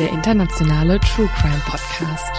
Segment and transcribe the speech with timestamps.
[0.00, 2.32] Der internationale True Crime Podcast.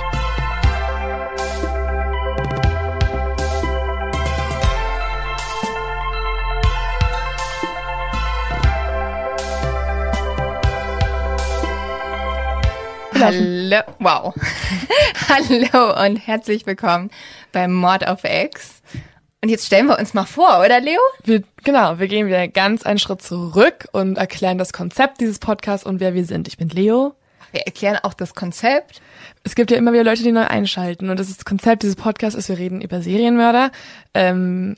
[13.13, 14.33] Hallo, wow.
[15.29, 17.11] Hallo und herzlich willkommen
[17.51, 18.81] beim Mord auf X.
[19.43, 20.99] Und jetzt stellen wir uns mal vor, oder Leo?
[21.25, 25.85] Wir, genau, wir gehen wieder ganz einen Schritt zurück und erklären das Konzept dieses Podcasts
[25.85, 26.47] und wer wir sind.
[26.47, 27.13] Ich bin Leo.
[27.51, 29.01] Wir erklären auch das Konzept.
[29.43, 31.95] Es gibt ja immer wieder Leute, die neu einschalten und das, ist das Konzept dieses
[31.95, 33.71] Podcasts ist, wir reden über Serienmörder.
[34.13, 34.77] Ähm,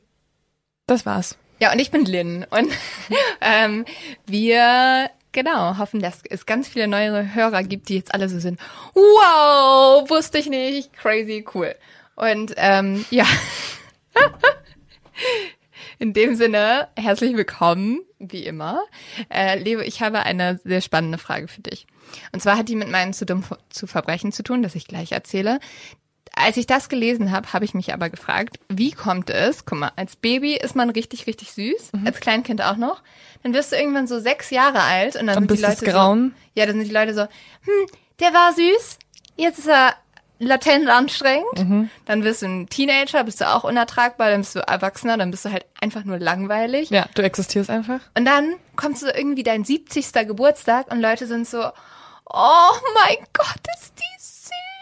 [0.88, 1.38] das war's.
[1.60, 2.46] Ja, und ich bin Lynn.
[2.50, 2.72] Und
[3.42, 3.86] ähm,
[4.26, 8.60] wir, genau, hoffen, dass es ganz viele neue Hörer gibt, die jetzt alle so sind.
[8.94, 10.94] Wow, wusste ich nicht.
[10.94, 11.76] Crazy, cool.
[12.16, 13.26] Und ähm, ja.
[16.00, 18.82] In dem Sinne, herzlich willkommen, wie immer.
[19.30, 21.86] Äh, Leo, ich habe eine sehr spannende Frage für dich.
[22.32, 25.12] Und zwar hat die mit meinen zu dumm zu Verbrechen zu tun, das ich gleich
[25.12, 25.60] erzähle.
[26.36, 29.66] Als ich das gelesen habe, habe ich mich aber gefragt, wie kommt es?
[29.66, 33.04] Guck mal, als Baby ist man richtig, richtig süß, als Kleinkind auch noch.
[33.44, 36.34] Dann wirst du irgendwann so sechs Jahre alt und dann Dann sind die Leute grauen.
[36.36, 37.86] so, ja, dann sind die Leute so, hm,
[38.20, 38.98] der war süß,
[39.38, 39.96] jetzt ist er
[40.46, 41.58] latent anstrengend.
[41.58, 41.90] Mhm.
[42.06, 45.46] Dann wirst du ein Teenager, bist du auch unertragbar, dann bist du Erwachsener, dann bist
[45.46, 46.90] du halt einfach nur langweilig.
[46.90, 48.00] Ja, du existierst einfach.
[48.18, 50.12] Und dann kommst du irgendwie dein 70.
[50.28, 51.64] Geburtstag und Leute sind so,
[52.26, 54.13] oh mein Gott, ist die.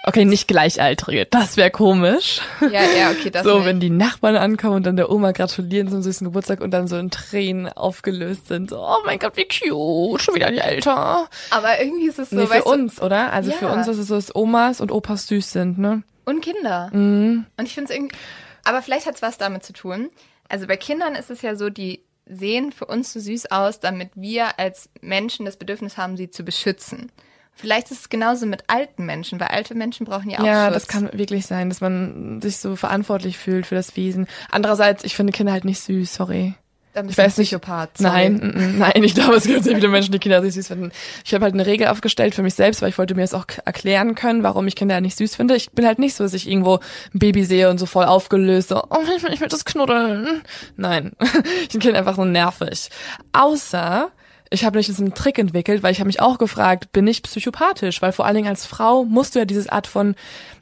[0.04, 1.28] Okay, nicht Gleichaltrige.
[1.28, 2.42] Das wäre komisch.
[2.62, 3.66] Ja, ja, okay, das so, nicht.
[3.66, 6.98] wenn die Nachbarn ankommen und dann der Oma gratulieren zum süßen Geburtstag und dann so
[6.98, 8.72] in Tränen aufgelöst sind.
[8.72, 11.28] So, oh mein Gott, wie cute, schon wieder die Älter.
[11.52, 13.32] Aber irgendwie ist es so, nee, für weißt du, uns, oder?
[13.32, 13.58] Also Ja.
[13.58, 16.04] für uns ist es so, dass Omas und Opas süß sind, ne?
[16.26, 16.90] und Kinder.
[16.94, 17.46] Mhm.
[17.58, 18.16] Und ich finde es irgendwie,
[18.64, 20.10] aber vielleicht hat es was damit zu tun.
[20.50, 24.12] Also bei Kindern ist es ja so, die sehen für uns so süß aus, damit
[24.16, 27.12] wir als Menschen das Bedürfnis haben, sie zu beschützen.
[27.56, 30.74] Vielleicht ist es genauso mit alten Menschen, weil alte Menschen brauchen ja auch Ja, Schutz.
[30.74, 34.28] das kann wirklich sein, dass man sich so verantwortlich fühlt für das Wesen.
[34.50, 36.56] Andererseits, ich finde Kinder halt nicht süß, sorry.
[36.94, 37.50] Dann Ich bist ein weiß nicht.
[37.50, 37.98] Psychopath.
[38.00, 38.12] sorry.
[38.12, 40.68] Nein, mm, mm, nein, ich glaube, es gibt sehr viele Menschen, die Kinder nicht süß
[40.68, 40.92] finden.
[41.24, 43.46] Ich habe halt eine Regel aufgestellt für mich selbst, weil ich wollte mir das auch
[43.64, 45.56] erklären können, warum ich Kinder nicht süß finde.
[45.56, 46.80] Ich bin halt nicht so, dass ich irgendwo
[47.14, 50.42] ein Baby sehe und so voll aufgelöst, so, oh, ich will, ich das knuddeln.
[50.76, 51.12] Nein,
[51.72, 52.90] ich bin einfach so nervig.
[53.32, 54.12] Außer,
[54.54, 58.02] ich habe nicht einen Trick entwickelt, weil ich habe mich auch gefragt, bin ich psychopathisch?
[58.02, 60.14] Weil vor allen Dingen als Frau musst du ja dieses Art von,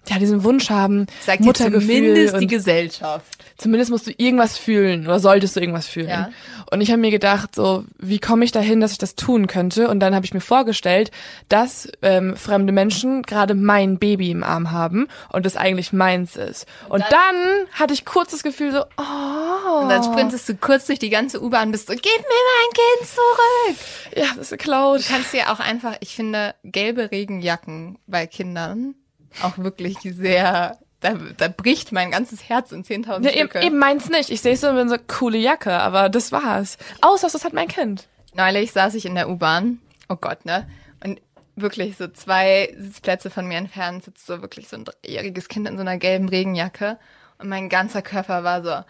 [0.10, 3.26] ja, diesen Wunsch haben, Sagt Muttergefühl zumindest und die Gesellschaft.
[3.58, 6.10] zumindest musst du irgendwas fühlen oder solltest du irgendwas fühlen.
[6.10, 6.30] Ja.
[6.72, 9.90] Und ich habe mir gedacht, so, wie komme ich dahin, dass ich das tun könnte?
[9.90, 11.10] Und dann habe ich mir vorgestellt,
[11.48, 16.68] dass ähm, fremde Menschen gerade mein Baby im Arm haben und das eigentlich meins ist.
[16.90, 21.00] Und dann, hatte ich kurz das Gefühl so, oh, Und dann sprintest du kurz durch
[21.00, 24.24] die ganze U-Bahn und bist so, gib mir mein Kind zurück.
[24.24, 25.02] ja, das ist geklaut.
[25.02, 28.96] Du kannst dir auch einfach, ich finde, gelbe Regenjacken bei Kindern
[29.44, 33.62] auch wirklich sehr, da, da bricht mein ganzes Herz in 10.000 Ja, eben, Stücke.
[33.66, 34.30] eben meins nicht.
[34.30, 36.78] Ich sehe es so und bin so, coole Jacke, aber das war's.
[37.02, 38.08] Außer das hat mein Kind.
[38.34, 40.68] Neulich saß ich in der U-Bahn, oh Gott, ne?
[41.04, 41.22] Und
[41.56, 45.76] wirklich so zwei Sitzplätze von mir entfernt sitzt so wirklich so ein dreijähriges Kind in
[45.76, 46.98] so einer gelben Regenjacke
[47.38, 48.84] und mein ganzer Körper war so,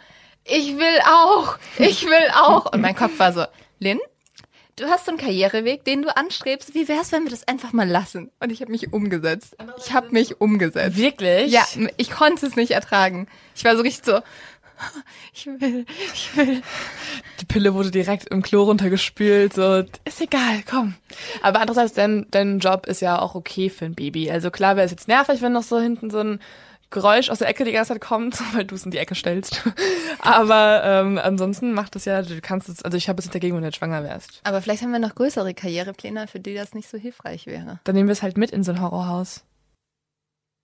[0.44, 2.72] ich will auch, ich will auch.
[2.74, 3.46] Und mein Kopf war so,
[3.80, 4.00] Lynn,
[4.80, 6.74] du hast so einen Karriereweg, den du anstrebst.
[6.74, 8.32] Wie wär's, wenn wir das einfach mal lassen?
[8.40, 9.56] Und ich habe mich umgesetzt.
[9.78, 10.98] Ich habe mich umgesetzt.
[10.98, 11.52] Wirklich?
[11.52, 11.66] Ja,
[11.98, 13.28] ich konnte es nicht ertragen.
[13.56, 14.22] Ich war so richtig so,
[15.34, 16.62] ich will, ich will.
[17.42, 20.96] Die Pille wurde direkt im Klo runtergespült, so, ist egal, komm.
[21.42, 24.32] Aber andererseits, dein, dein Job ist ja auch okay für ein Baby.
[24.32, 26.40] Also klar wäre es jetzt nervig, wenn noch so hinten so ein
[26.92, 29.64] Geräusch aus der Ecke die ganze Zeit kommt, weil du es in die Ecke stellst.
[30.20, 33.56] Aber ähm, ansonsten macht es ja, du kannst es, also ich habe es nicht dagegen,
[33.56, 34.42] wenn du jetzt schwanger wärst.
[34.44, 37.80] Aber vielleicht haben wir noch größere Karrierepläne, für die das nicht so hilfreich wäre.
[37.84, 39.44] Dann nehmen wir es halt mit in so ein Horrorhaus.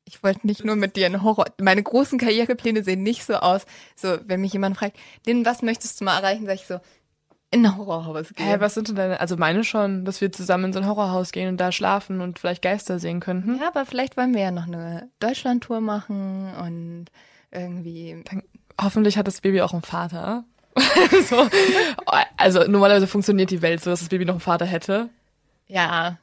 [0.07, 1.45] Ich wollte nicht nur mit dir einen Horror.
[1.59, 3.65] Meine großen Karrierepläne sehen nicht so aus.
[3.95, 6.79] So, wenn mich jemand fragt, Lynn, was möchtest du mal erreichen, sag ich so,
[7.55, 8.45] in ein Horrorhaus gehen.
[8.45, 11.31] Hä, was sind denn deine, also meine schon, dass wir zusammen in so ein Horrorhaus
[11.31, 13.59] gehen und da schlafen und vielleicht Geister sehen könnten.
[13.59, 17.05] Ja, aber vielleicht wollen wir ja noch eine Deutschlandtour machen und
[17.51, 18.21] irgendwie.
[18.29, 18.43] Dann,
[18.81, 20.43] hoffentlich hat das Baby auch einen Vater.
[21.29, 21.47] so,
[22.35, 25.09] also normalerweise funktioniert die Welt so, dass das Baby noch einen Vater hätte.
[25.67, 26.17] Ja.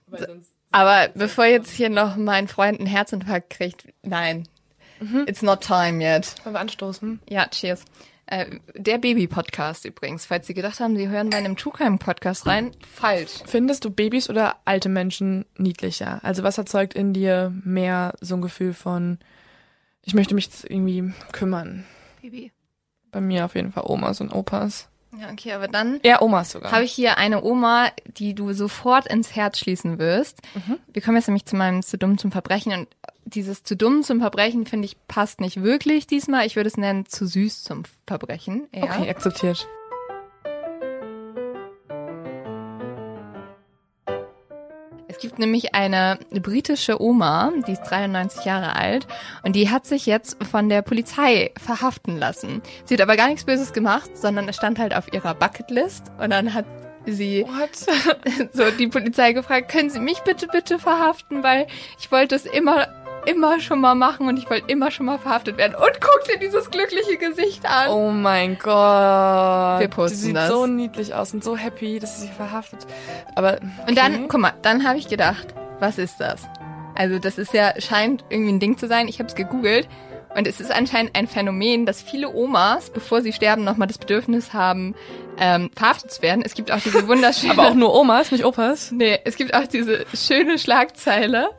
[0.70, 4.46] Aber bevor jetzt hier noch mein Freund einen Herzinfarkt kriegt, nein.
[5.00, 5.24] Mhm.
[5.26, 6.34] It's not time yet.
[6.44, 7.20] Wollen wir anstoßen?
[7.28, 7.84] Ja, cheers.
[8.32, 12.46] Äh, der Baby-Podcast übrigens, falls Sie gedacht haben, Sie hören bei einem True Crime Podcast
[12.46, 13.42] rein, falsch.
[13.44, 16.18] Findest du Babys oder alte Menschen niedlicher?
[16.22, 19.18] Also was erzeugt in dir mehr so ein Gefühl von,
[20.00, 21.84] ich möchte mich irgendwie kümmern?
[22.22, 22.52] Baby.
[23.10, 24.88] Bei mir auf jeden Fall Omas und Opas.
[25.18, 26.72] Ja, okay, aber dann eher Omas sogar.
[26.72, 30.40] Habe ich hier eine Oma, die du sofort ins Herz schließen wirst.
[30.54, 30.78] Mhm.
[30.92, 32.88] Wir kommen jetzt nämlich zu meinem zu dumm zum Verbrechen und
[33.24, 36.46] dieses zu dumm zum Verbrechen finde ich passt nicht wirklich diesmal.
[36.46, 38.68] Ich würde es nennen zu süß zum Verbrechen.
[38.72, 38.84] Eher.
[38.84, 39.68] Okay, akzeptiert.
[45.22, 49.06] Gibt nämlich eine britische Oma, die ist 93 Jahre alt
[49.42, 52.60] und die hat sich jetzt von der Polizei verhaften lassen.
[52.84, 56.30] Sie hat aber gar nichts Böses gemacht, sondern es stand halt auf ihrer Bucketlist und
[56.30, 56.66] dann hat
[57.06, 58.50] sie What?
[58.52, 61.66] so die Polizei gefragt, können Sie mich bitte bitte verhaften, weil
[61.98, 62.88] ich wollte es immer
[63.26, 65.74] immer schon mal machen und ich wollte immer schon mal verhaftet werden.
[65.74, 67.88] Und guck dir dieses glückliche Gesicht an.
[67.90, 69.80] Oh mein Gott.
[69.80, 70.48] Wir posten die sieht das.
[70.48, 72.86] so niedlich aus und so happy, dass sie sich verhaftet.
[73.34, 73.66] Aber okay.
[73.88, 75.48] und dann, guck mal, dann habe ich gedacht,
[75.80, 76.48] was ist das?
[76.94, 79.08] Also das ist ja scheint irgendwie ein Ding zu sein.
[79.08, 79.88] Ich habe es gegoogelt
[80.34, 84.52] und es ist anscheinend ein Phänomen, dass viele Omas, bevor sie sterben, nochmal das Bedürfnis
[84.52, 84.94] haben,
[85.38, 86.42] ähm, verhaftet zu werden.
[86.44, 87.52] Es gibt auch diese wunderschöne...
[87.52, 88.92] Aber auch nur Omas, nicht Opas?
[88.92, 91.50] Nee, es gibt auch diese schöne Schlagzeile.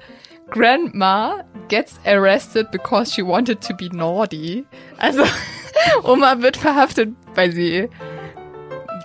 [0.53, 4.65] Grandma gets arrested because she wanted to be naughty.
[4.99, 5.23] Also
[6.03, 7.89] Oma wird verhaftet, weil sie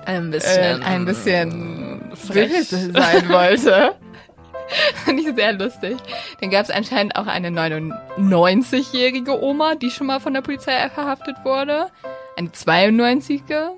[0.05, 3.95] ein bisschen, äh, ein bisschen frech sein wollte.
[5.05, 5.97] Fand ich sehr lustig.
[6.41, 11.37] Dann gab es anscheinend auch eine 99-jährige Oma, die schon mal von der Polizei verhaftet
[11.45, 11.87] wurde.
[12.37, 13.71] Eine 92er.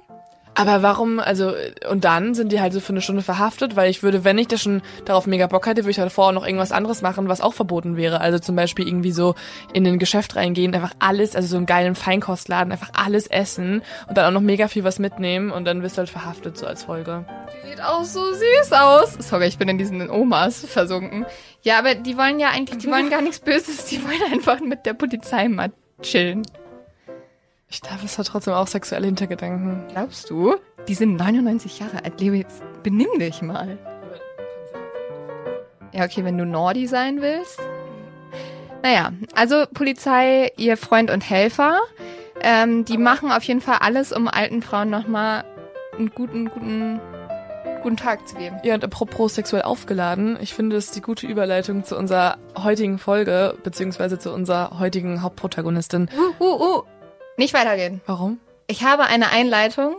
[0.60, 1.54] Aber warum, also,
[1.88, 4.46] und dann sind die halt so für eine Stunde verhaftet, weil ich würde, wenn ich
[4.46, 7.40] da schon darauf mega Bock hätte, würde ich halt vorher noch irgendwas anderes machen, was
[7.40, 8.20] auch verboten wäre.
[8.20, 9.36] Also zum Beispiel irgendwie so
[9.72, 14.18] in ein Geschäft reingehen, einfach alles, also so einen geilen Feinkostladen, einfach alles essen und
[14.18, 16.84] dann auch noch mega viel was mitnehmen und dann wirst du halt verhaftet, so als
[16.84, 17.24] Folge.
[17.64, 19.14] Die sieht auch so süß aus.
[19.18, 21.24] Sorry, ich bin in diesen Omas versunken.
[21.62, 24.84] Ja, aber die wollen ja eigentlich, die wollen gar nichts Böses, die wollen einfach mit
[24.84, 25.72] der Polizei mal
[26.02, 26.42] chillen.
[27.72, 29.84] Ich glaube, es hat trotzdem auch sexuelle Hintergedanken.
[29.92, 30.56] Glaubst du?
[30.88, 32.20] Die sind 99 Jahre alt.
[32.20, 33.78] Leo, jetzt benimm dich mal.
[35.92, 37.60] Ja, okay, wenn du Nordi sein willst.
[38.82, 41.78] Naja, also Polizei, ihr Freund und Helfer,
[42.40, 45.44] ähm, die machen auf jeden Fall alles, um alten Frauen nochmal
[45.96, 47.00] einen guten, guten,
[47.82, 48.56] guten Tag zu geben.
[48.64, 52.98] Ja, und apropos sexuell aufgeladen, ich finde, das ist die gute Überleitung zu unserer heutigen
[52.98, 56.08] Folge, beziehungsweise zu unserer heutigen Hauptprotagonistin.
[56.40, 56.82] Uh, uh, uh.
[57.40, 58.02] Nicht weitergehen.
[58.04, 58.38] Warum?
[58.66, 59.96] Ich habe eine Einleitung,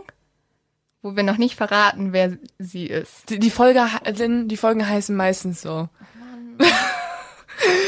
[1.02, 3.30] wo wir noch nicht verraten, wer sie ist.
[3.30, 5.88] Die, die Folge, die Folgen heißen meistens so.
[6.60, 6.64] Oh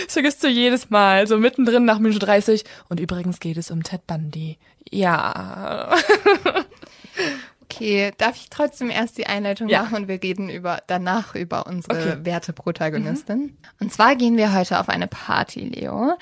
[0.09, 2.65] vergisst du jedes Mal, so mittendrin nach Minute 30.
[2.89, 4.59] Und übrigens geht es um Ted Bundy.
[4.91, 5.95] Ja.
[7.65, 9.83] Okay, darf ich trotzdem erst die Einleitung ja.
[9.83, 12.25] machen und wir reden über danach über unsere okay.
[12.25, 13.39] Werteprotagonistin.
[13.39, 13.57] Mhm.
[13.81, 16.15] Und zwar gehen wir heute auf eine Party, Leo.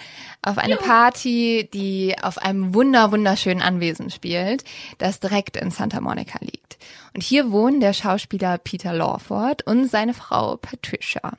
[0.42, 0.80] Auf eine ja.
[0.80, 4.64] Party, die auf einem wunder wunderschönen Anwesen spielt,
[4.99, 6.78] das direkt in Santa Monica liegt.
[7.14, 11.32] Und hier wohnen der Schauspieler Peter Lawford und seine Frau Patricia.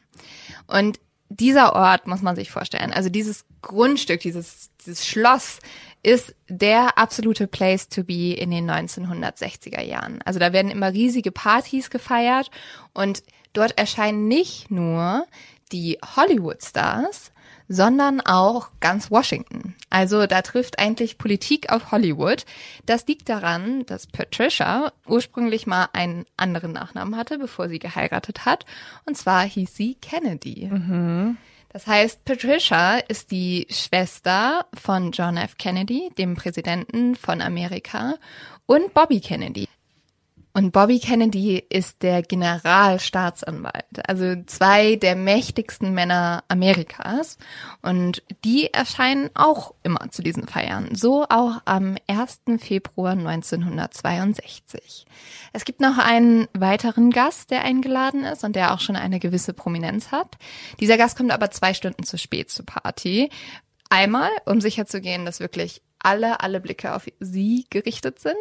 [0.68, 2.94] Und dieser Ort muss man sich vorstellen.
[2.94, 5.60] Also dieses Grundstück, dieses, dieses Schloss
[6.04, 10.22] ist der absolute Place to be in den 1960er Jahren.
[10.26, 12.52] Also da werden immer riesige Partys gefeiert
[12.94, 15.26] und dort erscheinen nicht nur
[15.72, 17.32] die Hollywood-Stars,
[17.70, 19.76] sondern auch ganz Washington.
[19.90, 22.46] Also da trifft eigentlich Politik auf Hollywood.
[22.86, 28.66] Das liegt daran, dass Patricia ursprünglich mal einen anderen Nachnamen hatte, bevor sie geheiratet hat.
[29.06, 30.68] Und zwar hieß sie Kennedy.
[30.72, 31.38] Mhm.
[31.74, 35.58] Das heißt, Patricia ist die Schwester von John F.
[35.58, 38.14] Kennedy, dem Präsidenten von Amerika,
[38.68, 39.68] und Bobby Kennedy.
[40.56, 47.40] Und Bobby Kennedy ist der Generalstaatsanwalt, also zwei der mächtigsten Männer Amerikas.
[47.82, 52.42] Und die erscheinen auch immer zu diesen Feiern, so auch am 1.
[52.60, 55.08] Februar 1962.
[55.54, 59.54] Es gibt noch einen weiteren Gast, der eingeladen ist und der auch schon eine gewisse
[59.54, 60.38] Prominenz hat.
[60.80, 63.32] Dieser Gast kommt aber zwei Stunden zu spät zur Party.
[63.90, 68.36] Einmal, um sicherzugehen, dass wirklich alle, alle Blicke auf sie gerichtet sind.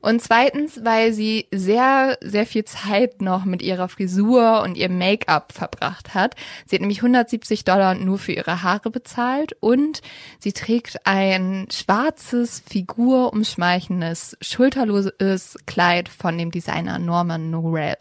[0.00, 5.52] Und zweitens, weil sie sehr, sehr viel Zeit noch mit ihrer Frisur und ihrem Make-up
[5.52, 6.36] verbracht hat.
[6.66, 10.00] Sie hat nämlich 170 Dollar nur für ihre Haare bezahlt und
[10.38, 17.96] sie trägt ein schwarzes, figurumschmeichendes, schulterloses Kleid von dem Designer Norman Norell.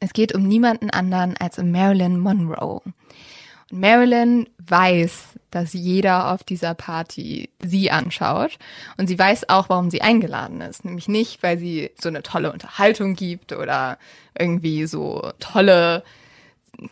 [0.00, 2.82] Es geht um niemanden anderen als um Marilyn Monroe.
[3.72, 8.58] Marilyn weiß, dass jeder auf dieser Party sie anschaut.
[8.98, 10.84] Und sie weiß auch, warum sie eingeladen ist.
[10.84, 13.98] Nämlich nicht, weil sie so eine tolle Unterhaltung gibt oder
[14.38, 16.04] irgendwie so tolle,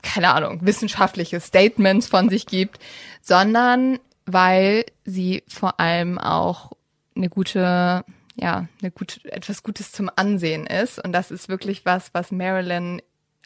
[0.02, 2.78] keine Ahnung, wissenschaftliche Statements von sich gibt,
[3.20, 6.72] sondern weil sie vor allem auch
[7.14, 8.04] eine gute,
[8.36, 10.98] ja, eine gute, etwas Gutes zum Ansehen ist.
[10.98, 13.02] Und das ist wirklich was, was Marilyn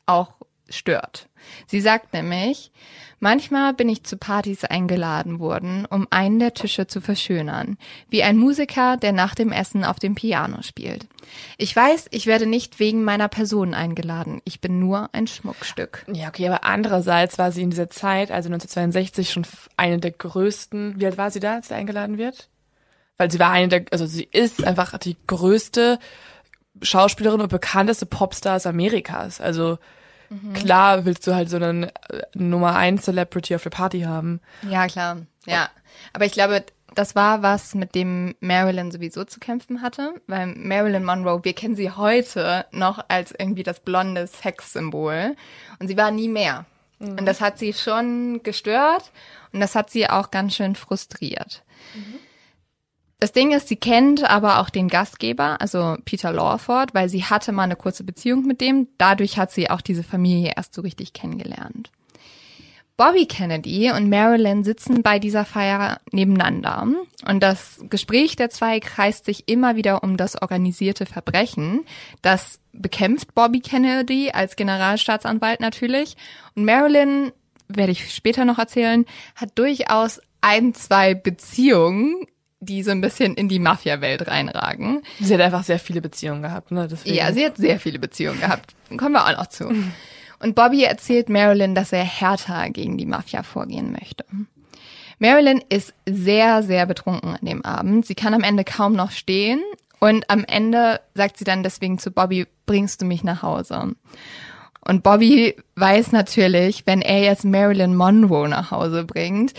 [0.06, 0.34] auch
[0.68, 1.28] stört.
[1.66, 2.72] Sie sagt nämlich,
[3.20, 7.76] manchmal bin ich zu Partys eingeladen worden, um einen der Tische zu verschönern,
[8.08, 11.06] wie ein Musiker, der nach dem Essen auf dem Piano spielt.
[11.58, 16.04] Ich weiß, ich werde nicht wegen meiner Person eingeladen, ich bin nur ein Schmuckstück.
[16.12, 20.98] Ja, okay, aber andererseits war sie in dieser Zeit, also 1962, schon eine der größten,
[20.98, 22.48] wie alt war sie da, als sie eingeladen wird?
[23.16, 25.98] Weil sie war eine der, also sie ist einfach die größte
[26.82, 29.78] Schauspielerin und bekannteste Popstars Amerikas, also
[30.42, 30.52] Mhm.
[30.54, 31.90] Klar willst du halt so einen äh,
[32.34, 34.40] Nummer 1 Celebrity auf der Party haben.
[34.68, 35.18] Ja, klar.
[35.46, 35.68] Ja.
[36.12, 36.64] Aber ich glaube,
[36.94, 41.76] das war was, mit dem Marilyn sowieso zu kämpfen hatte, weil Marilyn Monroe, wir kennen
[41.76, 45.36] sie heute noch als irgendwie das blonde Sexsymbol
[45.78, 46.66] und sie war nie mehr.
[46.98, 47.18] Mhm.
[47.18, 49.10] Und das hat sie schon gestört
[49.52, 51.62] und das hat sie auch ganz schön frustriert.
[51.94, 52.18] Mhm.
[53.24, 57.52] Das Ding ist, sie kennt aber auch den Gastgeber, also Peter Lawford, weil sie hatte
[57.52, 58.86] mal eine kurze Beziehung mit dem.
[58.98, 61.90] Dadurch hat sie auch diese Familie erst so richtig kennengelernt.
[62.98, 66.86] Bobby Kennedy und Marilyn sitzen bei dieser Feier nebeneinander
[67.26, 71.86] und das Gespräch der zwei kreist sich immer wieder um das organisierte Verbrechen.
[72.20, 76.18] Das bekämpft Bobby Kennedy als Generalstaatsanwalt natürlich
[76.56, 77.32] und Marilyn,
[77.68, 82.26] werde ich später noch erzählen, hat durchaus ein, zwei Beziehungen
[82.64, 85.02] die so ein bisschen in die Mafia-Welt reinragen.
[85.20, 86.88] Sie hat einfach sehr viele Beziehungen gehabt, ne?
[86.90, 87.16] Deswegen.
[87.16, 88.74] Ja, sie hat sehr viele Beziehungen gehabt.
[88.96, 89.72] Kommen wir auch noch zu.
[90.40, 94.24] Und Bobby erzählt Marilyn, dass er härter gegen die Mafia vorgehen möchte.
[95.18, 98.04] Marilyn ist sehr, sehr betrunken an dem Abend.
[98.04, 99.62] Sie kann am Ende kaum noch stehen.
[100.00, 103.94] Und am Ende sagt sie dann deswegen zu Bobby, bringst du mich nach Hause?
[104.86, 109.54] Und Bobby weiß natürlich, wenn er jetzt Marilyn Monroe nach Hause bringt,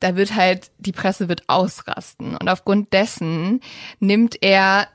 [0.00, 2.36] da wird halt, die Presse wird ausrasten.
[2.36, 3.60] Und aufgrund dessen
[4.00, 4.88] nimmt er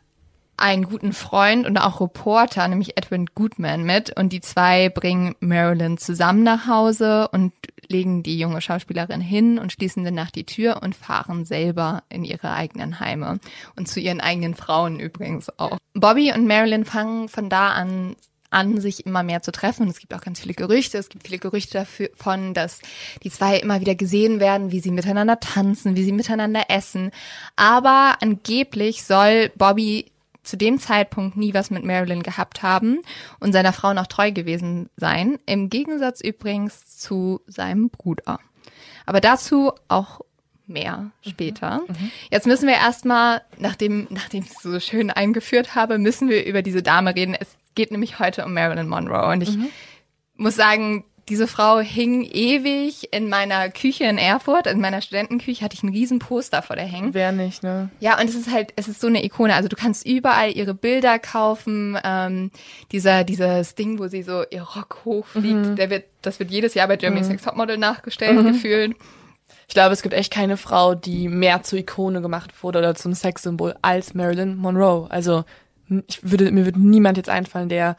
[0.58, 5.98] einen guten Freund und auch Reporter, nämlich Edwin Goodman mit und die zwei bringen Marilyn
[5.98, 7.52] zusammen nach Hause und
[7.88, 12.52] legen die junge Schauspielerin hin und schließen danach die Tür und fahren selber in ihre
[12.52, 13.40] eigenen Heime
[13.76, 15.78] und zu ihren eigenen Frauen übrigens auch.
[15.94, 18.16] Bobby und Marilyn fangen von da an
[18.56, 19.88] an, sich immer mehr zu treffen.
[19.90, 20.98] Es gibt auch ganz viele Gerüchte.
[20.98, 22.80] Es gibt viele Gerüchte davon, dass
[23.24, 27.12] die zwei immer wieder gesehen werden, wie sie miteinander tanzen, wie sie miteinander essen.
[27.56, 30.12] Aber angeblich soll Bobby
[30.44, 33.02] zu dem Zeitpunkt nie was mit Marilyn gehabt haben
[33.40, 35.40] und seiner Frau noch treu gewesen sein.
[35.46, 38.40] Im Gegensatz übrigens zu seinem Bruder.
[39.06, 40.22] Aber dazu auch
[40.68, 41.82] mehr später.
[41.88, 41.96] Mhm.
[42.00, 42.12] mhm.
[42.32, 46.62] Jetzt müssen wir erstmal, nachdem, nachdem ich es so schön eingeführt habe, müssen wir über
[46.62, 47.36] diese Dame reden.
[47.38, 49.32] Es geht nämlich heute um Marilyn Monroe.
[49.32, 49.70] Und ich mhm.
[50.36, 55.74] muss sagen, diese Frau hing ewig in meiner Küche in Erfurt, in meiner Studentenküche hatte
[55.74, 57.16] ich einen riesen Poster vor der hängen.
[57.16, 57.90] Wer nicht, ne?
[58.00, 59.56] Ja, und es ist halt, es ist so eine Ikone.
[59.56, 61.98] Also du kannst überall ihre Bilder kaufen.
[62.04, 62.52] Ähm,
[62.92, 65.76] dieser, dieses Ding, wo sie so ihr Rock hochfliegt, mhm.
[65.76, 67.34] der wird, das wird jedes Jahr bei Germany's mhm.
[67.34, 68.54] Next Topmodel nachgestellt, mhm.
[68.54, 68.96] gefühlt.
[69.68, 73.16] Ich glaube, es gibt echt keine Frau, die mehr zur Ikone gemacht wurde oder zum
[73.16, 75.08] Sexsymbol als Marilyn Monroe.
[75.10, 75.44] Also
[76.08, 77.98] ich würde, mir würde niemand jetzt einfallen, der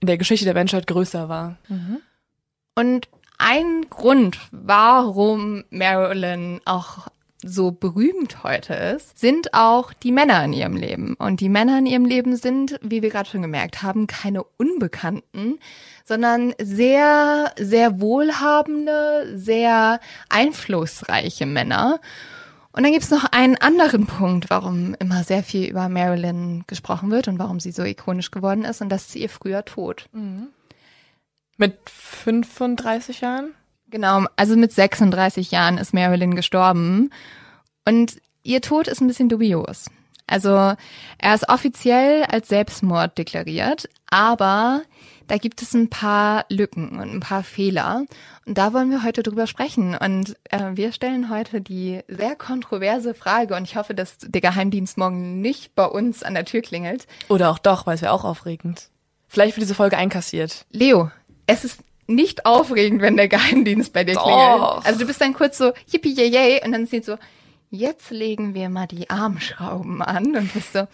[0.00, 1.56] in der Geschichte der Menschheit größer war.
[1.68, 1.98] Mhm.
[2.74, 7.08] Und ein Grund, warum Marilyn auch
[7.44, 11.14] so berühmt heute ist, sind auch die Männer in ihrem Leben.
[11.14, 15.58] Und die Männer in ihrem Leben sind, wie wir gerade schon gemerkt haben, keine Unbekannten,
[16.04, 22.00] sondern sehr, sehr wohlhabende, sehr einflussreiche Männer.
[22.72, 27.28] Und dann gibt's noch einen anderen Punkt, warum immer sehr viel über Marilyn gesprochen wird
[27.28, 28.80] und warum sie so ikonisch geworden ist.
[28.80, 30.08] Und das ist ihr früher Tod.
[31.58, 33.52] Mit 35 Jahren?
[33.90, 37.10] Genau, also mit 36 Jahren ist Marilyn gestorben.
[37.86, 39.90] Und ihr Tod ist ein bisschen dubios.
[40.26, 44.82] Also er ist offiziell als Selbstmord deklariert, aber
[45.32, 48.04] da gibt es ein paar Lücken und ein paar Fehler.
[48.44, 49.96] Und da wollen wir heute drüber sprechen.
[49.96, 53.56] Und äh, wir stellen heute die sehr kontroverse Frage.
[53.56, 57.06] Und ich hoffe, dass der Geheimdienst morgen nicht bei uns an der Tür klingelt.
[57.30, 58.90] Oder auch doch, weil es wäre auch aufregend.
[59.26, 60.66] Vielleicht wird diese Folge einkassiert.
[60.70, 61.10] Leo,
[61.46, 64.24] es ist nicht aufregend, wenn der Geheimdienst bei dir Doch.
[64.24, 64.86] klingelt.
[64.86, 67.16] Also du bist dann kurz so yippie yay, yay und dann sieht so,
[67.70, 70.86] jetzt legen wir mal die Armschrauben an und bist so,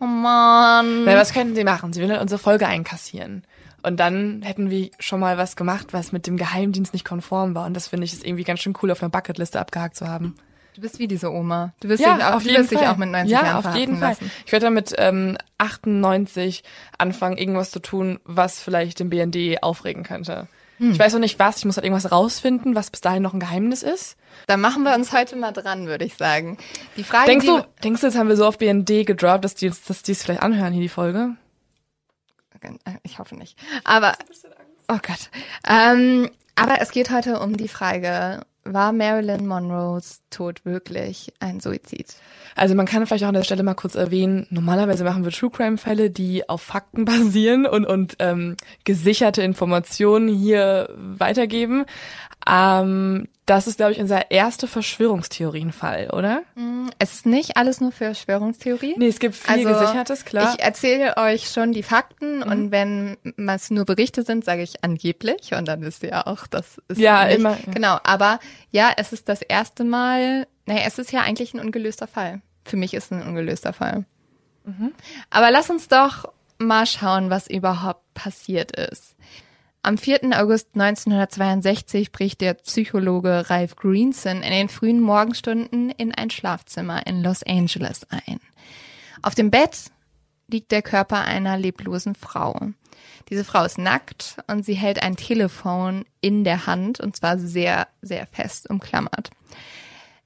[0.00, 1.04] oh Mann.
[1.06, 1.94] Na, was könnten sie machen?
[1.94, 3.42] Sie will unsere Folge einkassieren.
[3.82, 7.66] Und dann hätten wir schon mal was gemacht, was mit dem Geheimdienst nicht konform war.
[7.66, 10.34] Und das finde ich ist irgendwie ganz schön cool, auf einer Bucketliste abgehakt zu haben.
[10.76, 11.72] Du bist wie diese Oma.
[11.80, 14.10] Du wirst, dich, auch, du wirst dich auch mit 90 ja, Jahren auf jeden Fall.
[14.10, 14.30] lassen.
[14.44, 16.64] Ich werde dann mit ähm, 98
[16.98, 20.48] anfangen, irgendwas zu tun, was vielleicht den BND aufregen könnte.
[20.78, 20.90] Hm.
[20.90, 23.40] Ich weiß noch nicht was, ich muss halt irgendwas rausfinden, was bis dahin noch ein
[23.40, 24.18] Geheimnis ist.
[24.46, 26.58] Da machen wir uns heute mal dran, würde ich sagen.
[26.98, 29.70] Die Frage, Denkst du, denkst du, jetzt haben wir so auf BND gedroppt, dass die,
[29.70, 31.36] dass die es vielleicht anhören, hier die Folge?
[33.02, 33.58] Ich hoffe nicht.
[33.84, 34.14] Aber,
[34.88, 35.30] oh Gott.
[35.68, 42.16] Ähm, aber es geht heute um die Frage, war Marilyn Monroes Tod wirklich ein Suizid?
[42.54, 45.50] Also man kann vielleicht auch an der Stelle mal kurz erwähnen, normalerweise machen wir True
[45.50, 51.84] Crime Fälle, die auf Fakten basieren und, und ähm, gesicherte Informationen hier weitergeben.
[52.48, 56.42] Ähm, das ist, glaube ich, unser erster Verschwörungstheorienfall, oder?
[56.98, 58.96] Es ist nicht alles nur Verschwörungstheorie.
[58.98, 60.54] Nee, es gibt viel Also, Gesichertes, klar.
[60.56, 65.54] Ich erzähle euch schon die Fakten und wenn es nur Berichte sind, sage ich angeblich
[65.54, 67.56] und dann wisst ihr auch, das ist Ja, nicht, immer.
[67.72, 68.40] Genau, aber
[68.72, 72.42] ja, es ist das erste Mal, naja, es ist ja eigentlich ein ungelöster Fall.
[72.64, 74.04] Für mich ist es ein ungelöster Fall.
[75.30, 79.14] Aber lass uns doch mal schauen, was überhaupt passiert ist.
[79.86, 80.36] Am 4.
[80.36, 87.22] August 1962 bricht der Psychologe Ralph Greenson in den frühen Morgenstunden in ein Schlafzimmer in
[87.22, 88.40] Los Angeles ein.
[89.22, 89.92] Auf dem Bett
[90.48, 92.58] liegt der Körper einer leblosen Frau.
[93.30, 97.86] Diese Frau ist nackt und sie hält ein Telefon in der Hand und zwar sehr,
[98.02, 99.30] sehr fest umklammert.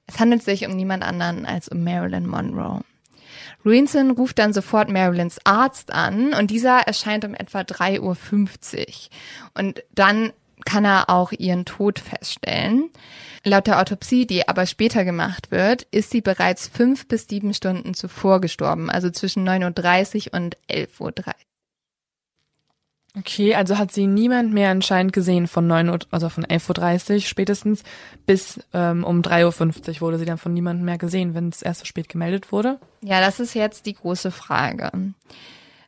[0.07, 2.81] Es handelt sich um niemand anderen als um Marilyn Monroe.
[3.63, 8.85] Greenson ruft dann sofort Marilyns Arzt an und dieser erscheint um etwa 3.50 Uhr.
[9.53, 10.33] Und dann
[10.65, 12.89] kann er auch ihren Tod feststellen.
[13.43, 17.93] Laut der Autopsie, die aber später gemacht wird, ist sie bereits fünf bis sieben Stunden
[17.93, 21.11] zuvor gestorben, also zwischen 9.30 Uhr und 11.30 Uhr.
[23.17, 27.19] Okay, also hat sie niemand mehr anscheinend gesehen von 9 Uhr, also von 11.30 Uhr
[27.19, 27.83] spätestens
[28.25, 31.81] bis ähm, um 3.50 Uhr wurde sie dann von niemandem mehr gesehen, wenn es erst
[31.81, 32.79] so spät gemeldet wurde.
[33.01, 34.91] Ja, das ist jetzt die große Frage.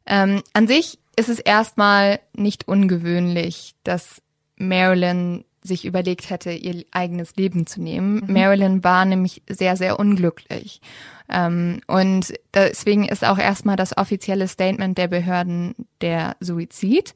[0.06, 4.22] Ähm, an sich ist es erstmal nicht ungewöhnlich, dass
[4.58, 8.24] Marilyn sich überlegt hätte, ihr eigenes Leben zu nehmen.
[8.28, 10.82] Marilyn war nämlich sehr, sehr unglücklich.
[11.30, 17.16] Ähm, und deswegen ist auch erstmal das offizielle Statement der Behörden der Suizid.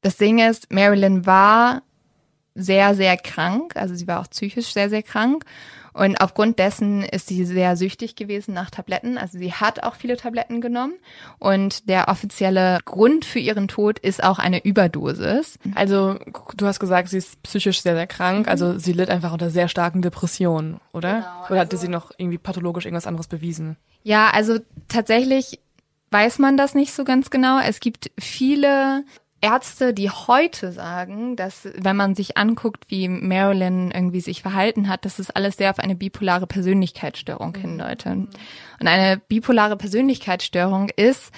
[0.00, 1.82] Das Ding ist, Marilyn war
[2.54, 5.44] sehr, sehr krank, also sie war auch psychisch sehr, sehr krank.
[5.92, 9.18] Und aufgrund dessen ist sie sehr süchtig gewesen nach Tabletten.
[9.18, 10.94] Also sie hat auch viele Tabletten genommen.
[11.38, 15.58] Und der offizielle Grund für ihren Tod ist auch eine Überdosis.
[15.74, 16.16] Also
[16.56, 19.68] du hast gesagt, sie ist psychisch sehr, sehr krank, also sie litt einfach unter sehr
[19.68, 21.14] starken Depressionen, oder?
[21.14, 23.76] Genau, oder hatte sie noch irgendwie pathologisch irgendwas anderes bewiesen?
[24.02, 25.60] Ja, also tatsächlich
[26.10, 27.58] weiß man das nicht so ganz genau.
[27.60, 29.04] Es gibt viele
[29.42, 35.04] Ärzte, die heute sagen, dass wenn man sich anguckt, wie Marilyn irgendwie sich verhalten hat,
[35.04, 38.06] dass das alles sehr auf eine bipolare Persönlichkeitsstörung hindeutet.
[38.12, 41.32] Und eine bipolare Persönlichkeitsstörung ist,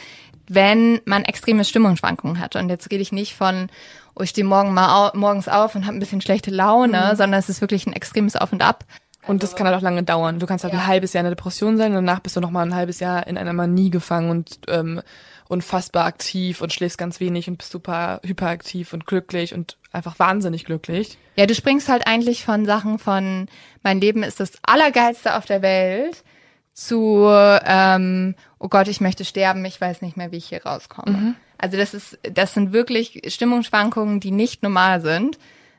[0.47, 2.57] wenn man extreme Stimmungsschwankungen hat.
[2.57, 3.69] Und jetzt rede ich nicht von,
[4.15, 7.41] oh, ich stehe morgen mal au morgens auf und habe ein bisschen schlechte Laune, sondern
[7.41, 8.85] es ist wirklich ein extremes Auf und Ab.
[9.27, 10.39] Und das kann halt auch lange dauern.
[10.39, 12.51] Du kannst halt ein halbes Jahr in der Depression sein und danach bist du noch
[12.51, 15.01] mal ein halbes Jahr in einer Manie gefangen und ähm,
[15.49, 20.65] unfassbar aktiv und schläfst ganz wenig und bist super hyperaktiv und glücklich und einfach wahnsinnig
[20.65, 21.19] glücklich.
[21.37, 23.49] Ja, du springst halt eigentlich von Sachen von
[23.83, 26.25] mein Leben ist das Allergeilste auf der Welt
[26.73, 31.35] zu ähm, oh Gott, ich möchte sterben, ich weiß nicht mehr, wie ich hier rauskomme.
[31.59, 35.39] Also das ist, das sind wirklich Stimmungsschwankungen, die nicht normal sind.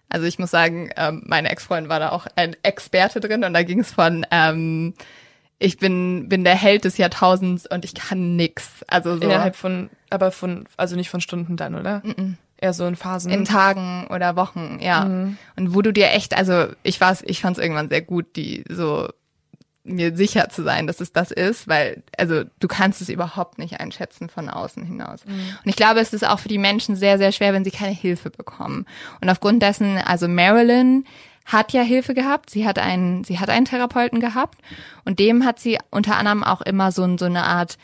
[0.10, 3.64] Also ich muss sagen, ähm, meine Ex-Freundin war da auch ein Experte drin und da
[3.64, 4.94] ging es von ähm,
[5.60, 8.84] ich bin bin der Held des Jahrtausends und ich kann nix.
[8.88, 9.22] Also so.
[9.22, 12.02] Innerhalb von, aber von, also nicht von Stunden dann, oder?
[12.58, 13.32] Eher so in Phasen.
[13.32, 15.04] in Tagen oder Wochen, ja.
[15.56, 18.64] Und wo du dir echt, also ich war's, ich fand es irgendwann sehr gut, die
[18.70, 19.10] so
[19.84, 23.80] mir sicher zu sein, dass es das ist, weil also du kannst es überhaupt nicht
[23.80, 25.24] einschätzen von außen hinaus.
[25.26, 27.94] Und ich glaube, es ist auch für die Menschen sehr sehr schwer, wenn sie keine
[27.94, 28.86] Hilfe bekommen.
[29.22, 31.06] Und aufgrund dessen, also Marilyn
[31.46, 34.58] hat ja Hilfe gehabt, sie hat einen sie hat einen Therapeuten gehabt
[35.06, 37.78] und dem hat sie unter anderem auch immer so, so eine Art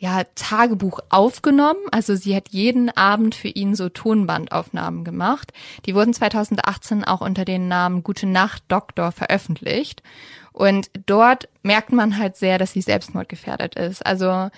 [0.00, 1.80] ja, Tagebuch aufgenommen.
[1.90, 5.52] Also sie hat jeden Abend für ihn so Tonbandaufnahmen gemacht.
[5.86, 10.04] Die wurden 2018 auch unter dem Namen Gute Nacht Doktor veröffentlicht.
[10.52, 14.06] Und dort merkt man halt sehr, dass sie selbstmordgefährdet ist.
[14.06, 14.50] Also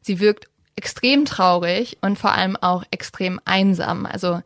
[0.00, 4.06] sie wirkt extrem traurig und vor allem auch extrem einsam.
[4.06, 4.40] Also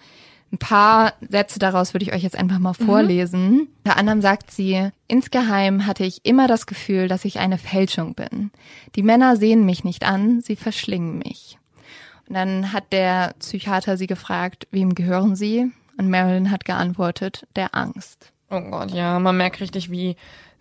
[0.52, 3.68] ein paar Sätze daraus würde ich euch jetzt einfach mal vorlesen.
[3.84, 8.50] Unter anderem sagt sie, insgeheim hatte ich immer das Gefühl, dass ich eine Fälschung bin.
[8.96, 11.58] Die Männer sehen mich nicht an, sie verschlingen mich.
[12.28, 15.70] Und dann hat der Psychiater sie gefragt, wem gehören sie?
[15.96, 18.32] Und Marilyn hat geantwortet, der Angst.
[18.50, 20.16] Oh Gott, ja, man merkt richtig, wie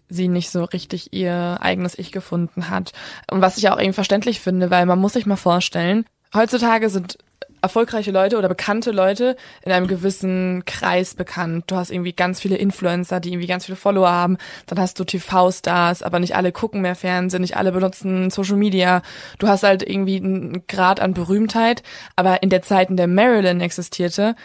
[0.09, 2.91] sie nicht so richtig ihr eigenes Ich gefunden hat.
[3.31, 7.17] Und was ich auch irgendwie verständlich finde, weil man muss sich mal vorstellen, heutzutage sind
[7.61, 11.65] erfolgreiche Leute oder bekannte Leute in einem gewissen Kreis bekannt.
[11.67, 14.37] Du hast irgendwie ganz viele Influencer, die irgendwie ganz viele Follower haben.
[14.65, 19.01] Dann hast du TV-Stars, aber nicht alle gucken mehr Fernsehen, nicht alle benutzen Social Media.
[19.37, 21.83] Du hast halt irgendwie einen Grad an Berühmtheit.
[22.15, 24.35] Aber in der Zeit, in der Marilyn existierte,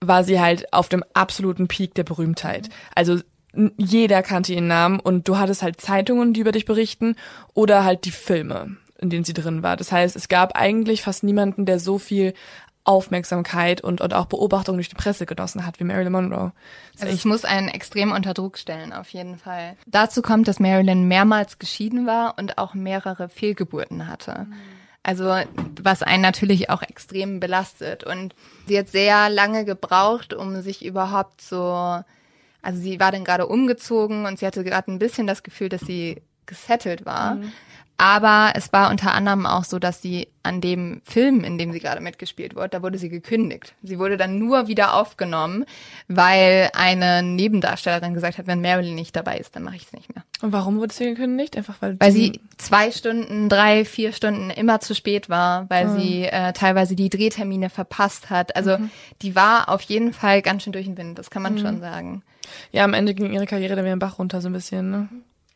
[0.00, 2.68] war sie halt auf dem absoluten Peak der Berühmtheit.
[2.94, 3.18] Also
[3.76, 7.16] jeder kannte ihren Namen und du hattest halt Zeitungen, die über dich berichten
[7.54, 9.76] oder halt die Filme, in denen sie drin war.
[9.76, 12.34] Das heißt, es gab eigentlich fast niemanden, der so viel
[12.88, 16.52] Aufmerksamkeit und, und auch Beobachtung durch die Presse genossen hat wie Marilyn Monroe.
[16.94, 19.76] Das Also es muss einen extrem unter Druck stellen, auf jeden Fall.
[19.86, 24.46] Dazu kommt, dass Marilyn mehrmals geschieden war und auch mehrere Fehlgeburten hatte.
[25.02, 25.34] Also
[25.82, 28.04] was einen natürlich auch extrem belastet.
[28.04, 28.34] Und
[28.66, 32.02] sie hat sehr lange gebraucht, um sich überhaupt so,
[32.62, 35.82] also sie war dann gerade umgezogen und sie hatte gerade ein bisschen das Gefühl, dass
[35.82, 37.36] sie gesettelt war.
[38.00, 41.80] Aber es war unter anderem auch so, dass sie an dem Film, in dem sie
[41.80, 43.74] gerade mitgespielt wurde, da wurde sie gekündigt.
[43.82, 45.64] Sie wurde dann nur wieder aufgenommen,
[46.06, 50.14] weil eine Nebendarstellerin gesagt hat, wenn Marilyn nicht dabei ist, dann mache ich es nicht
[50.14, 50.22] mehr.
[50.40, 51.56] Und warum wurde sie gekündigt?
[51.56, 56.24] Einfach weil, Weil sie zwei Stunden, drei, vier Stunden immer zu spät war, weil sie
[56.24, 58.54] äh, teilweise die Drehtermine verpasst hat.
[58.54, 58.78] Also
[59.22, 62.22] die war auf jeden Fall ganz schön durch den Wind, das kann man schon sagen.
[62.70, 64.90] ja am Ende ging ihre Karriere dann wieder den Bach runter so ein bisschen.
[64.90, 65.08] Ne?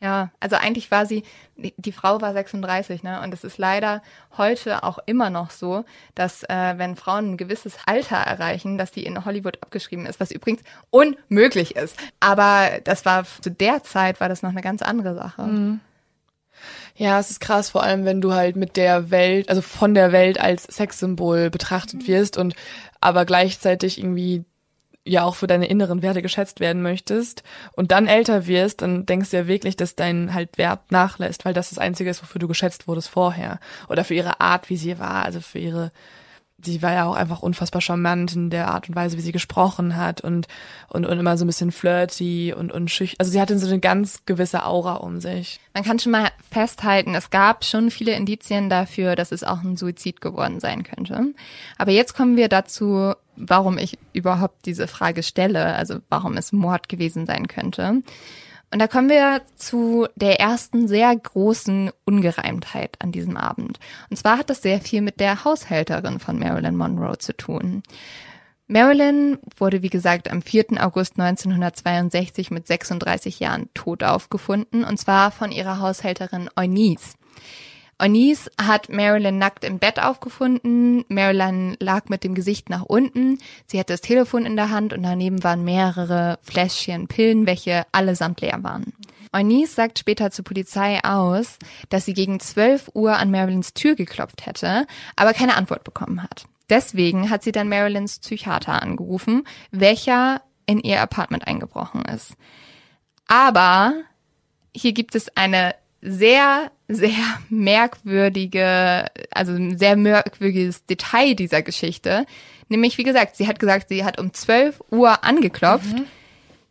[0.03, 1.23] Ja, also eigentlich war sie,
[1.57, 3.23] die Frau war 36, ne?
[3.23, 4.03] Und es ist leider
[4.37, 5.85] heute auch immer noch so,
[6.17, 10.33] dass äh, wenn Frauen ein gewisses Alter erreichen, dass die in Hollywood abgeschrieben ist, was
[10.33, 11.97] übrigens unmöglich ist.
[12.19, 15.43] Aber das war zu der Zeit war das noch eine ganz andere Sache.
[16.97, 20.11] Ja, es ist krass, vor allem wenn du halt mit der Welt, also von der
[20.11, 22.57] Welt als Sexsymbol betrachtet wirst und
[23.01, 24.45] aber gleichzeitig irgendwie
[25.05, 29.31] ja auch für deine inneren Werte geschätzt werden möchtest und dann älter wirst, dann denkst
[29.31, 32.49] du ja wirklich, dass dein halt Wert nachlässt, weil das das Einzige ist, wofür du
[32.49, 33.59] geschätzt wurdest vorher.
[33.89, 35.93] Oder für ihre Art, wie sie war, also für ihre
[36.65, 39.97] sie war ja auch einfach unfassbar charmant in der Art und Weise, wie sie gesprochen
[39.97, 40.47] hat und,
[40.89, 43.17] und, und immer so ein bisschen flirty und, und schüchtern.
[43.19, 45.61] Also sie hatte so eine ganz gewisse Aura um sich.
[45.75, 49.77] Man kann schon mal festhalten, es gab schon viele Indizien dafür, dass es auch ein
[49.77, 51.35] Suizid geworden sein könnte.
[51.79, 56.89] Aber jetzt kommen wir dazu, warum ich überhaupt diese Frage stelle, also warum es Mord
[56.89, 58.03] gewesen sein könnte.
[58.73, 63.79] Und da kommen wir zu der ersten sehr großen Ungereimtheit an diesem Abend.
[64.09, 67.83] Und zwar hat das sehr viel mit der Haushälterin von Marilyn Monroe zu tun.
[68.69, 70.83] Marilyn wurde, wie gesagt, am 4.
[70.83, 77.17] August 1962 mit 36 Jahren tot aufgefunden, und zwar von ihrer Haushälterin Eunice.
[78.03, 81.05] Eunice hat Marilyn nackt im Bett aufgefunden.
[81.09, 83.39] Marilyn lag mit dem Gesicht nach unten.
[83.67, 88.41] Sie hatte das Telefon in der Hand und daneben waren mehrere Fläschchen Pillen, welche allesamt
[88.41, 88.93] leer waren.
[89.33, 91.59] Eunice sagt später zur Polizei aus,
[91.91, 96.47] dass sie gegen 12 Uhr an Marilyns Tür geklopft hätte, aber keine Antwort bekommen hat.
[96.69, 102.35] Deswegen hat sie dann Marilyns Psychiater angerufen, welcher in ihr Apartment eingebrochen ist.
[103.29, 103.95] Aber
[104.75, 112.27] hier gibt es eine sehr, sehr merkwürdige, also ein sehr merkwürdiges Detail dieser Geschichte.
[112.69, 115.97] Nämlich, wie gesagt, sie hat gesagt, sie hat um 12 Uhr angeklopft.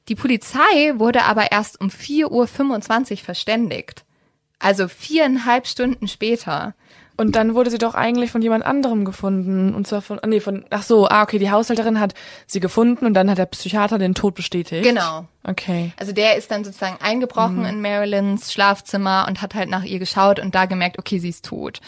[0.08, 4.04] Die Polizei wurde aber erst um 4.25 Uhr verständigt.
[4.60, 6.76] Also viereinhalb Stunden später.
[7.22, 9.76] Und dann wurde sie doch eigentlich von jemand anderem gefunden.
[9.76, 12.16] Und zwar von, ah, nee, von, ach so, ah, okay, die Haushälterin hat
[12.48, 14.84] sie gefunden und dann hat der Psychiater den Tod bestätigt.
[14.84, 15.26] Genau.
[15.44, 15.92] Okay.
[15.98, 20.40] Also der ist dann sozusagen eingebrochen in Marilyns Schlafzimmer und hat halt nach ihr geschaut
[20.40, 21.80] und da gemerkt, okay, sie ist tot.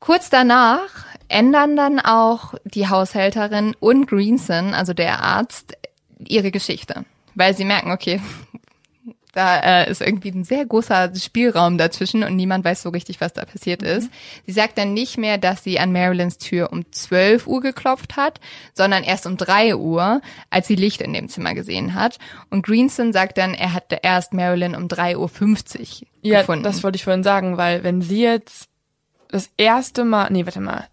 [0.00, 5.76] Kurz danach ändern dann auch die Haushälterin und Greenson, also der Arzt,
[6.18, 7.04] ihre Geschichte,
[7.36, 8.20] weil sie merken, okay,
[9.32, 13.32] da äh, ist irgendwie ein sehr großer Spielraum dazwischen und niemand weiß so richtig, was
[13.32, 14.10] da passiert ist.
[14.46, 18.40] Sie sagt dann nicht mehr, dass sie an Marilyns Tür um 12 Uhr geklopft hat,
[18.74, 22.18] sondern erst um 3 Uhr, als sie Licht in dem Zimmer gesehen hat.
[22.50, 25.16] Und Greenson sagt dann, er hatte erst Marilyn um 3.50
[26.02, 26.64] Uhr Ja, gefunden.
[26.64, 28.68] das wollte ich vorhin sagen, weil wenn sie jetzt
[29.28, 30.88] das erste Mal, nee, warte mal.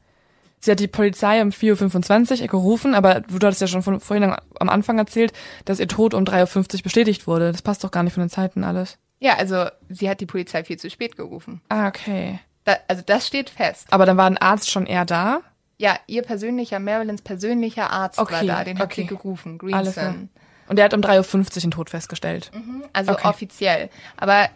[0.59, 4.33] Sie hat die Polizei um 4.25 Uhr gerufen, aber du hattest ja schon von, vorhin
[4.59, 5.31] am Anfang erzählt,
[5.65, 7.51] dass ihr Tod um 3.50 Uhr bestätigt wurde.
[7.51, 8.97] Das passt doch gar nicht von den Zeiten alles.
[9.19, 11.61] ja, also sie hat die Polizei viel zu spät gerufen.
[11.69, 12.39] Ah, okay.
[12.65, 13.87] Da, also das steht fest.
[13.91, 15.41] Aber dann war ein Arzt schon eher da?
[15.77, 19.01] Ja, ihr persönlicher, Marilyns persönlicher Arzt war Okay, da, den hat okay.
[19.03, 20.05] sie gerufen, Alles klar.
[20.07, 20.29] Greenson.
[20.67, 22.51] Und der hat um 3.50 Uhr den Tod festgestellt.
[22.93, 23.27] Also Okay.
[23.27, 23.89] offiziell.
[24.17, 24.49] Aber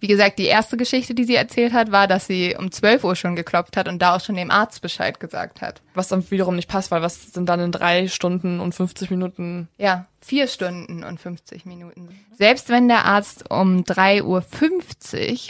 [0.00, 3.16] wie gesagt, die erste Geschichte, die sie erzählt hat, war, dass sie um 12 Uhr
[3.16, 5.82] schon geklopft hat und da auch schon dem Arzt Bescheid gesagt hat.
[5.94, 9.68] Was dann wiederum nicht passt, weil was sind dann in drei Stunden und 50 Minuten?
[9.78, 12.08] Ja, vier Stunden und 50 Minuten.
[12.30, 14.42] Selbst wenn der Arzt um 3.50 Uhr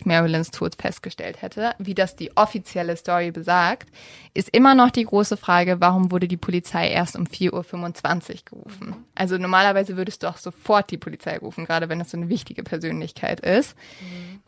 [0.06, 3.90] Marilyns Tod festgestellt hätte, wie das die offizielle Story besagt,
[4.32, 8.96] ist immer noch die große Frage, warum wurde die Polizei erst um 4.25 Uhr gerufen?
[9.14, 12.62] Also normalerweise würdest du auch sofort die Polizei rufen, gerade wenn das so eine wichtige
[12.62, 13.76] Persönlichkeit ist.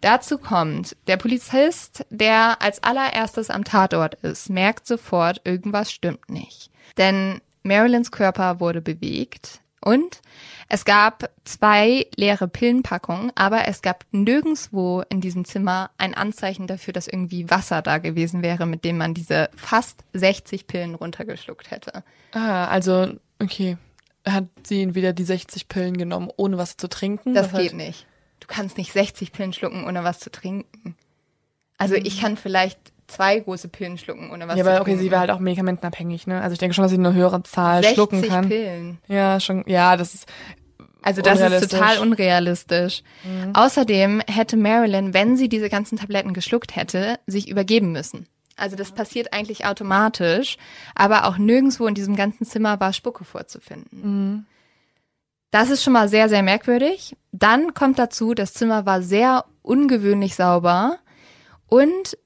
[0.01, 6.71] Dazu kommt, der Polizist, der als allererstes am Tatort ist, merkt sofort, irgendwas stimmt nicht.
[6.97, 10.21] Denn Marilyns Körper wurde bewegt und
[10.69, 16.93] es gab zwei leere Pillenpackungen, aber es gab nirgendswo in diesem Zimmer ein Anzeichen dafür,
[16.95, 22.05] dass irgendwie Wasser da gewesen wäre, mit dem man diese fast 60 Pillen runtergeschluckt hätte.
[22.33, 23.77] Ah, also, okay.
[24.27, 27.35] Hat sie wieder die 60 Pillen genommen, ohne was zu trinken?
[27.35, 28.07] Das Was geht halt- nicht.
[28.41, 30.97] Du kannst nicht 60 Pillen schlucken, ohne was zu trinken.
[31.77, 35.11] Also ich kann vielleicht zwei große Pillen schlucken, ohne was Ja, zu aber okay, sie
[35.11, 36.41] war halt auch medikamentenabhängig, ne?
[36.41, 38.49] Also ich denke schon, dass sie eine höhere Zahl 60 schlucken kann.
[38.49, 38.99] Pillen.
[39.09, 40.29] Ja, schon, ja, das ist,
[41.03, 43.03] Also das ist total unrealistisch.
[43.55, 48.27] Außerdem hätte Marilyn, wenn sie diese ganzen Tabletten geschluckt hätte, sich übergeben müssen.
[48.57, 50.57] Also das passiert eigentlich automatisch,
[50.95, 54.47] aber auch nirgendwo in diesem ganzen Zimmer war Spucke vorzufinden.
[55.51, 57.17] Das ist schon mal sehr, sehr merkwürdig.
[57.33, 60.99] Dann kommt dazu, das Zimmer war sehr ungewöhnlich sauber
[61.67, 62.17] und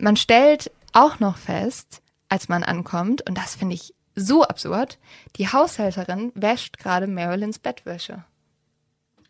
[0.00, 4.98] man stellt auch noch fest, als man ankommt, und das finde ich so absurd,
[5.36, 8.24] die Haushälterin wäscht gerade Marilyns Bettwäsche.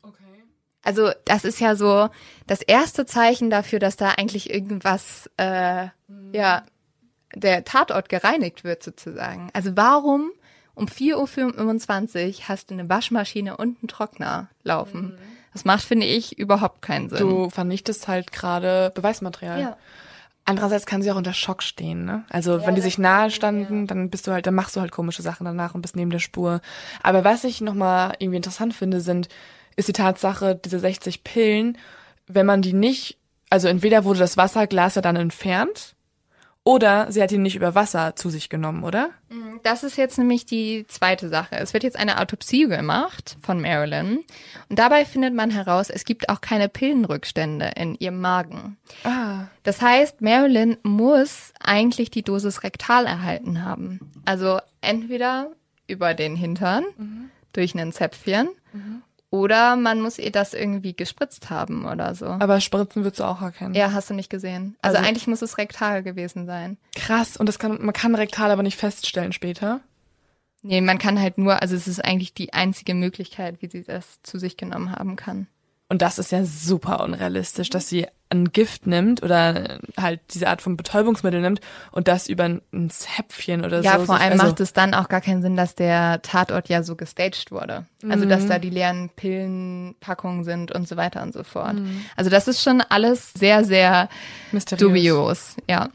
[0.03, 0.45] okay.
[0.83, 2.09] Also das ist ja so
[2.47, 5.89] das erste Zeichen dafür, dass da eigentlich irgendwas, äh,
[6.33, 6.65] ja,
[7.35, 9.51] der Tatort gereinigt wird sozusagen.
[9.53, 10.31] Also warum
[10.75, 15.19] um 4.25 Uhr hast du eine Waschmaschine und einen Trockner laufen?
[15.53, 17.19] Das macht, finde ich, überhaupt keinen Sinn.
[17.19, 19.61] Du vernichtest halt gerade Beweismaterial.
[19.61, 19.77] ja.
[20.45, 22.25] Andererseits kann sie auch unter Schock stehen, ne?
[22.29, 25.23] Also wenn die sich nahe standen, dann bist du halt, dann machst du halt komische
[25.23, 26.61] Sachen danach und bist neben der Spur.
[27.03, 29.29] Aber was ich nochmal irgendwie interessant finde, sind,
[29.77, 31.79] ist die Tatsache, diese 60 Pillen,
[32.27, 35.95] wenn man die nicht, also entweder wurde das Wasserglas ja dann entfernt,
[36.71, 39.11] oder sie hat ihn nicht über Wasser zu sich genommen, oder?
[39.65, 41.57] Das ist jetzt nämlich die zweite Sache.
[41.57, 44.21] Es wird jetzt eine Autopsie gemacht von Marilyn
[44.69, 48.77] und dabei findet man heraus, es gibt auch keine Pillenrückstände in ihrem Magen.
[49.03, 49.47] Ah.
[49.65, 53.99] Das heißt, Marilyn muss eigentlich die Dosis rektal erhalten haben.
[54.25, 55.51] Also entweder
[55.89, 56.85] über den Hintern
[57.53, 58.49] durch einen Zäpfchen
[59.31, 62.27] oder man muss ihr das irgendwie gespritzt haben oder so.
[62.27, 63.75] Aber Spritzen würdest du auch erkennen.
[63.75, 64.77] Ja, hast du nicht gesehen.
[64.83, 66.79] Also, Also- eigentlich muss es rektal gewesen sein.
[66.97, 67.37] Krass.
[67.37, 69.81] Und das kann, man kann rektal aber nicht feststellen später.
[70.63, 74.21] Nee, man kann halt nur, also es ist eigentlich die einzige Möglichkeit, wie sie das
[74.23, 75.47] zu sich genommen haben kann.
[75.91, 80.63] Und das ist ja super unrealistisch, dass sie ein Gift nimmt oder halt diese Art
[80.63, 84.07] von Betäubungsmittel nimmt und das über ein ein Zäpfchen oder Ja, so.
[84.07, 86.85] vor sich- allem also, macht es dann auch gar keinen Sinn, dass der Tatort ja
[86.85, 87.87] so gestaged wurde.
[88.09, 91.77] Also, dass da die leeren Pillenpackungen sind und so weiter und so fort.
[92.17, 94.09] Also, das ist schon alles sehr, sehr
[94.53, 94.81] mysteriös.
[94.81, 95.89] dubios, ja.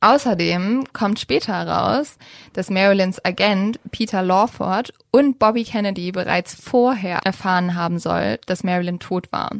[0.00, 2.18] Außerdem kommt später heraus,
[2.52, 8.98] dass Marilyns Agent Peter Lawford und Bobby Kennedy bereits vorher erfahren haben soll, dass Marilyn
[8.98, 9.50] tot war.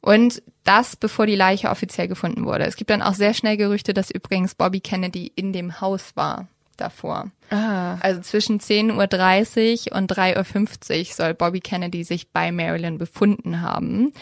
[0.00, 2.64] Und das, bevor die Leiche offiziell gefunden wurde.
[2.64, 6.48] Es gibt dann auch sehr schnell Gerüchte, dass übrigens Bobby Kennedy in dem Haus war
[6.76, 7.30] davor.
[7.50, 13.60] Ah, Also zwischen 10.30 Uhr und 3.50 Uhr soll Bobby Kennedy sich bei Marilyn befunden
[13.60, 14.12] haben.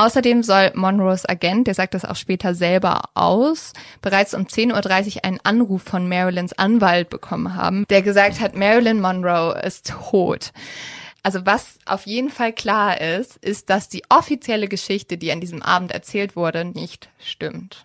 [0.00, 5.24] Außerdem soll Monroes Agent, der sagt das auch später selber aus, bereits um 10.30 Uhr
[5.24, 10.52] einen Anruf von Marilyns Anwalt bekommen haben, der gesagt hat, Marilyn Monroe ist tot.
[11.24, 15.62] Also was auf jeden Fall klar ist, ist, dass die offizielle Geschichte, die an diesem
[15.62, 17.84] Abend erzählt wurde, nicht stimmt.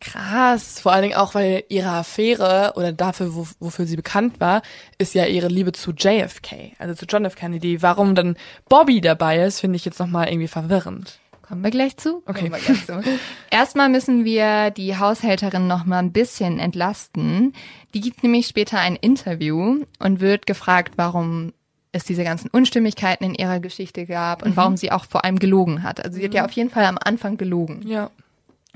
[0.00, 0.80] Krass.
[0.80, 4.60] Vor allen Dingen auch, weil ihre Affäre oder dafür, wo, wofür sie bekannt war,
[4.98, 7.36] ist ja ihre Liebe zu JFK, also zu John F.
[7.36, 7.80] Kennedy.
[7.80, 8.36] Warum dann
[8.68, 11.20] Bobby dabei ist, finde ich jetzt nochmal irgendwie verwirrend.
[11.54, 12.20] Kommen wir gleich zu.
[12.26, 12.48] Okay.
[12.48, 13.00] Gleich zu.
[13.50, 17.52] Erstmal müssen wir die Haushälterin noch mal ein bisschen entlasten.
[17.94, 21.52] Die gibt nämlich später ein Interview und wird gefragt, warum
[21.92, 25.84] es diese ganzen Unstimmigkeiten in ihrer Geschichte gab und warum sie auch vor allem gelogen
[25.84, 26.04] hat.
[26.04, 27.86] Also sie hat ja auf jeden Fall am Anfang gelogen.
[27.86, 28.10] Ja.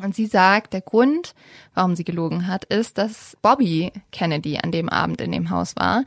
[0.01, 1.35] Und sie sagt, der Grund,
[1.75, 6.05] warum sie gelogen hat, ist, dass Bobby Kennedy an dem Abend in dem Haus war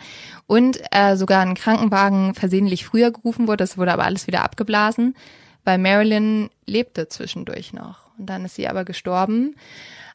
[0.47, 3.57] und äh, sogar ein Krankenwagen versehentlich früher gerufen wurde.
[3.57, 5.15] Das wurde aber alles wieder abgeblasen,
[5.63, 8.09] weil Marilyn lebte zwischendurch noch.
[8.17, 9.55] Und dann ist sie aber gestorben.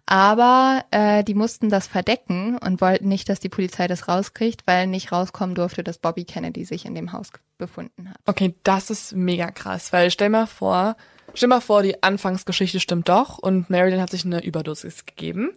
[0.07, 4.87] Aber äh, die mussten das verdecken und wollten nicht, dass die Polizei das rauskriegt, weil
[4.87, 8.17] nicht rauskommen durfte, dass Bobby Kennedy sich in dem Haus befunden hat.
[8.25, 10.97] Okay, das ist mega krass, weil stell mal vor,
[11.35, 15.51] stell mal vor, die Anfangsgeschichte stimmt doch und Marilyn hat sich eine Überdosis gegeben,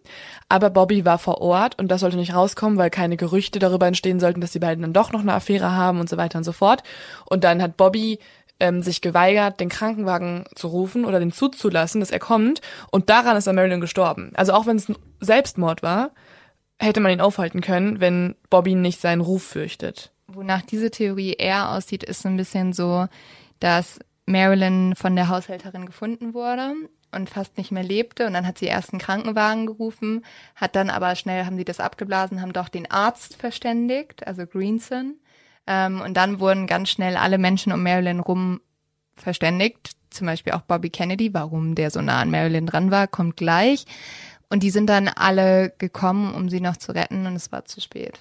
[0.47, 4.19] aber Bobby war vor Ort und das sollte nicht rauskommen, weil keine Gerüchte darüber entstehen
[4.19, 6.53] sollten, dass die beiden dann doch noch eine Affäre haben und so weiter und so
[6.53, 6.81] fort.
[7.25, 8.17] Und dann hat Bobby
[8.59, 12.61] ähm, sich geweigert, den Krankenwagen zu rufen oder den zuzulassen, dass er kommt.
[12.91, 14.31] Und daran ist dann Marilyn gestorben.
[14.35, 16.11] Also auch wenn es ein Selbstmord war,
[16.79, 20.11] hätte man ihn aufhalten können, wenn Bobby nicht seinen Ruf fürchtet.
[20.27, 23.07] Wonach diese Theorie eher aussieht, ist ein bisschen so,
[23.59, 26.73] dass Marilyn von der Haushälterin gefunden wurde
[27.11, 28.27] und fast nicht mehr lebte.
[28.27, 30.23] Und dann hat sie erst einen Krankenwagen gerufen,
[30.55, 35.15] hat dann aber schnell, haben sie das abgeblasen, haben doch den Arzt verständigt, also Greenson.
[35.69, 38.59] Ähm, und dann wurden ganz schnell alle Menschen um Marilyn rum
[39.15, 43.37] verständigt, zum Beispiel auch Bobby Kennedy, warum der so nah an Marilyn dran war, kommt
[43.37, 43.85] gleich.
[44.49, 47.81] Und die sind dann alle gekommen, um sie noch zu retten und es war zu
[47.81, 48.19] spät.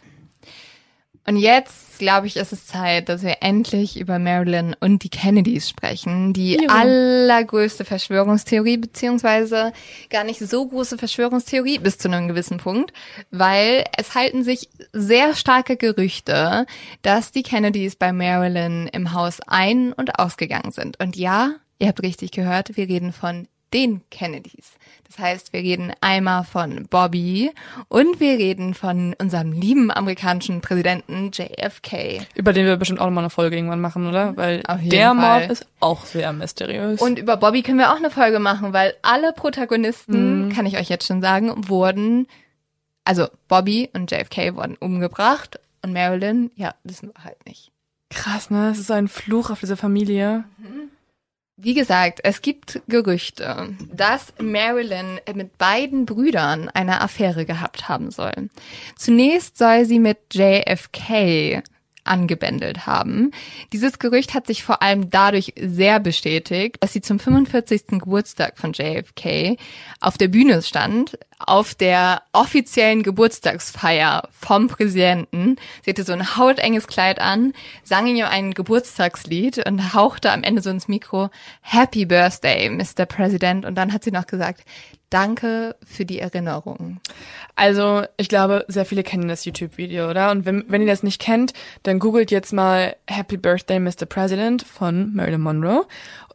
[1.27, 5.69] Und jetzt, glaube ich, ist es Zeit, dass wir endlich über Marilyn und die Kennedys
[5.69, 6.33] sprechen.
[6.33, 6.69] Die Jo.
[6.69, 9.73] allergrößte Verschwörungstheorie, beziehungsweise
[10.09, 12.93] gar nicht so große Verschwörungstheorie bis zu einem gewissen Punkt,
[13.31, 16.67] weil es halten sich sehr starke Gerüchte,
[17.03, 20.99] dass die Kennedys bei Marilyn im Haus ein- und ausgegangen sind.
[21.01, 24.73] Und ja, ihr habt richtig gehört, wir reden von den Kennedys.
[25.09, 27.51] Das heißt, wir reden einmal von Bobby
[27.89, 32.21] und wir reden von unserem lieben amerikanischen Präsidenten JFK.
[32.35, 34.37] Über den wir bestimmt auch nochmal eine Folge irgendwann machen, oder?
[34.37, 35.15] Weil der Fall.
[35.15, 37.01] Mord ist auch sehr mysteriös.
[37.01, 40.91] Und über Bobby können wir auch eine Folge machen, weil alle Protagonisten, kann ich euch
[40.91, 42.27] jetzt schon sagen, wurden,
[43.05, 47.73] also Bobby und JFK wurden umgebracht und Marilyn, ja, wissen wir halt nicht.
[48.11, 48.71] krass, ne?
[48.71, 50.45] Es ist so ein Fluch auf diese Familie.
[51.61, 58.49] Wie gesagt, es gibt Gerüchte, dass Marilyn mit beiden Brüdern eine Affäre gehabt haben soll.
[58.97, 61.65] Zunächst soll sie mit JFK
[62.09, 63.31] angebändelt haben.
[63.73, 67.99] Dieses Gerücht hat sich vor allem dadurch sehr bestätigt, dass sie zum 45.
[67.99, 69.57] Geburtstag von JFK
[70.01, 75.57] auf der Bühne stand, auf der offiziellen Geburtstagsfeier vom Präsidenten.
[75.85, 77.53] Sie hatte so ein hautenges Kleid an,
[77.85, 83.07] sang ihm ein Geburtstagslied und hauchte am Ende so ins Mikro Happy Birthday, Mr.
[83.07, 83.65] President.
[83.65, 84.65] Und dann hat sie noch gesagt,
[85.11, 87.01] danke für die Erinnerung.
[87.57, 90.31] Also, ich glaube, sehr viele kennen das YouTube-Video, oder?
[90.31, 94.07] Und wenn, wenn ihr das nicht kennt, dann googelt jetzt mal Happy Birthday, Mr.
[94.09, 95.87] President von Marilyn Monroe.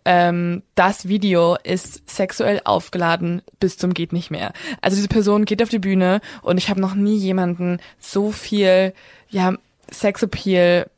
[0.05, 4.51] Ähm, das Video ist sexuell aufgeladen bis zum geht nicht mehr.
[4.81, 8.93] Also diese Person geht auf die Bühne und ich habe noch nie jemanden so viel,
[9.29, 9.53] ja,
[9.89, 10.89] Sexappeal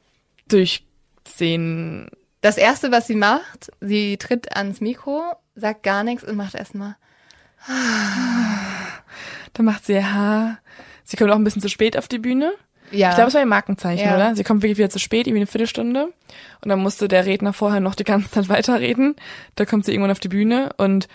[0.47, 2.09] durchsehen.
[2.41, 5.21] Das erste, was sie macht, sie tritt ans Mikro,
[5.55, 6.95] sagt gar nichts und macht erstmal
[9.53, 10.57] Da macht sie ha.
[11.03, 12.53] Sie kommt auch ein bisschen zu spät auf die Bühne.
[12.91, 13.09] ja.
[13.09, 14.15] Ich glaube, es war ihr Markenzeichen, Ja.
[14.15, 14.35] oder?
[14.35, 16.05] Sie kommt wirklich wieder zu spät, irgendwie eine Viertelstunde.
[16.61, 19.15] Und dann musste der Redner vorher noch die ganze Zeit weiterreden.
[19.55, 21.07] Da kommt sie irgendwann auf die Bühne und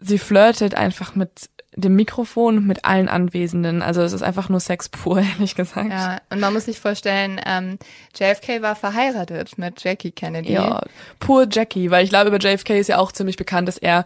[0.00, 3.82] sie flirtet einfach mit dem Mikrofon und mit allen Anwesenden.
[3.82, 5.90] Also es ist einfach nur Sex pur, ehrlich gesagt.
[5.90, 7.78] Ja, und man muss sich vorstellen, ähm,
[8.18, 10.52] JFK war verheiratet mit Jackie Kennedy.
[10.54, 10.80] Ja,
[11.20, 14.04] pur Jackie, weil ich glaube, über JFK ist ja auch ziemlich bekannt, dass er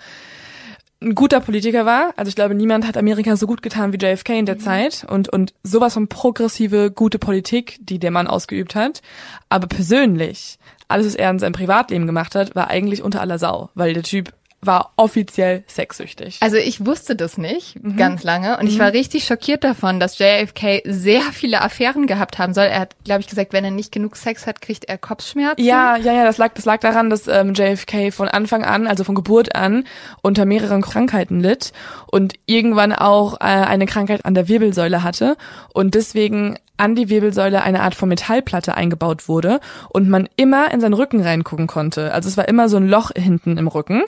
[1.03, 2.12] ein guter Politiker war.
[2.17, 5.29] Also ich glaube, niemand hat Amerika so gut getan wie JFK in der Zeit und,
[5.29, 9.03] und sowas von progressive, gute Politik, die der Mann ausgeübt hat.
[9.49, 13.71] Aber persönlich, alles, was er in seinem Privatleben gemacht hat, war eigentlich unter aller Sau,
[13.75, 14.33] weil der Typ
[14.64, 16.38] war offiziell sexsüchtig.
[16.40, 17.96] Also ich wusste das nicht Mhm.
[17.96, 22.55] ganz lange und ich war richtig schockiert davon, dass JFK sehr viele Affären gehabt haben
[22.55, 22.66] soll.
[22.66, 25.64] Er hat, glaube ich, gesagt, wenn er nicht genug Sex hat, kriegt er Kopfschmerzen.
[25.64, 29.03] Ja, ja, ja, das lag, das lag daran, dass ähm, JFK von Anfang an, also
[29.03, 29.85] von Geburt an,
[30.22, 31.73] unter mehreren Krankheiten litt
[32.06, 35.37] und irgendwann auch äh, eine Krankheit an der Wirbelsäule hatte
[35.75, 39.60] und deswegen an die Wirbelsäule eine Art von Metallplatte eingebaut wurde
[39.90, 42.13] und man immer in seinen Rücken reingucken konnte.
[42.13, 44.02] Also es war immer so ein Loch hinten im Rücken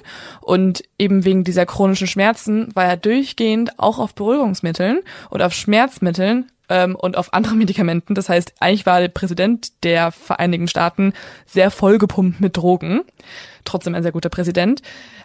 [0.45, 6.51] Und eben wegen dieser chronischen Schmerzen war er durchgehend auch auf Beruhigungsmitteln und auf Schmerzmitteln
[6.69, 8.15] ähm, und auf andere Medikamenten.
[8.15, 11.15] Das heißt, eigentlich war der Präsident der Vereinigten Staaten
[11.47, 13.01] sehr vollgepumpt mit Drogen.
[13.65, 14.83] Trotzdem ein sehr guter Präsident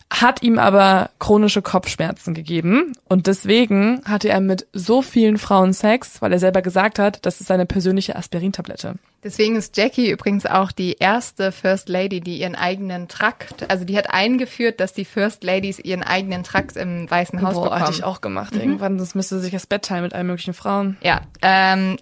[0.09, 6.21] hat ihm aber chronische Kopfschmerzen gegeben und deswegen hatte er mit so vielen Frauen Sex,
[6.21, 8.95] weil er selber gesagt hat, das ist seine persönliche Aspirintablette.
[9.23, 13.97] Deswegen ist Jackie übrigens auch die erste First Lady, die ihren eigenen Trakt, also die
[13.97, 17.81] hat eingeführt, dass die First Ladies ihren eigenen Trakt im Weißen Haus Boah, bekommen.
[17.81, 18.61] hatte ich auch gemacht mhm.
[18.61, 20.97] irgendwann, sonst müsste sich das Bett teilen mit allen möglichen Frauen.
[21.01, 21.97] Ja, ähm,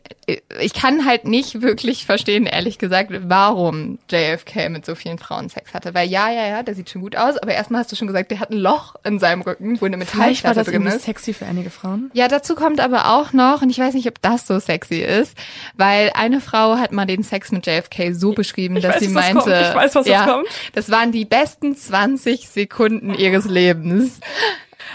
[0.59, 5.73] ich kann halt nicht wirklich verstehen, ehrlich gesagt, warum JFK mit so vielen Frauen Sex
[5.73, 5.93] hatte.
[5.93, 8.31] Weil ja, ja, ja, der sieht schon gut aus, aber erstmal hast du schon gesagt,
[8.31, 11.03] der hat ein Loch in seinem Rücken, wo eine Vielleicht war das drin ist.
[11.03, 12.11] sexy für einige Frauen.
[12.13, 15.37] Ja, dazu kommt aber auch noch, und ich weiß nicht, ob das so sexy ist,
[15.75, 19.09] weil eine Frau hat mal den Sex mit JFK so beschrieben, ich dass weiß, sie
[19.09, 20.47] meinte, das ich weiß, was ja, kommt.
[20.73, 24.19] das waren die besten 20 Sekunden ihres Lebens.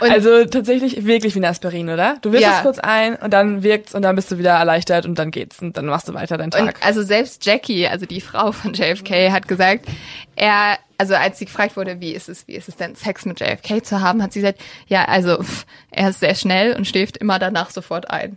[0.01, 2.17] Und also tatsächlich wirklich wie ein Aspirin, oder?
[2.23, 2.57] Du wirst ja.
[2.57, 5.61] es kurz ein und dann wirkt's und dann bist du wieder erleichtert und dann geht's
[5.61, 6.63] und dann machst du weiter deinen Tag.
[6.63, 9.87] Und also selbst Jackie, also die Frau von JFK, hat gesagt,
[10.35, 13.41] er, also als sie gefragt wurde, wie ist es, wie ist es denn Sex mit
[13.41, 15.45] JFK zu haben, hat sie gesagt, ja, also
[15.91, 18.37] er ist sehr schnell und schläft immer danach sofort ein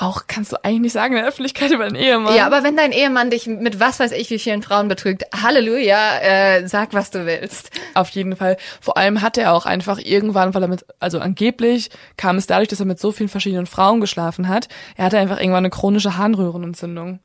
[0.00, 2.34] auch kannst du eigentlich nicht sagen in der Öffentlichkeit über einen Ehemann.
[2.34, 6.18] Ja, aber wenn dein Ehemann dich mit was weiß ich wie vielen Frauen betrügt, Halleluja,
[6.20, 7.70] äh, sag was du willst.
[7.94, 8.56] Auf jeden Fall.
[8.80, 12.68] Vor allem hat er auch einfach irgendwann, weil er mit, also angeblich kam es dadurch,
[12.68, 16.16] dass er mit so vielen verschiedenen Frauen geschlafen hat, er hatte einfach irgendwann eine chronische
[16.16, 17.20] Harnröhrenentzündung.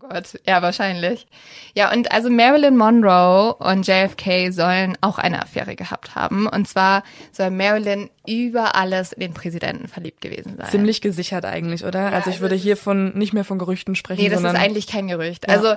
[0.00, 1.26] Gott, ja, wahrscheinlich.
[1.74, 6.46] Ja, und also Marilyn Monroe und JFK sollen auch eine Affäre gehabt haben.
[6.46, 10.70] Und zwar soll Marilyn über alles in den Präsidenten verliebt gewesen sein.
[10.70, 12.00] Ziemlich gesichert eigentlich, oder?
[12.00, 14.22] Ja, also ich würde hier von nicht mehr von Gerüchten sprechen.
[14.22, 15.46] Nee, das sondern ist eigentlich kein Gerücht.
[15.46, 15.54] Ja.
[15.54, 15.74] Also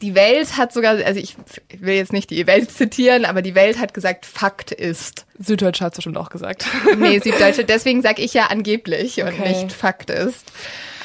[0.00, 1.36] die Welt hat sogar, also ich
[1.76, 5.26] will jetzt nicht die Welt zitieren, aber die Welt hat gesagt, Fakt ist.
[5.40, 6.64] Süddeutsche hat es bestimmt auch gesagt.
[6.96, 9.48] Nee, Süddeutsche, deswegen sage ich ja angeblich und okay.
[9.48, 10.52] nicht Fakt ist.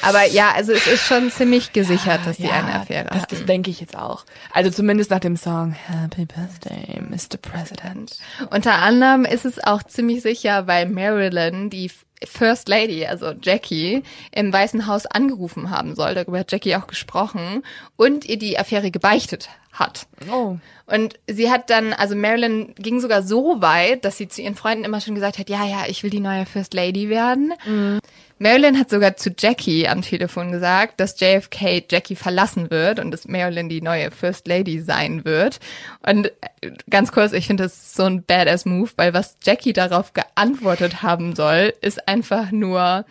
[0.02, 3.36] Aber ja, also es ist schon ziemlich gesichert, dass die ja, eine Affäre das, hatten.
[3.36, 4.24] Das denke ich jetzt auch.
[4.52, 7.36] Also zumindest nach dem Song Happy Birthday, Mr.
[7.40, 8.18] President.
[8.50, 11.90] Unter anderem ist es auch ziemlich sicher, weil Marilyn, die
[12.24, 16.14] First Lady, also Jackie, im Weißen Haus angerufen haben soll.
[16.14, 17.62] Darüber hat Jackie auch gesprochen
[17.96, 19.48] und ihr die Affäre gebeichtet
[19.80, 20.06] hat.
[20.30, 20.58] Oh.
[20.86, 24.84] Und sie hat dann, also Marilyn ging sogar so weit, dass sie zu ihren Freunden
[24.84, 27.54] immer schon gesagt hat, ja, ja, ich will die neue First Lady werden.
[27.66, 27.98] Mhm.
[28.38, 33.28] Marilyn hat sogar zu Jackie am Telefon gesagt, dass JFK Jackie verlassen wird und dass
[33.28, 35.60] Marilyn die neue First Lady sein wird.
[36.06, 36.28] Und
[36.62, 41.02] äh, ganz kurz, ich finde das so ein badass Move, weil was Jackie darauf geantwortet
[41.02, 43.04] haben soll, ist einfach nur,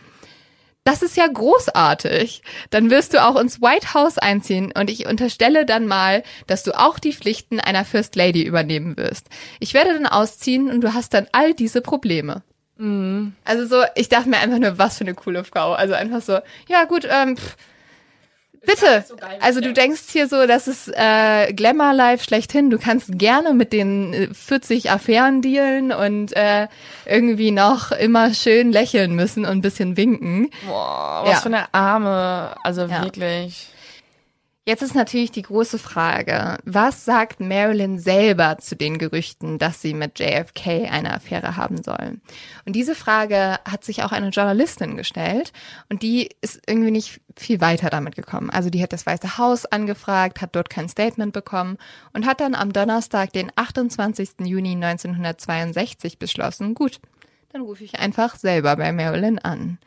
[0.90, 2.42] das ist ja großartig.
[2.72, 6.72] Dann wirst du auch ins White House einziehen und ich unterstelle dann mal, dass du
[6.78, 9.28] auch die Pflichten einer First Lady übernehmen wirst.
[9.60, 12.42] Ich werde dann ausziehen und du hast dann all diese Probleme.
[12.78, 13.34] Mhm.
[13.46, 15.74] Also so, ich dachte mir einfach nur, was für eine coole Frau.
[15.74, 17.56] Also einfach so, ja gut, ähm, pff,
[18.66, 19.06] bitte.
[19.08, 22.70] So also du denkst hier so, das ist äh, Glamour Life schlechthin.
[22.70, 26.68] Du kannst gerne mit den 40 äh, Affären dealen und äh,
[27.06, 30.50] irgendwie noch immer schön lächeln müssen und ein bisschen winken.
[30.68, 31.40] Boah, was ja.
[31.40, 32.56] für eine Arme.
[32.64, 33.04] Also ja.
[33.04, 33.70] wirklich.
[34.70, 39.96] Jetzt ist natürlich die große Frage, was sagt Marilyn selber zu den Gerüchten, dass sie
[39.96, 42.22] mit JFK eine Affäre haben soll?
[42.66, 45.54] Und diese Frage hat sich auch eine Journalistin gestellt
[45.90, 48.52] und die ist irgendwie nicht viel weiter damit gekommen.
[48.52, 51.80] Also die hat das Weiße Haus angefragt, hat dort kein Statement bekommen
[52.14, 54.42] und hat dann am Donnerstag, den 28.
[54.42, 57.00] Juni 1962 beschlossen, gut,
[57.52, 59.80] dann rufe ich einfach selber bei Marilyn an.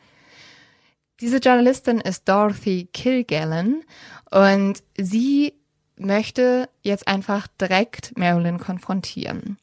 [1.23, 3.85] Diese Journalistin ist Dorothy Kilgallen
[4.33, 5.53] und sie
[5.95, 9.57] möchte jetzt einfach direkt Marilyn konfrontieren.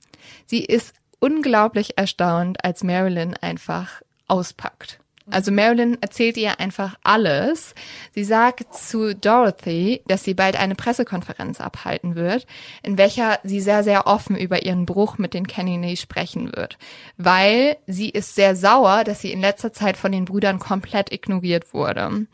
[0.46, 5.00] Sie ist unglaublich erstaunt, als Marilyn einfach auspackt.
[5.28, 7.74] Also Marilyn erzählt ihr einfach alles.
[8.14, 12.46] Sie sagt zu Dorothy, dass sie bald eine Pressekonferenz abhalten wird,
[12.82, 16.78] in welcher sie sehr, sehr offen über ihren Bruch mit den Kennedy sprechen wird.
[17.16, 21.74] Weil sie ist sehr sauer, dass sie in letzter Zeit von den Brüdern komplett ignoriert
[21.74, 22.26] wurde.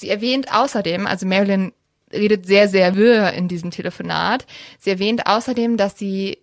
[0.00, 1.72] Sie erwähnt außerdem, also Marilyn
[2.12, 4.46] redet sehr, sehr wirr in diesem Telefonat.
[4.78, 6.38] Sie erwähnt außerdem, dass sie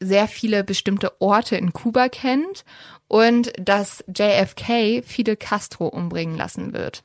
[0.00, 2.64] sehr viele bestimmte Orte in Kuba kennt
[3.06, 7.02] und dass JFK Fidel Castro umbringen lassen wird.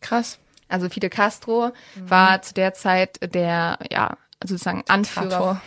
[0.00, 0.38] Krass.
[0.68, 2.10] Also Fidel Castro mhm.
[2.10, 5.62] war zu der Zeit der, ja, sozusagen Anführer,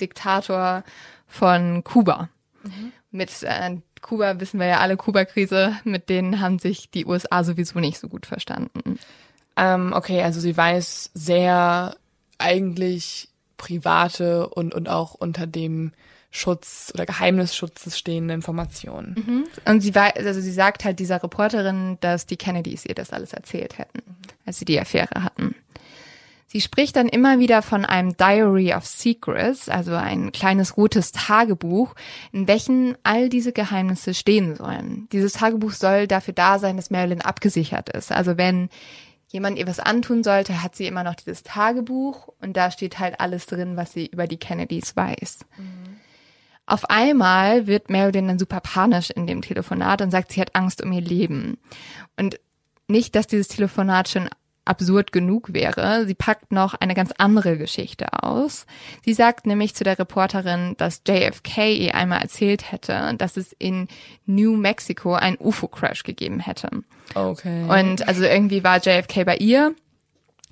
[0.00, 0.84] Diktator
[1.26, 2.28] von Kuba.
[2.62, 2.92] Mhm.
[3.10, 7.78] Mit äh, Kuba wissen wir ja alle, Kuba-Krise, mit denen haben sich die USA sowieso
[7.78, 8.98] nicht so gut verstanden.
[9.56, 11.96] Ähm, okay, also sie weiß sehr
[12.38, 15.92] eigentlich private und, und auch unter dem
[16.30, 19.14] Schutz oder Geheimnisschutzes stehende Informationen.
[19.14, 19.44] Mhm.
[19.70, 23.34] Und sie war, also sie sagt halt dieser Reporterin, dass die Kennedys ihr das alles
[23.34, 24.02] erzählt hätten,
[24.46, 25.54] als sie die Affäre hatten.
[26.46, 31.94] Sie spricht dann immer wieder von einem Diary of Secrets, also ein kleines rotes Tagebuch,
[32.30, 35.08] in welchem all diese Geheimnisse stehen sollen.
[35.12, 38.12] Dieses Tagebuch soll dafür da sein, dass Marilyn abgesichert ist.
[38.12, 38.68] Also wenn
[39.32, 43.18] jemand ihr was antun sollte, hat sie immer noch dieses Tagebuch und da steht halt
[43.18, 45.40] alles drin, was sie über die Kennedys weiß.
[45.56, 45.96] Mhm.
[46.66, 50.82] Auf einmal wird Marilyn dann super panisch in dem Telefonat und sagt, sie hat Angst
[50.82, 51.58] um ihr Leben.
[52.16, 52.38] Und
[52.88, 54.28] nicht, dass dieses Telefonat schon
[54.64, 56.06] absurd genug wäre.
[56.06, 58.66] Sie packt noch eine ganz andere Geschichte aus.
[59.04, 63.88] Sie sagt nämlich zu der Reporterin, dass JFK ihr einmal erzählt hätte, dass es in
[64.26, 66.70] New Mexico einen UFO-Crash gegeben hätte.
[67.14, 67.64] Okay.
[67.64, 69.74] Und also irgendwie war JFK bei ihr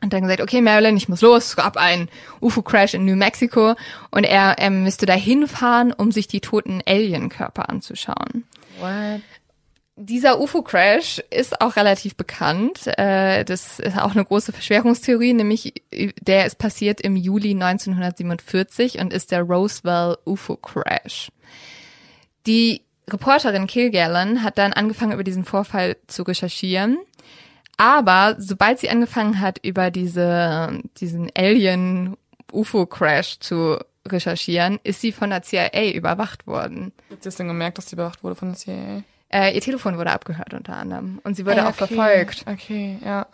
[0.03, 2.09] und dann gesagt, okay, Marilyn, ich muss los, es gab einen
[2.41, 3.75] UFO-Crash in New Mexico
[4.11, 8.45] und er, er müsste da hinfahren, um sich die toten Alien-Körper anzuschauen.
[8.81, 9.21] What?
[10.01, 12.87] Dieser UFO-Crash ist auch relativ bekannt.
[12.99, 15.75] Äh, das ist auch eine große Verschwörungstheorie, nämlich
[16.21, 21.31] der ist passiert im Juli 1947 und ist der Roswell UFO-Crash.
[22.47, 26.99] Die Reporterin Kilgallen hat dann angefangen, über diesen Vorfall zu recherchieren.
[27.77, 35.43] Aber sobald sie angefangen hat, über diese, diesen Alien-UFO-Crash zu recherchieren, ist sie von der
[35.43, 36.93] CIA überwacht worden.
[37.11, 39.03] Hat sie denn gemerkt, dass sie überwacht wurde von der CIA?
[39.33, 41.71] Äh, ihr Telefon wurde abgehört unter anderem und sie wurde ah, okay.
[41.71, 42.45] auch verfolgt.
[42.47, 43.27] Okay, ja.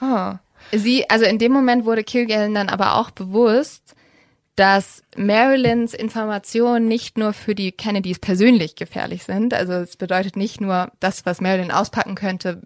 [0.00, 0.38] Huh.
[0.72, 3.94] Sie, also in dem Moment wurde Kilgallen dann aber auch bewusst,
[4.56, 9.54] dass Marilyns Informationen nicht nur für die Kennedys persönlich gefährlich sind.
[9.54, 12.60] Also es bedeutet nicht nur das, was Marilyn auspacken könnte,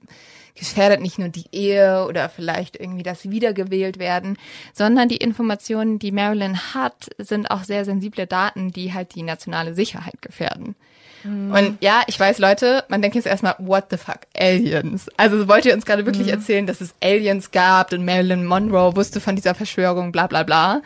[0.54, 4.38] gefährdet nicht nur die Ehe oder vielleicht irgendwie das Wiedergewählt werden,
[4.72, 9.74] sondern die Informationen, die Marilyn hat, sind auch sehr sensible Daten, die halt die nationale
[9.74, 10.76] Sicherheit gefährden.
[11.24, 11.52] Mhm.
[11.52, 15.08] Und ja, ich weiß, Leute, man denkt jetzt erstmal, what the fuck, Aliens?
[15.16, 16.34] Also wollt ihr uns gerade wirklich mhm.
[16.34, 20.82] erzählen, dass es Aliens gab und Marilyn Monroe wusste von dieser Verschwörung, bla bla bla.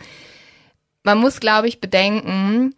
[1.03, 2.74] Man muss, glaube ich, bedenken,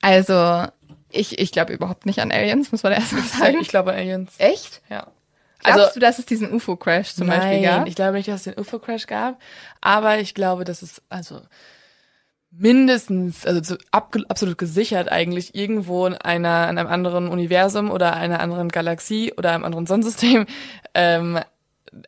[0.00, 0.66] also
[1.10, 3.58] ich, ich glaube überhaupt nicht an Aliens, muss man erst mal sagen.
[3.60, 4.34] Ich glaube Aliens.
[4.38, 4.80] Echt?
[4.88, 5.06] Ja.
[5.62, 7.86] Glaubst also, du, dass es diesen UFO-Crash zum nein, Beispiel gab?
[7.86, 9.40] ich glaube nicht, dass es den UFO-Crash gab,
[9.80, 11.40] aber ich glaube, dass es, also
[12.52, 18.14] mindestens, also zu, ab, absolut gesichert eigentlich irgendwo in einer, in einem anderen Universum oder
[18.14, 20.46] einer anderen Galaxie oder einem anderen Sonnensystem
[20.94, 21.40] ähm,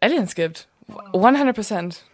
[0.01, 0.69] Aliens gibt.
[1.13, 2.05] 100 Prozent.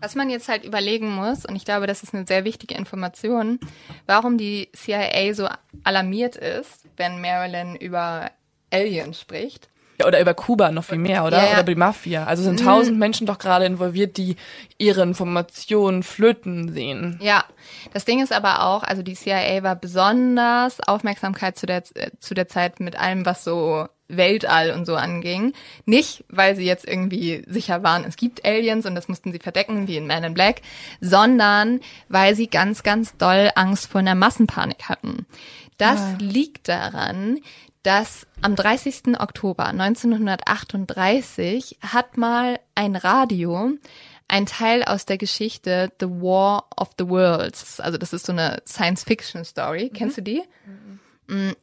[0.00, 3.58] Was man jetzt halt überlegen muss, und ich glaube, das ist eine sehr wichtige Information,
[4.06, 5.48] warum die CIA so
[5.82, 8.30] alarmiert ist, wenn Marilyn über
[8.70, 9.68] Aliens spricht.
[10.00, 11.38] Ja, oder über Kuba noch viel mehr, oder?
[11.38, 11.50] Ja, ja.
[11.50, 12.24] Oder über die Mafia.
[12.24, 12.64] Also sind mhm.
[12.64, 13.00] tausend mhm.
[13.00, 14.36] Menschen doch gerade involviert, die
[14.78, 17.18] ihre Informationen flöten sehen.
[17.20, 17.44] Ja,
[17.92, 22.46] das Ding ist aber auch, also die CIA war besonders Aufmerksamkeit zu der, zu der
[22.48, 25.52] Zeit mit allem, was so Weltall und so anging.
[25.84, 29.86] Nicht, weil sie jetzt irgendwie sicher waren, es gibt Aliens und das mussten sie verdecken,
[29.86, 30.62] wie in Man in Black,
[31.00, 35.26] sondern weil sie ganz, ganz doll Angst vor einer Massenpanik hatten.
[35.76, 36.16] Das ja.
[36.18, 37.38] liegt daran,
[37.82, 39.20] dass am 30.
[39.20, 43.72] Oktober 1938 hat mal ein Radio
[44.28, 48.62] ein Teil aus der Geschichte The War of the Worlds, also das ist so eine
[48.66, 49.96] Science-Fiction-Story, mhm.
[49.96, 50.42] kennst du die?
[51.26, 51.54] Mhm.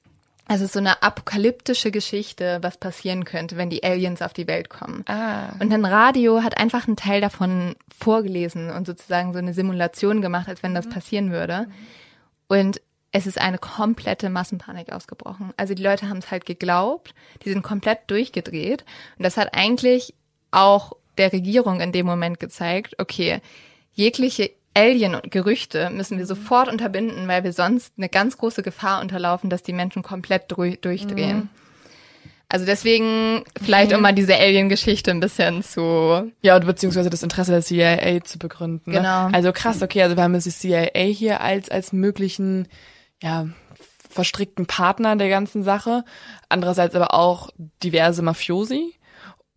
[0.47, 5.03] Also so eine apokalyptische Geschichte, was passieren könnte, wenn die Aliens auf die Welt kommen.
[5.07, 5.53] Ah.
[5.59, 10.47] Und ein Radio hat einfach einen Teil davon vorgelesen und sozusagen so eine Simulation gemacht,
[10.47, 10.91] als wenn das mhm.
[10.91, 11.67] passieren würde.
[12.47, 12.79] Und
[13.15, 15.53] es ist eine komplette Massenpanik ausgebrochen.
[15.55, 18.83] Also die Leute haben es halt geglaubt, die sind komplett durchgedreht.
[19.17, 20.13] Und das hat eigentlich
[20.51, 23.39] auch der Regierung in dem Moment gezeigt, okay,
[23.93, 29.63] jegliche Alien-Gerüchte müssen wir sofort unterbinden, weil wir sonst eine ganz große Gefahr unterlaufen, dass
[29.63, 31.37] die Menschen komplett durchdrehen.
[31.37, 31.49] Mhm.
[32.49, 37.51] Also deswegen vielleicht um mal diese Alien-Geschichte ein bisschen zu ja und beziehungsweise das Interesse
[37.51, 38.91] der CIA zu begründen.
[38.91, 38.97] Ne?
[38.97, 39.29] Genau.
[39.31, 42.67] Also krass, okay, also wir haben jetzt die CIA hier als als möglichen
[43.21, 43.47] ja,
[44.09, 46.05] verstrickten Partner der ganzen Sache,
[46.49, 47.49] andererseits aber auch
[47.83, 48.95] diverse Mafiosi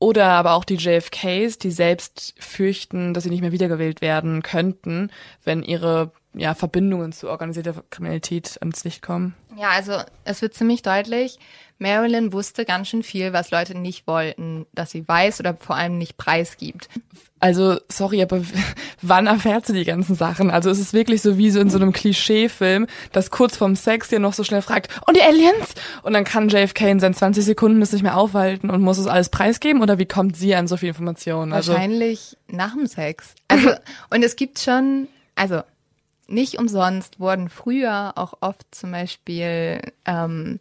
[0.01, 5.11] oder aber auch die JFKs, die selbst fürchten, dass sie nicht mehr wiedergewählt werden könnten,
[5.45, 9.35] wenn ihre ja, Verbindungen zu organisierter Kriminalität ans Licht kommen.
[9.57, 11.39] Ja, also es wird ziemlich deutlich,
[11.79, 15.97] Marilyn wusste ganz schön viel, was Leute nicht wollten, dass sie weiß oder vor allem
[15.97, 16.89] nicht preisgibt.
[17.41, 18.43] Also, sorry, aber
[19.03, 20.51] wann erfährt sie die ganzen Sachen?
[20.51, 24.09] Also es ist wirklich so wie so in so einem Klischeefilm, dass kurz vorm Sex
[24.09, 25.75] dir noch so schnell fragt, und die Aliens?
[26.03, 29.07] Und dann kann JFK in seinen 20 Sekunden das nicht mehr aufhalten und muss es
[29.07, 29.83] alles preisgeben?
[29.83, 31.53] Oder wie kommt sie an so viel Informationen?
[31.53, 33.35] Also Wahrscheinlich nach dem Sex.
[33.47, 33.71] Also,
[34.11, 35.07] und es gibt schon,
[35.37, 35.63] also
[36.27, 40.59] nicht umsonst wurden früher auch oft zum Beispiel ähm,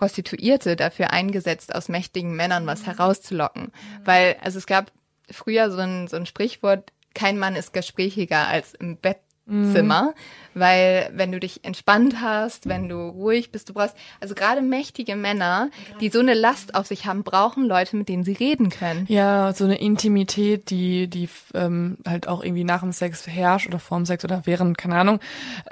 [0.00, 3.70] Prostituierte dafür eingesetzt, aus mächtigen Männern was herauszulocken.
[4.02, 4.92] Weil, also es gab
[5.30, 10.14] früher so ein, so ein Sprichwort, kein Mann ist gesprächiger als im Bettzimmer,
[10.54, 15.16] weil wenn du dich entspannt hast, wenn du ruhig bist, du brauchst, also gerade mächtige
[15.16, 15.70] Männer,
[16.00, 19.04] die so eine Last auf sich haben, brauchen Leute, mit denen sie reden können.
[19.08, 23.80] Ja, so eine Intimität, die, die ähm, halt auch irgendwie nach dem Sex herrscht oder
[23.80, 25.20] vorm Sex oder während, keine Ahnung.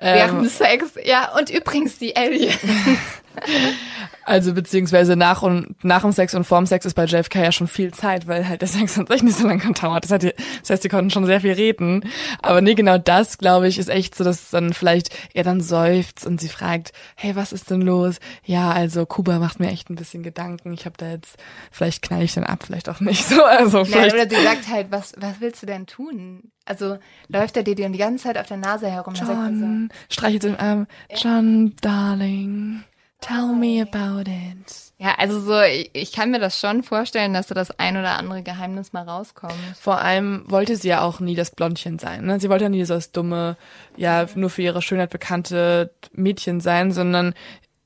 [0.00, 2.52] Während Ähm, des Sex, ja, und übrigens die Alien.
[4.24, 7.68] also beziehungsweise nach und nach dem Sex und vorm Sex ist bei JFK ja schon
[7.68, 10.04] viel Zeit, weil halt der Sex an sich nicht so lange gedauert.
[10.04, 12.02] Das, hat die, das heißt, die konnten schon sehr viel reden.
[12.42, 16.26] Aber nee, genau das, glaube ich, ist echt so, dass dann vielleicht er dann seufzt
[16.26, 18.18] und sie fragt, hey, was ist denn los?
[18.44, 20.72] Ja, also Kuba macht mir echt ein bisschen Gedanken.
[20.72, 21.36] Ich habe da jetzt,
[21.70, 23.36] vielleicht knall ich den ab, vielleicht auch nicht so.
[23.58, 24.14] Also Nein, vielleicht.
[24.14, 26.52] oder sie sagt halt, was, was willst du denn tun?
[26.64, 26.98] Also
[27.28, 29.14] läuft er dir die ganze Zeit auf der Nase herum.
[29.14, 30.86] Dann sagt er so, John, streichelt den Arm.
[31.14, 32.84] John, darling,
[33.20, 34.92] tell me about it.
[34.98, 38.18] Ja, also so, ich, ich kann mir das schon vorstellen, dass da das ein oder
[38.18, 39.54] andere Geheimnis mal rauskommt.
[39.80, 42.26] Vor allem wollte sie ja auch nie das Blondchen sein.
[42.26, 42.40] Ne?
[42.40, 43.56] Sie wollte ja nie so das dumme,
[43.96, 47.34] ja, nur für ihre Schönheit bekannte Mädchen sein, sondern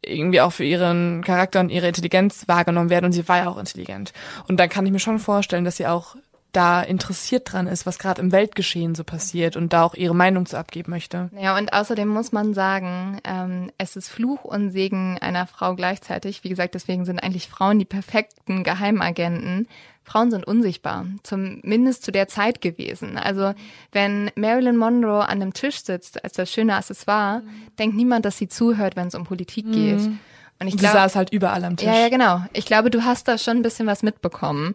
[0.05, 3.07] irgendwie auch für ihren Charakter und ihre Intelligenz wahrgenommen werden.
[3.07, 4.13] Und sie war ja auch intelligent.
[4.49, 6.17] Und dann kann ich mir schon vorstellen, dass sie auch
[6.53, 10.47] da interessiert dran ist, was gerade im Weltgeschehen so passiert und da auch ihre Meinung
[10.47, 11.31] zu abgeben möchte.
[11.39, 16.45] Ja, und außerdem muss man sagen, ähm, es ist Fluch und Segen einer Frau gleichzeitig.
[16.45, 19.67] Wie gesagt, deswegen sind eigentlich Frauen die perfekten Geheimagenten.
[20.05, 23.17] Frauen sind unsichtbar, zumindest zu der Zeit gewesen.
[23.17, 23.55] Also
[23.93, 27.43] wenn Marilyn Monroe an einem Tisch sitzt als das schöne Accessoire,
[27.79, 30.01] denkt niemand, dass sie zuhört, wenn es um Politik geht.
[30.01, 31.87] Und ich Und sie glaube, saß halt überall am Tisch.
[31.87, 32.45] Ja, ja, genau.
[32.53, 34.75] Ich glaube, du hast da schon ein bisschen was mitbekommen.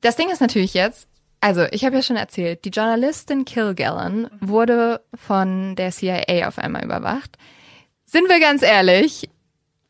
[0.00, 1.08] Das Ding ist natürlich jetzt,
[1.40, 6.84] also ich habe ja schon erzählt, die Journalistin Kilgallen wurde von der CIA auf einmal
[6.84, 7.38] überwacht.
[8.04, 9.28] Sind wir ganz ehrlich,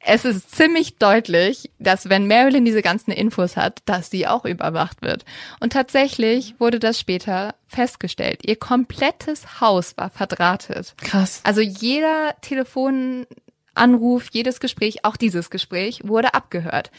[0.09, 5.03] es ist ziemlich deutlich, dass wenn Marilyn diese ganzen Infos hat, dass sie auch überwacht
[5.03, 5.25] wird.
[5.59, 8.47] Und tatsächlich wurde das später festgestellt.
[8.47, 10.95] Ihr komplettes Haus war verdrahtet.
[10.99, 11.41] Krass.
[11.43, 16.93] Also jeder Telefonanruf, jedes Gespräch, auch dieses Gespräch wurde abgehört.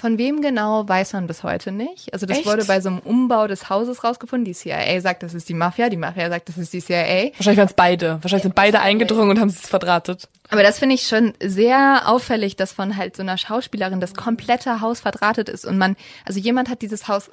[0.00, 2.12] Von wem genau weiß man bis heute nicht.
[2.12, 2.46] Also das Echt?
[2.46, 4.44] wurde bei so einem Umbau des Hauses rausgefunden.
[4.44, 7.32] Die CIA sagt, das ist die Mafia, die Mafia sagt, das ist die CIA.
[7.34, 8.18] Wahrscheinlich waren es beide.
[8.22, 10.28] Wahrscheinlich sind beide eingedrungen und haben es verdrahtet.
[10.50, 14.80] Aber das finde ich schon sehr auffällig, dass von halt so einer Schauspielerin das komplette
[14.80, 17.28] Haus verdrahtet ist und man, also jemand hat dieses Haus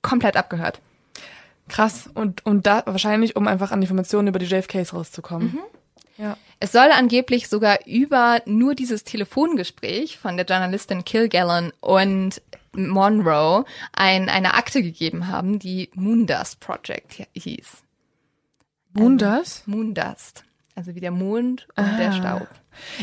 [0.00, 0.80] komplett abgehört.
[1.68, 2.08] Krass.
[2.14, 5.58] Und, und da wahrscheinlich, um einfach an Informationen über die JFKs rauszukommen.
[6.22, 6.36] Ja.
[6.60, 12.40] Es soll angeblich sogar über nur dieses Telefongespräch von der Journalistin Kilgallen und
[12.72, 17.82] Monroe ein, eine Akte gegeben haben, die Moondust Project hieß.
[18.92, 19.66] Moondust?
[19.66, 20.44] Moondust.
[20.76, 22.46] Also wie der Mond und der Staub.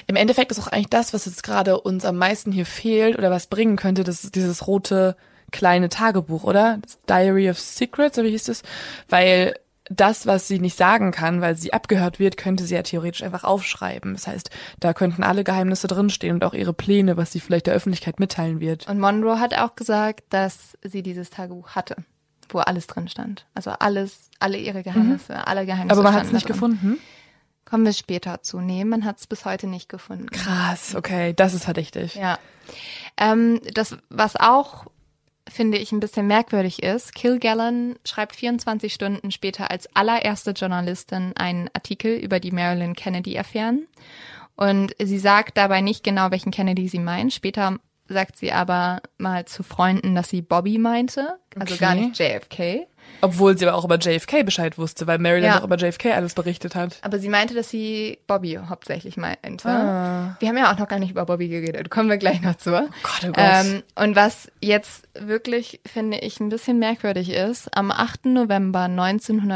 [0.07, 3.32] Im Endeffekt ist auch eigentlich das, was jetzt gerade uns am meisten hier fehlt oder
[3.32, 5.17] was bringen könnte, das ist dieses rote
[5.51, 6.80] kleine Tagebuch, oder?
[6.82, 8.63] Das Diary of Secrets, oder wie hieß das?
[9.09, 9.55] Weil
[9.89, 13.43] das, was sie nicht sagen kann, weil sie abgehört wird, könnte sie ja theoretisch einfach
[13.43, 14.13] aufschreiben.
[14.13, 17.73] Das heißt, da könnten alle Geheimnisse drinstehen und auch ihre Pläne, was sie vielleicht der
[17.73, 18.87] Öffentlichkeit mitteilen wird.
[18.87, 21.97] Und Monroe hat auch gesagt, dass sie dieses Tagebuch hatte,
[22.49, 23.45] wo alles drin stand.
[23.55, 25.91] Also alles, alle ihre Geheimnisse, alle Geheimnisse.
[25.91, 26.53] Aber man hat es nicht drin.
[26.53, 26.99] gefunden.
[27.65, 28.59] Kommen wir später zu.
[28.59, 30.29] Nee, man hat es bis heute nicht gefunden.
[30.31, 32.15] Krass, okay, das ist verdächtig.
[32.15, 32.39] Ja.
[33.17, 34.87] Ähm, das, was auch,
[35.49, 41.69] finde ich, ein bisschen merkwürdig ist, Kilgallen schreibt 24 Stunden später als allererste Journalistin einen
[41.73, 43.87] Artikel über die Marilyn Kennedy-Affären.
[44.55, 47.33] Und sie sagt dabei nicht genau, welchen Kennedy sie meint.
[47.33, 47.77] Später
[48.07, 51.77] sagt sie aber mal zu Freunden, dass sie Bobby meinte, also Okay.
[51.77, 52.87] gar nicht JFK.
[53.22, 55.57] Obwohl sie aber auch über JFK Bescheid wusste, weil Marilyn Ja.
[55.57, 56.97] doch über JFK alles berichtet hat.
[57.01, 59.67] Aber sie meinte, dass sie Bobby hauptsächlich meinte.
[59.70, 60.36] Ah.
[60.39, 61.89] Wir haben ja auch noch gar nicht über Bobby geredet.
[61.89, 62.72] Kommen wir gleich noch zu.
[62.72, 62.89] Gott,
[63.24, 63.36] oh Gott.
[63.38, 68.26] Ähm, und was jetzt wirklich, finde ich, ein bisschen merkwürdig ist, am 8.
[68.26, 68.88] November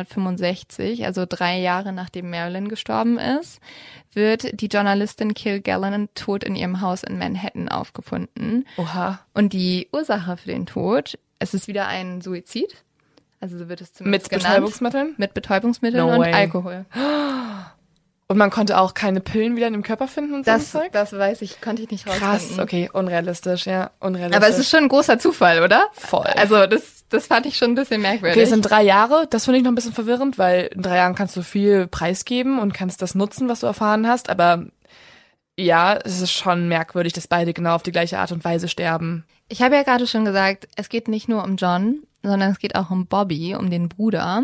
[0.03, 3.59] 1965, also drei Jahre nachdem Marilyn gestorben ist,
[4.13, 8.65] wird die Journalistin Kilgallen tot in ihrem Haus in Manhattan aufgefunden.
[8.77, 9.19] Oha.
[9.33, 12.83] Und die Ursache für den Tod, es ist wieder ein Suizid.
[13.43, 14.55] Also so wird es zumindest Mit genannt.
[14.55, 15.15] Betäubungsmitteln?
[15.17, 16.31] Mit Betäubungsmitteln No und way.
[16.33, 16.85] Alkohol.
[18.27, 20.93] Und man konnte auch keine Pillen wieder in dem Körper finden und so Das, Zeug?
[20.93, 22.29] das weiß ich, konnte ich nicht rausfinden.
[22.29, 24.37] Krass, okay, unrealistisch, ja, unrealistisch.
[24.37, 25.89] Aber es ist schon ein großer Zufall, oder?
[25.91, 26.25] Voll.
[26.37, 28.37] Also das, das fand ich schon ein bisschen merkwürdig.
[28.37, 29.27] Okay, es sind drei Jahre.
[29.29, 32.59] Das finde ich noch ein bisschen verwirrend, weil in drei Jahren kannst du viel preisgeben
[32.59, 34.29] und kannst das nutzen, was du erfahren hast.
[34.29, 34.67] Aber
[35.59, 39.25] ja, es ist schon merkwürdig, dass beide genau auf die gleiche Art und Weise sterben.
[39.49, 42.75] Ich habe ja gerade schon gesagt, es geht nicht nur um John, sondern es geht
[42.75, 44.43] auch um Bobby, um den Bruder.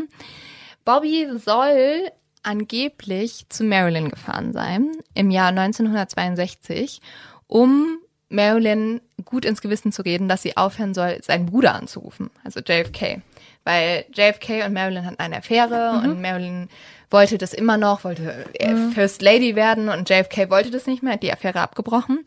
[0.85, 2.11] Bobby soll
[2.43, 7.01] angeblich zu Marilyn gefahren sein im Jahr 1962,
[7.47, 7.99] um
[8.29, 13.21] Marilyn gut ins Gewissen zu reden, dass sie aufhören soll, seinen Bruder anzurufen, also JFK.
[13.63, 16.11] Weil JFK und Marilyn hatten eine Affäre mhm.
[16.11, 16.69] und Marilyn
[17.09, 18.91] wollte das immer noch, wollte mhm.
[18.91, 22.23] First Lady werden und JFK wollte das nicht mehr, hat die Affäre abgebrochen.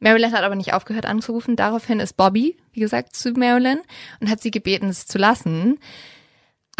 [0.00, 1.56] Marilyn hat aber nicht aufgehört anzurufen.
[1.56, 3.80] Daraufhin ist Bobby, wie gesagt, zu Marilyn
[4.20, 5.78] und hat sie gebeten, es zu lassen.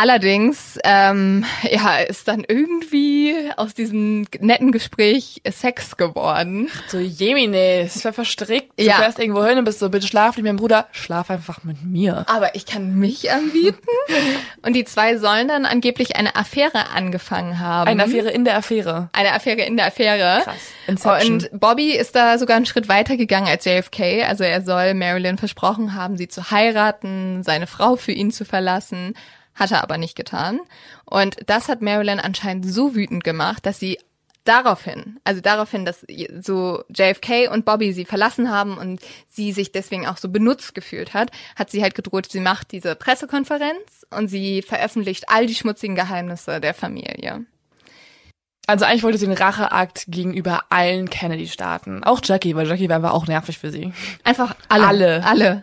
[0.01, 6.71] Allerdings, ähm, ja, ist dann irgendwie aus diesem netten Gespräch Sex geworden.
[6.89, 8.73] So Jemine, es war verstrickt.
[8.79, 8.95] Du ja.
[8.95, 11.85] fährst irgendwo hin und bist so, bitte schlaf nicht mit dem Bruder, schlaf einfach mit
[11.85, 12.25] mir.
[12.29, 13.77] Aber ich kann mich anbieten.
[14.63, 17.87] und die zwei sollen dann angeblich eine Affäre angefangen haben.
[17.87, 19.11] Eine Affäre in der Affäre.
[19.13, 20.41] Eine Affäre in der Affäre.
[20.45, 20.57] Krass.
[20.87, 21.35] Inception.
[21.35, 24.25] Und Bobby ist da sogar einen Schritt weiter gegangen als JFK.
[24.25, 29.13] Also er soll Marilyn versprochen haben, sie zu heiraten, seine Frau für ihn zu verlassen
[29.61, 30.61] hat er aber nicht getan.
[31.05, 33.99] Und das hat Marilyn anscheinend so wütend gemacht, dass sie
[34.45, 36.05] daraufhin, also daraufhin, dass
[36.41, 41.15] so JFK und Bobby sie verlassen haben und sie sich deswegen auch so benutzt gefühlt
[41.15, 45.95] hat, hat sie halt gedroht, sie macht diese Pressekonferenz und sie veröffentlicht all die schmutzigen
[45.95, 47.45] Geheimnisse der Familie.
[48.67, 52.05] Also eigentlich wollte sie einen Racheakt gegenüber allen Kennedy-Staaten.
[52.05, 53.93] Auch Jackie, weil Jackie war einfach auch nervig für sie.
[54.25, 54.87] Einfach alle.
[54.87, 55.25] Alle.
[55.25, 55.63] alle.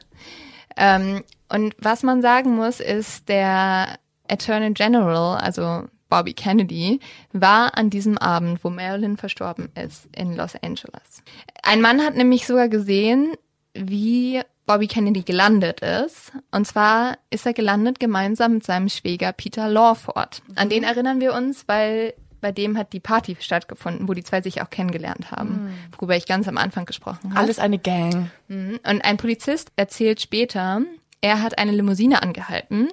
[0.76, 7.00] Ähm, und was man sagen muss, ist, der Attorney General, also Bobby Kennedy,
[7.34, 11.24] war an diesem Abend, wo Marilyn verstorben ist, in Los Angeles.
[11.64, 13.34] Ein Mann hat nämlich sogar gesehen,
[13.74, 16.34] wie Bobby Kennedy gelandet ist.
[16.52, 20.42] Und zwar ist er gelandet gemeinsam mit seinem Schwäger Peter Lawford.
[20.56, 24.42] An den erinnern wir uns, weil bei dem hat die Party stattgefunden, wo die zwei
[24.42, 25.74] sich auch kennengelernt haben, mhm.
[25.98, 27.40] worüber ich ganz am Anfang gesprochen habe.
[27.40, 28.30] Alles eine Gang.
[28.48, 28.80] Mhm.
[28.88, 30.82] Und ein Polizist erzählt später,
[31.22, 32.90] er hat eine Limousine angehalten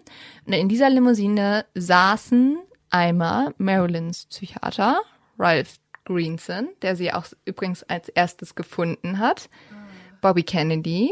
[0.46, 2.58] und in dieser Limousine saßen
[2.90, 5.00] einmal Marilyns Psychiater,
[5.38, 9.48] Ralph Greenson, der sie auch übrigens als erstes gefunden hat,
[10.20, 11.10] Bobby Kennedy,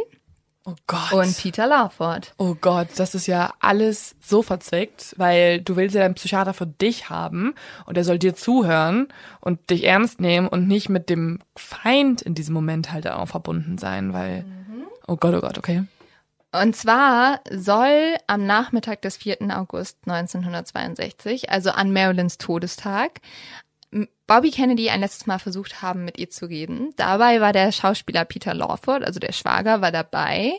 [0.64, 1.12] Oh Gott.
[1.12, 2.34] Und Peter Lawford.
[2.38, 6.68] Oh Gott, das ist ja alles so verzwickt, weil du willst ja deinen Psychiater für
[6.68, 7.54] dich haben
[7.84, 9.08] und er soll dir zuhören
[9.40, 13.76] und dich ernst nehmen und nicht mit dem Feind in diesem Moment halt auch verbunden
[13.76, 14.84] sein, weil, mhm.
[15.08, 15.82] oh Gott, oh Gott, okay.
[16.52, 19.38] Und zwar soll am Nachmittag des 4.
[19.56, 23.20] August 1962, also an Marilyns Todestag,
[24.26, 26.92] Bobby Kennedy ein letztes Mal versucht haben, mit ihr zu reden.
[26.96, 30.52] Dabei war der Schauspieler Peter Lawford, also der Schwager, war dabei.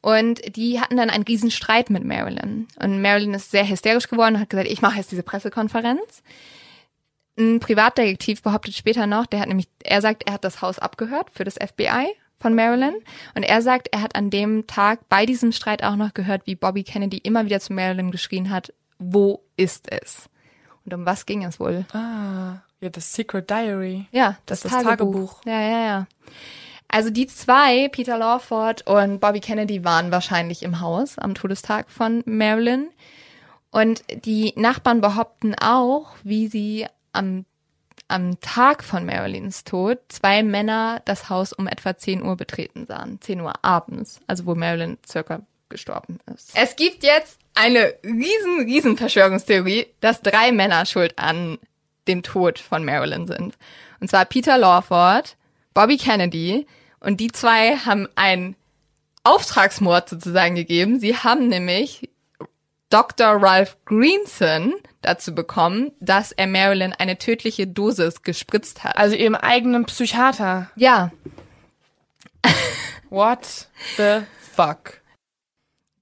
[0.00, 2.68] Und die hatten dann einen riesen Streit mit Marilyn.
[2.80, 6.22] Und Marilyn ist sehr hysterisch geworden und hat gesagt, ich mache jetzt diese Pressekonferenz.
[7.38, 11.30] Ein Privatdetektiv behauptet später noch, der hat nämlich, er sagt, er hat das Haus abgehört
[11.30, 12.94] für das FBI von Marilyn.
[13.34, 16.56] Und er sagt, er hat an dem Tag bei diesem Streit auch noch gehört, wie
[16.56, 20.28] Bobby Kennedy immer wieder zu Marilyn geschrien hat, wo ist es?
[20.84, 21.86] Und um was ging es wohl?
[21.92, 24.06] Ah, ja, das Secret Diary.
[24.10, 25.40] Ja, das, das, das Tagebuch.
[25.40, 25.46] Tagebuch.
[25.46, 26.06] Ja, ja, ja.
[26.88, 32.22] Also die zwei, Peter Lawford und Bobby Kennedy, waren wahrscheinlich im Haus am Todestag von
[32.26, 32.90] Marilyn.
[33.70, 37.46] Und die Nachbarn behaupten auch, wie sie am,
[38.12, 43.20] am Tag von Marilyns Tod zwei Männer das Haus um etwa 10 Uhr betreten sahen.
[43.20, 45.40] 10 Uhr abends, also wo Marilyn circa
[45.70, 46.52] gestorben ist.
[46.54, 51.58] Es gibt jetzt eine riesen, riesen Verschwörungstheorie, dass drei Männer schuld an
[52.06, 53.56] dem Tod von Marilyn sind.
[54.00, 55.36] Und zwar Peter Lawford,
[55.72, 56.66] Bobby Kennedy
[57.00, 58.56] und die zwei haben einen
[59.24, 61.00] Auftragsmord sozusagen gegeben.
[61.00, 62.10] Sie haben nämlich
[62.92, 63.42] Dr.
[63.42, 68.98] Ralph Greenson dazu bekommen, dass er Marilyn eine tödliche Dosis gespritzt hat.
[68.98, 70.70] Also ihrem eigenen Psychiater.
[70.76, 71.10] Ja.
[73.08, 74.24] What the
[74.54, 75.00] fuck?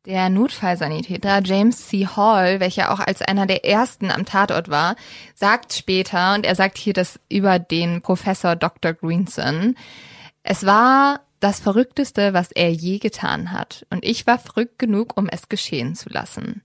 [0.04, 2.08] Der Notfallsanitäter James C.
[2.08, 4.96] Hall, welcher auch als einer der ersten am Tatort war,
[5.36, 8.94] sagt später, und er sagt hier das über den Professor Dr.
[8.94, 9.76] Greenson,
[10.42, 15.28] es war das Verrückteste, was er je getan hat, und ich war verrückt genug, um
[15.28, 16.62] es geschehen zu lassen.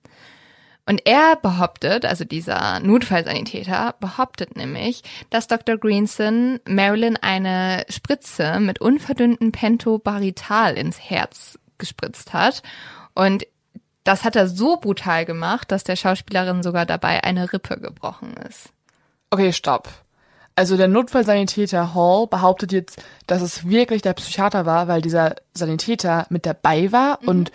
[0.87, 5.77] Und er behauptet, also dieser Notfallsanitäter behauptet nämlich, dass Dr.
[5.77, 12.61] Greenson Marilyn eine Spritze mit unverdünnten Pentobarital ins Herz gespritzt hat
[13.15, 13.47] und
[14.03, 18.69] das hat er so brutal gemacht, dass der Schauspielerin sogar dabei eine Rippe gebrochen ist.
[19.31, 19.89] Okay, stopp.
[20.55, 26.27] Also der Notfallsanitäter Hall behauptet jetzt, dass es wirklich der Psychiater war, weil dieser Sanitäter
[26.29, 27.27] mit dabei war mhm.
[27.27, 27.51] und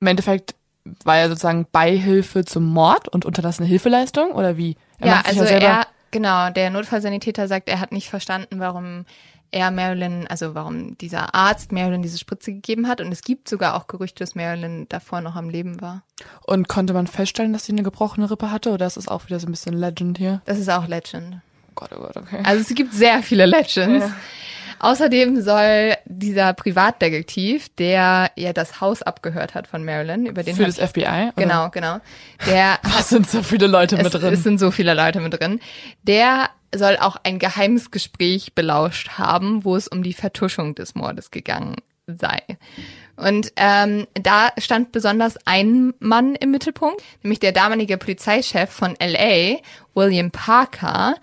[0.00, 0.55] im Endeffekt
[1.04, 4.76] war er sozusagen Beihilfe zum Mord und unterlassene Hilfeleistung oder wie?
[4.98, 9.04] Er ja, also ja er, genau, der Notfallsanitäter sagt, er hat nicht verstanden, warum
[9.50, 13.00] er Marilyn, also warum dieser Arzt Marilyn diese Spritze gegeben hat.
[13.00, 16.02] Und es gibt sogar auch Gerüchte, dass Marilyn davor noch am Leben war.
[16.44, 19.38] Und konnte man feststellen, dass sie eine gebrochene Rippe hatte oder ist das auch wieder
[19.40, 20.42] so ein bisschen Legend hier?
[20.44, 21.36] Das ist auch Legend.
[21.36, 22.40] Oh Gott, oh Gott, okay.
[22.42, 24.06] Also es gibt sehr viele Legends.
[24.06, 24.16] Ja.
[24.78, 30.64] Außerdem soll dieser Privatdetektiv, der ja das Haus abgehört hat von Marilyn, über den Für
[30.64, 31.00] das FBI?
[31.00, 31.32] Oder?
[31.36, 32.00] Genau, genau.
[32.46, 34.34] Der Was sind so viele Leute mit es, drin?
[34.34, 35.60] es sind so viele Leute mit drin.
[36.02, 41.30] Der soll auch ein geheimes Gespräch belauscht haben, wo es um die Vertuschung des Mordes
[41.30, 42.42] gegangen sei.
[43.16, 49.58] Und ähm, da stand besonders ein Mann im Mittelpunkt, nämlich der damalige Polizeichef von LA,
[49.94, 51.16] William Parker.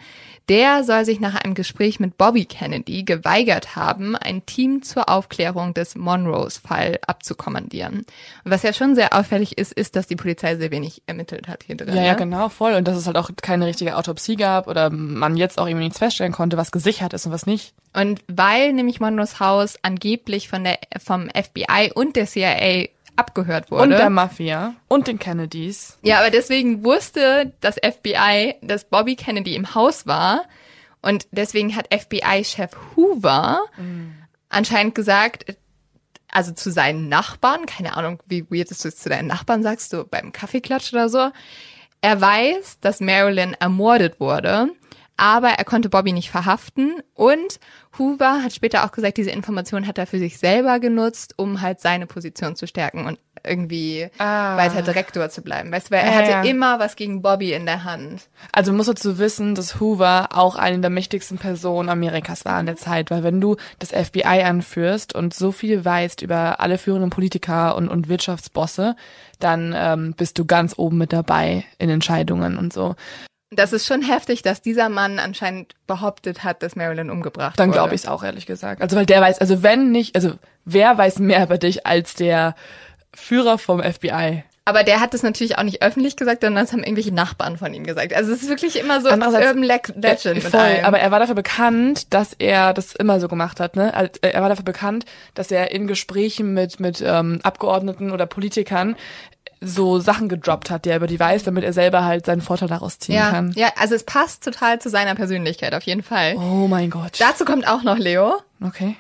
[0.50, 5.74] Der soll sich nach einem Gespräch mit Bobby Kennedy geweigert haben, ein Team zur Aufklärung
[5.74, 8.00] des Monroes-Fall abzukommandieren.
[8.44, 11.64] Und was ja schon sehr auffällig ist, ist, dass die Polizei sehr wenig ermittelt hat
[11.64, 11.96] hier drin.
[11.96, 12.18] ja, ja, ne?
[12.18, 12.74] genau, voll.
[12.74, 16.00] Und dass es halt auch keine richtige Autopsie gab oder man jetzt auch irgendwie nichts
[16.00, 17.74] feststellen konnte, was gesichert ist und was nicht.
[17.94, 23.84] Und weil nämlich Monroes Haus angeblich von der, vom FBI und der CIA abgehört wurde.
[23.84, 25.98] Und der Mafia und den Kennedys.
[26.02, 30.44] ja, aber deswegen wusste das FBI, dass Bobby Kennedy im Haus war.
[31.02, 33.60] Und deswegen hat FBI-Chef Hoover
[34.50, 35.58] anscheinend gesagt,
[36.32, 39.94] also zu seinen Nachbarn, keine Ahnung, wie weird ist du es zu deinen Nachbarn sagst,
[39.94, 41.30] du beim Kaffeeklatsch oder so.
[42.02, 44.70] Er weiß, dass Marilyn ermordet wurde,
[45.18, 47.60] aber er konnte Bobby nicht verhaften und
[48.00, 51.80] Hoover hat später auch gesagt, diese Information hat er für sich selber genutzt, um halt
[51.80, 54.58] seine Position zu stärken und irgendwie Ah.
[54.58, 55.72] weiter Direktor zu bleiben.
[55.72, 56.42] Weißt du, weil er Ja, hatte ja.
[56.44, 58.30] immer was gegen Bobby in der Hand.
[58.52, 62.66] Also man muss dazu wissen, dass Hoover auch eine der mächtigsten Personen Amerikas war in
[62.66, 67.10] der Zeit, weil wenn du das FBI anführst und so viel weißt über alle führenden
[67.12, 68.96] Politiker und, und Wirtschaftsbosse,
[69.40, 72.96] dann ähm, bist du ganz oben mit dabei in Entscheidungen und so.
[73.56, 77.78] Das ist schon heftig, dass dieser Mann anscheinend behauptet hat, dass Marilyn umgebracht Dann wurde.
[77.80, 78.82] glaube ich es auch, ehrlich gesagt.
[78.82, 80.34] Also weil der weiß, also wenn nicht, also
[80.66, 82.56] wer weiß mehr über dich als der
[83.14, 84.44] Führer vom FBI?
[84.66, 87.74] Aber der hat das natürlich auch nicht öffentlich gesagt, sondern das haben irgendwelche Nachbarn von
[87.74, 88.14] ihm gesagt.
[88.14, 90.42] Also es ist wirklich immer so Urban Le Legend.
[90.42, 93.76] Voll, aber er war dafür bekannt, dass er das immer so gemacht hat.
[93.76, 93.94] Ne?
[93.94, 98.96] Äh, Er war dafür bekannt, dass er in Gesprächen mit mit ähm, Abgeordneten oder Politikern
[99.64, 102.68] so Sachen gedroppt hat, die er über die weiß, damit er selber halt seinen Vorteil
[102.68, 103.52] daraus ziehen ja, kann.
[103.56, 106.36] ja, also es passt total zu seiner Persönlichkeit auf jeden Fall.
[106.36, 107.20] Oh mein Gott.
[107.20, 108.96] Dazu kommt auch noch Leo, okay.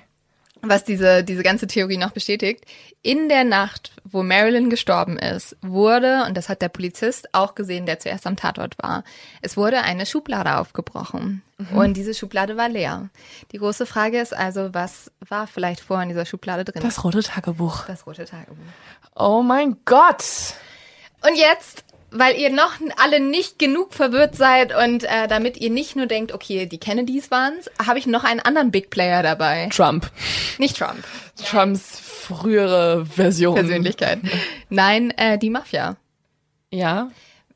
[0.70, 2.66] Was diese, diese ganze Theorie noch bestätigt.
[3.02, 7.86] In der Nacht, wo Marilyn gestorben ist, wurde, und das hat der Polizist auch gesehen,
[7.86, 9.04] der zuerst am Tatort war,
[9.42, 11.42] es wurde eine Schublade aufgebrochen.
[11.74, 13.10] Und diese Schublade war leer.
[13.52, 16.82] Die große Frage ist also, was war vielleicht vorher in dieser Schublade drin?
[16.82, 17.86] Das rote Tagebuch.
[17.86, 18.58] das rote Tagebuch.
[19.16, 20.24] Oh mein Gott.
[21.26, 25.96] Und jetzt, weil ihr noch alle nicht genug verwirrt seid und äh, damit ihr nicht
[25.96, 29.70] nur denkt, okay, die Kennedys waren's, habe ich noch einen anderen Big Player dabei.
[29.72, 30.10] Trump.
[30.58, 31.04] Nicht Trump.
[31.44, 33.56] Trumps frühere Version.
[33.56, 34.20] Persönlichkeit.
[34.70, 35.98] Nein, äh, die Mafia.
[36.70, 37.10] Ja.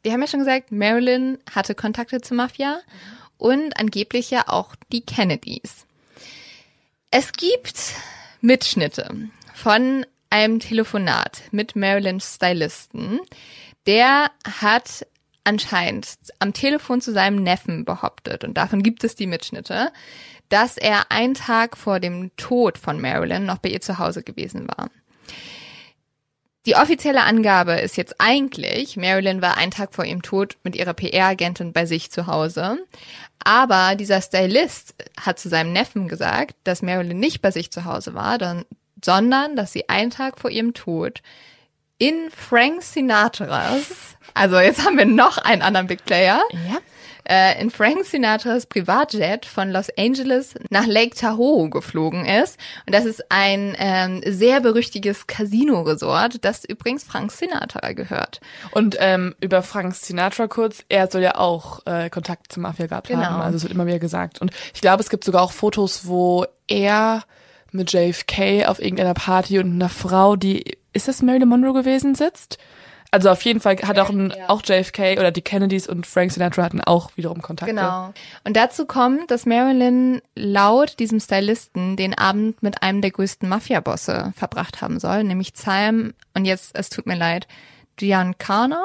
[0.03, 2.79] Wir haben ja schon gesagt, Marilyn hatte Kontakte zur Mafia
[3.37, 5.85] und angeblich ja auch die Kennedys.
[7.11, 7.77] Es gibt
[8.41, 13.19] Mitschnitte von einem Telefonat mit Marilyns Stylisten.
[13.87, 14.29] Der
[14.61, 15.07] hat
[15.43, 16.07] anscheinend
[16.39, 19.91] am Telefon zu seinem Neffen behauptet, und davon gibt es die Mitschnitte,
[20.49, 24.67] dass er einen Tag vor dem Tod von Marilyn noch bei ihr zu Hause gewesen
[24.67, 24.89] war.
[26.65, 30.93] Die offizielle Angabe ist jetzt eigentlich, Marilyn war einen Tag vor ihrem Tod mit ihrer
[30.93, 32.79] PR-Agentin bei sich zu Hause.
[33.41, 38.15] Aber dieser Stylist hat zu seinem Neffen gesagt, dass Marilyn nicht bei sich zu Hause
[38.15, 38.37] war,
[39.01, 41.21] sondern dass sie einen Tag vor ihrem Tod
[41.97, 43.85] in Frank Sinatras,
[44.33, 46.77] also jetzt haben wir noch einen anderen Big Player, Ja.
[47.27, 52.59] äh, in Frank Sinatras Privatjet von Los Angeles nach Lake Tahoe geflogen ist.
[52.85, 58.39] Und das ist ein ähm, sehr berüchtiges Casino-Resort, das übrigens Frank Sinatra gehört.
[58.71, 63.07] Und ähm, über Frank Sinatra kurz, er soll ja auch äh, Kontakt zur Mafia gehabt
[63.07, 63.23] Genau.
[63.23, 63.41] haben.
[63.41, 64.39] Also es wird immer wieder gesagt.
[64.39, 67.23] Und ich glaube, es gibt sogar auch Fotos, wo er
[67.71, 72.57] mit JFK auf irgendeiner Party und einer Frau, die, ist das Marilyn Monroe gewesen, sitzt?
[73.09, 74.49] Also auf jeden Fall hat auch, ein, Ja.
[74.49, 77.73] auch JFK oder die Kennedys und Frank Sinatra hatten auch wiederum Kontakte.
[77.73, 78.13] Genau.
[78.43, 84.33] Und dazu kommt, dass Marilyn laut diesem Stylisten den Abend mit einem der größten Mafia-Bosse
[84.35, 87.47] verbracht haben soll, nämlich Sam, und jetzt, es tut mir leid,
[87.95, 88.83] Giancana?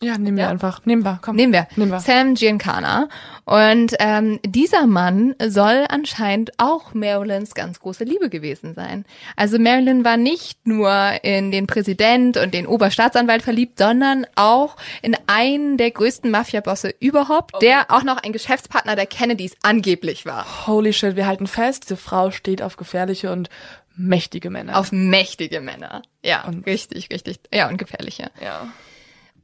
[0.00, 0.50] Ja, nehmen wir Ja?
[0.50, 0.86] einfach.
[0.86, 1.34] Nehmen wir, komm.
[1.34, 1.66] Nehmen wir.
[1.74, 1.98] Nehmen wir.
[1.98, 3.08] Sam Giancana.
[3.44, 9.04] Und ähm, dieser Mann soll anscheinend auch Marilyns ganz große Liebe gewesen sein.
[9.34, 10.92] Also Marilyn war nicht nur
[11.24, 17.60] in den Präsident und den Oberstaatsanwalt verliebt, sondern auch in einen der größten Mafia-Bosse überhaupt,
[17.60, 20.66] der auch noch ein Geschäftspartner der Kennedys angeblich war.
[20.68, 23.50] Holy shit, wir halten fest, diese Frau steht auf gefährliche und
[23.96, 24.78] mächtige Männer.
[24.78, 26.02] Auf mächtige Männer.
[26.24, 27.40] Ja, Und- richtig, richtig.
[27.52, 28.30] Ja, und gefährliche.
[28.40, 28.68] ja.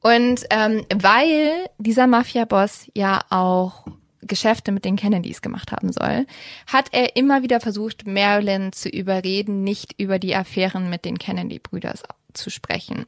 [0.05, 3.87] Und ähm, weil dieser Mafia-Boss ja auch
[4.21, 6.27] Geschäfte mit den Kennedys gemacht haben soll,
[6.67, 11.99] hat er immer wieder versucht, Marilyn zu überreden, nicht über die Affären mit den Kennedy-Brüdern
[12.35, 13.07] zu sprechen.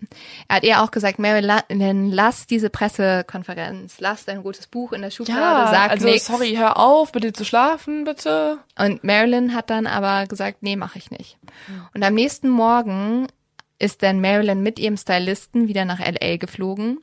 [0.48, 5.10] Er hat ihr auch gesagt, Marilyn, lass diese Pressekonferenz, lass dein rotes Buch in der
[5.10, 6.26] Schublade, Ja, sag also nichts.
[6.28, 8.58] sorry, hör auf, bitte zu schlafen, bitte.
[8.78, 11.36] Und Marilyn hat dann aber gesagt, nee, mache ich nicht.
[11.92, 13.26] Und am nächsten Morgen
[13.78, 16.98] ist dann Marilyn mit ihrem Stylisten wieder nach LA geflogen.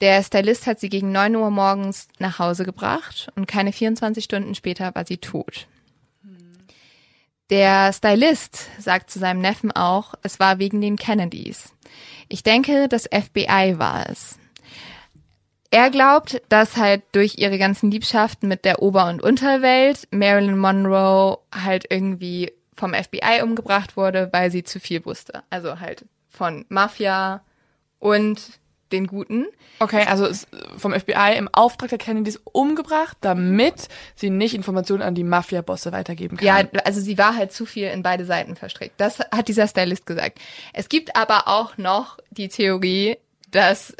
[0.00, 4.54] Der Stylist hat sie gegen 9 Uhr morgens nach Hause gebracht und keine 24 Stunden
[4.54, 5.66] später war sie tot.
[7.48, 11.72] Der Stylist sagt zu seinem Neffen auch, es war wegen den Kennedys.
[12.28, 14.38] Ich denke, das FBI war es.
[15.70, 21.38] Er glaubt, dass halt durch ihre ganzen Liebschaften mit der Ober- und Unterwelt Marilyn Monroe
[21.52, 25.42] halt irgendwie vom FBI umgebracht wurde, weil sie zu viel wusste.
[25.50, 27.42] Also halt von Mafia
[27.98, 28.60] und
[28.92, 29.46] den Guten.
[29.80, 30.28] Okay, also
[30.76, 36.36] vom FBI im Auftrag der Kennedys umgebracht, damit sie nicht Informationen an die Mafia-Bosse weitergeben
[36.36, 36.46] kann.
[36.46, 38.94] Ja, also sie war halt zu viel in beide Seiten verstrickt.
[38.98, 40.38] Das hat dieser Stylist gesagt.
[40.72, 43.18] Es gibt aber auch noch die Theorie,
[43.56, 43.94] dass,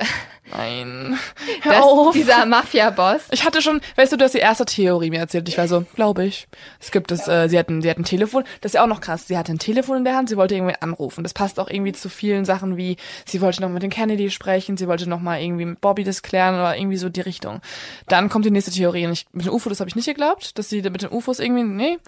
[0.51, 1.19] Nein.
[1.63, 2.15] Hör dass auf.
[2.15, 5.49] dieser Mafia-Boss Ich hatte schon, weißt du, du hast die erste Theorie mir erzählt.
[5.49, 6.47] Ich war so, glaube ich.
[6.81, 8.45] Es gibt es, äh, sie hatten, sie hatten ein Telefon.
[8.61, 9.27] Das ist ja auch noch krass.
[9.27, 11.25] Sie hatte ein Telefon in der Hand, sie wollte irgendwie anrufen.
[11.25, 12.97] Das passt auch irgendwie zu vielen Sachen wie,
[13.27, 16.23] sie wollte noch mit den Kennedy sprechen, sie wollte noch mal irgendwie mit Bobby das
[16.23, 17.61] klären oder irgendwie so die Richtung.
[18.09, 19.07] Dann kommt die nächste Theorie.
[19.07, 21.41] Und ich, mit den UFO, das habe ich nicht geglaubt, dass sie mit den UFOs
[21.41, 21.99] irgendwie, nee.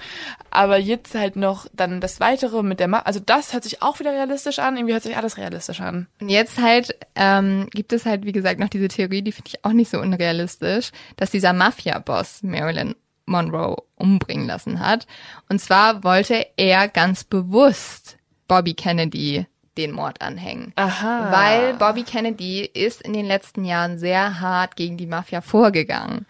[0.51, 3.99] Aber jetzt halt noch dann das Weitere mit der, Ma also das hört sich auch
[3.99, 4.76] wieder realistisch an.
[4.76, 6.07] Irgendwie hört sich alles realistisch an.
[6.20, 6.94] Und jetzt halt
[7.39, 10.01] ähm, gibt es halt, wie gesagt, noch diese Theorie, die finde ich auch nicht so
[10.01, 12.95] unrealistisch, dass dieser Mafia-Boss Marilyn
[13.26, 15.07] Monroe umbringen lassen hat.
[15.49, 18.16] Und zwar wollte er ganz bewusst
[18.49, 20.72] Bobby Kennedy den Mord anhängen.
[20.74, 21.30] Aha.
[21.30, 26.26] Weil Bobby Kennedy ist in den letzten Jahren sehr hart gegen die Mafia vorgegangen.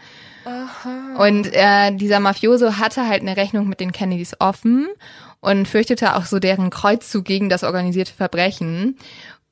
[1.19, 4.89] Und äh, dieser Mafioso hatte halt eine Rechnung mit den Kennedys offen
[5.41, 8.97] und fürchtete auch so deren Kreuzzug gegen das organisierte Verbrechen.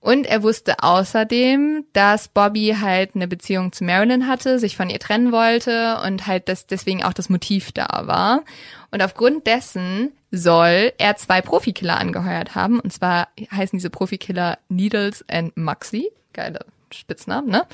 [0.07, 5.00] Und er wusste außerdem, dass Bobby halt eine Beziehung zu Marilyn hatte, sich von ihr
[5.00, 8.44] trennen wollte und halt das deswegen auch das Motiv da war.
[8.92, 12.78] Und aufgrund dessen soll er zwei Profikiller angeheuert haben.
[12.78, 16.12] Und zwar heißen diese Profikiller Needles and Muxy.
[16.32, 16.61] Geile
[16.92, 17.66] Spitznamen, ne?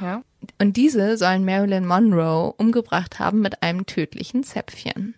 [0.00, 0.22] ja.
[0.58, 5.16] Und diese sollen Marilyn Monroe umgebracht haben mit einem tödlichen Zäpfchen.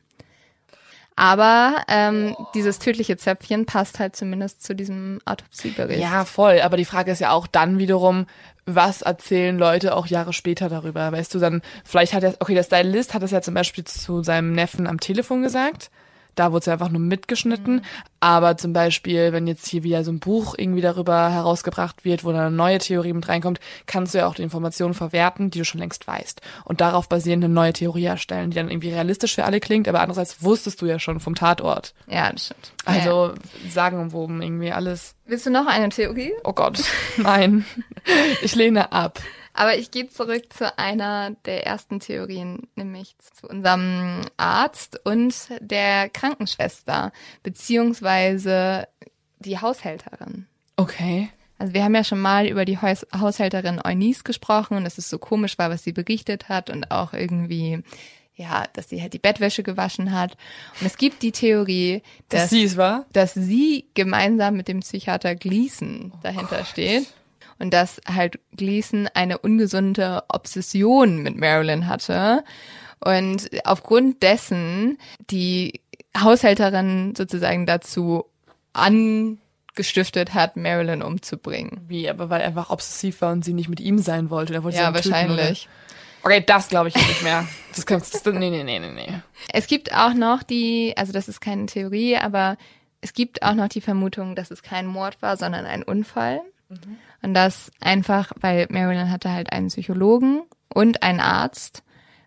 [1.16, 6.00] Aber ähm, dieses tödliche Zäpfchen passt halt zumindest zu diesem Autopsiebericht.
[6.00, 6.60] Ja, voll.
[6.60, 8.26] Aber die Frage ist ja auch dann wiederum,
[8.66, 11.10] was erzählen Leute auch Jahre später darüber?
[11.12, 14.22] Weißt du, dann, vielleicht hat er, okay, der Stylist hat das ja zum Beispiel zu
[14.22, 15.90] seinem Neffen am Telefon gesagt.
[16.36, 17.84] Da wurde es ja einfach nur mitgeschnitten.
[18.20, 22.32] Aber zum Beispiel, wenn jetzt hier wieder so ein Buch irgendwie darüber herausgebracht wird, wo
[22.32, 25.64] dann eine neue Theorie mit reinkommt, kannst du ja auch die Informationen verwerten, die du
[25.64, 26.40] schon längst weißt.
[26.64, 30.00] Und darauf basierend eine neue Theorie erstellen, die dann irgendwie realistisch für alle klingt, aber
[30.00, 31.94] andererseits wusstest du ja schon vom Tatort.
[32.06, 32.72] Ja, das stimmt.
[32.86, 32.92] ja.
[32.92, 33.34] Also
[33.70, 35.14] sagenumwoben irgendwie alles.
[35.26, 36.32] Willst du noch eine Theorie?
[36.44, 36.82] Oh Gott,
[37.16, 37.64] nein.
[38.42, 39.20] Ich lehne ab.
[39.56, 46.10] Aber ich gehe zurück zu einer der ersten Theorien, nämlich zu unserem Arzt und der
[46.10, 47.10] Krankenschwester,
[47.42, 48.86] beziehungsweise
[49.38, 50.46] die Haushälterin.
[50.76, 51.30] Okay.
[51.58, 55.08] Also wir haben ja schon mal über die Haus Haushälterin Eunice gesprochen und dass es
[55.08, 57.82] so komisch war, was sie berichtet hat und auch irgendwie,
[58.34, 60.36] ja, dass sie halt die Bettwäsche gewaschen hat.
[60.80, 63.06] Und es gibt die Theorie, Dass dass, sie es war?
[63.14, 67.06] dass sie gemeinsam mit dem Psychiater Gleason dahinter steht.
[67.58, 72.44] Und dass halt Gleason eine ungesunde Obsession mit Marilyn hatte.
[73.04, 74.98] Und aufgrund dessen
[75.30, 75.80] die
[76.18, 78.24] Haushälterin sozusagen dazu
[78.72, 81.82] angestiftet hat, Marilyn umzubringen.
[81.88, 84.54] Wie, aber weil er einfach obsessiv war und sie nicht mit ihm sein wollte.
[84.54, 85.68] Er wollte Ja, töten, wahrscheinlich.
[86.22, 86.34] Oder?
[86.34, 87.46] Okay, das glaube ich nicht mehr.
[87.74, 89.20] Das kannst das, nee, nee, nee, nee, nee.
[89.52, 92.56] Es gibt auch noch die, also das ist keine Theorie, aber
[93.00, 96.40] es gibt auch noch die Vermutung, dass es kein Mord war, sondern ein Unfall.
[97.22, 100.42] Und das einfach, weil Marilyn hatte halt einen Psychologen
[100.72, 101.82] und einen Arzt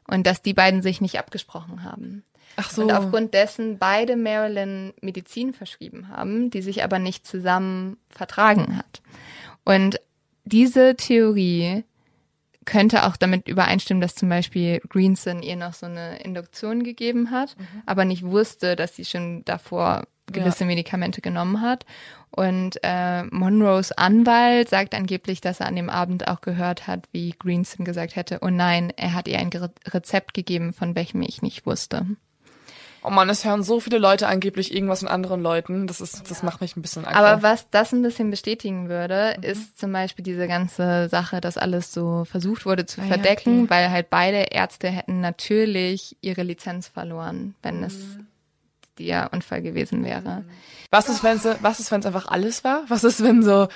[0.07, 2.23] und dass die beiden sich nicht abgesprochen haben.
[2.55, 2.83] Ach so.
[2.83, 9.01] Und aufgrund dessen beide Marilyn Medizin verschrieben haben, die sich aber nicht zusammen vertragen hat.
[9.63, 9.99] Und
[10.45, 11.83] diese Theorie
[12.65, 17.55] könnte auch damit übereinstimmen, dass zum Beispiel Greenson ihr noch so eine Induktion gegeben hat,
[17.85, 21.85] aber nicht wusste, dass sie schon davor gewisse Medikamente genommen hat.
[22.31, 27.31] Und äh, Monroes Anwalt sagt angeblich, dass er an dem Abend auch gehört hat, wie
[27.37, 31.41] Greenson gesagt hätte, oh nein, er hat ihr ein Ge Rezept gegeben, von welchem ich
[31.41, 32.05] nicht wusste.
[33.01, 35.87] Oh man, es hören so viele Leute angeblich irgendwas von anderen Leuten.
[35.87, 37.17] Das ist, das macht mich ein bisschen Angst.
[37.17, 41.93] Aber was das ein bisschen bestätigen würde, ist zum Beispiel diese ganze Sache, dass alles
[41.93, 43.69] so versucht wurde zu Ah ja, verdecken, okay.
[43.69, 47.95] weil halt beide Ärzte hätten natürlich ihre Lizenz verloren, wenn es
[48.99, 50.43] Der Unfall gewesen wäre.
[50.91, 52.83] Was ist, wenn sie, was ist, wenn es einfach alles war?
[52.87, 53.67] Was ist, wenn so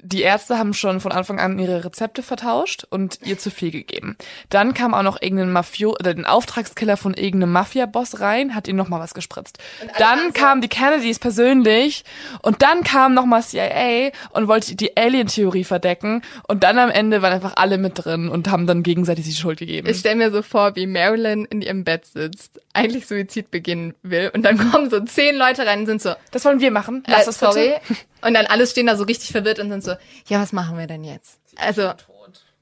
[0.00, 4.16] die Ärzte haben schon von Anfang an ihre Rezepte vertauscht und ihr zu viel gegeben.
[4.48, 8.76] Dann kam auch noch irgendein Mafio oder den Auftragskiller von irgendeinem Mafia-Boss rein, hat ihm
[8.76, 9.58] noch mal was gespritzt.
[9.98, 12.04] Dann kamen die Kennedys persönlich
[12.42, 17.20] und dann kam noch mal CIA und wollte die Alien-Theorie verdecken und dann am Ende
[17.20, 19.88] waren einfach alle mit drin und haben dann gegenseitig die Schuld gegeben.
[19.88, 24.30] Ich stelle mir so vor, wie Marilyn in ihrem Bett sitzt, eigentlich Suizid beginnen will
[24.34, 27.02] und dann kommen so zehn Leute rein und sind so, das wollen wir machen.
[27.06, 27.74] Lass äh, das sorry.
[27.86, 28.00] bitte.
[28.22, 29.92] Und dann alle stehen da so richtig verwirrt und sind so,
[30.26, 31.40] ja, was machen wir denn jetzt?
[31.56, 31.92] Also,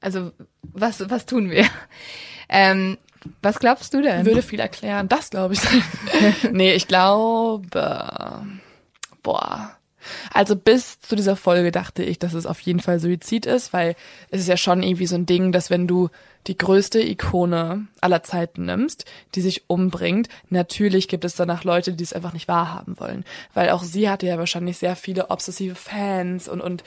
[0.01, 1.65] also was, was tun wir?
[2.49, 2.97] Ähm,
[3.41, 4.25] was glaubst du denn?
[4.25, 5.09] Würde viel erklären.
[5.09, 5.61] Das glaube ich.
[6.51, 7.67] nee, ich glaube,
[9.23, 9.77] boah.
[10.33, 13.95] Also bis zu dieser Folge dachte ich, dass es auf jeden Fall Suizid ist, weil
[14.29, 16.09] es ist ja schon irgendwie so ein Ding, dass wenn du
[16.47, 22.03] die größte Ikone aller Zeiten nimmst, die sich umbringt, natürlich gibt es danach Leute, die
[22.03, 23.25] es einfach nicht wahrhaben wollen.
[23.53, 26.83] Weil auch sie hatte ja wahrscheinlich sehr viele obsessive Fans und, und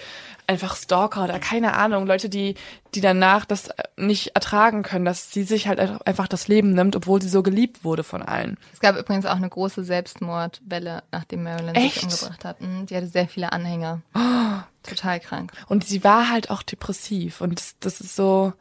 [0.47, 2.55] einfach Stalker oder keine Ahnung, Leute, die,
[2.95, 7.21] die danach das nicht ertragen können, dass sie sich halt einfach das Leben nimmt, obwohl
[7.21, 8.57] sie so geliebt wurde von allen.
[8.73, 12.01] Es gab übrigens auch eine große Selbstmordwelle, nachdem Marilyn Echt?
[12.01, 12.61] sich umgebracht hat.
[12.61, 14.01] Mhm, Die hatte sehr viele Anhänger.
[14.83, 15.53] Total krank.
[15.69, 18.55] Und sie war halt auch depressiv und das, das ist so,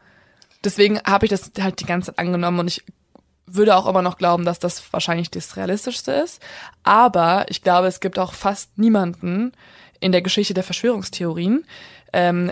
[0.63, 2.83] deswegen habe ich das halt die ganze Zeit angenommen und ich
[3.45, 6.41] würde auch immer noch glauben, dass das wahrscheinlich das Realistischste ist.
[6.83, 9.53] Aber ich glaube, es gibt auch fast niemanden
[9.99, 11.65] in der Geschichte der Verschwörungstheorien,
[12.13, 12.51] ähm,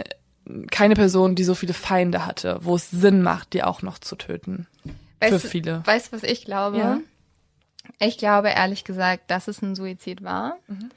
[0.72, 4.16] keine Person, die so viele Feinde hatte, wo es Sinn macht, die auch noch zu
[4.16, 4.66] töten.
[5.22, 5.82] Für Weißt du- viele.
[5.86, 6.78] Weißt du, was ich glaube?
[6.78, 7.00] Ja.
[8.00, 10.90] Ich glaube ehrlich gesagt, dass es ein Suizid war, Mhm.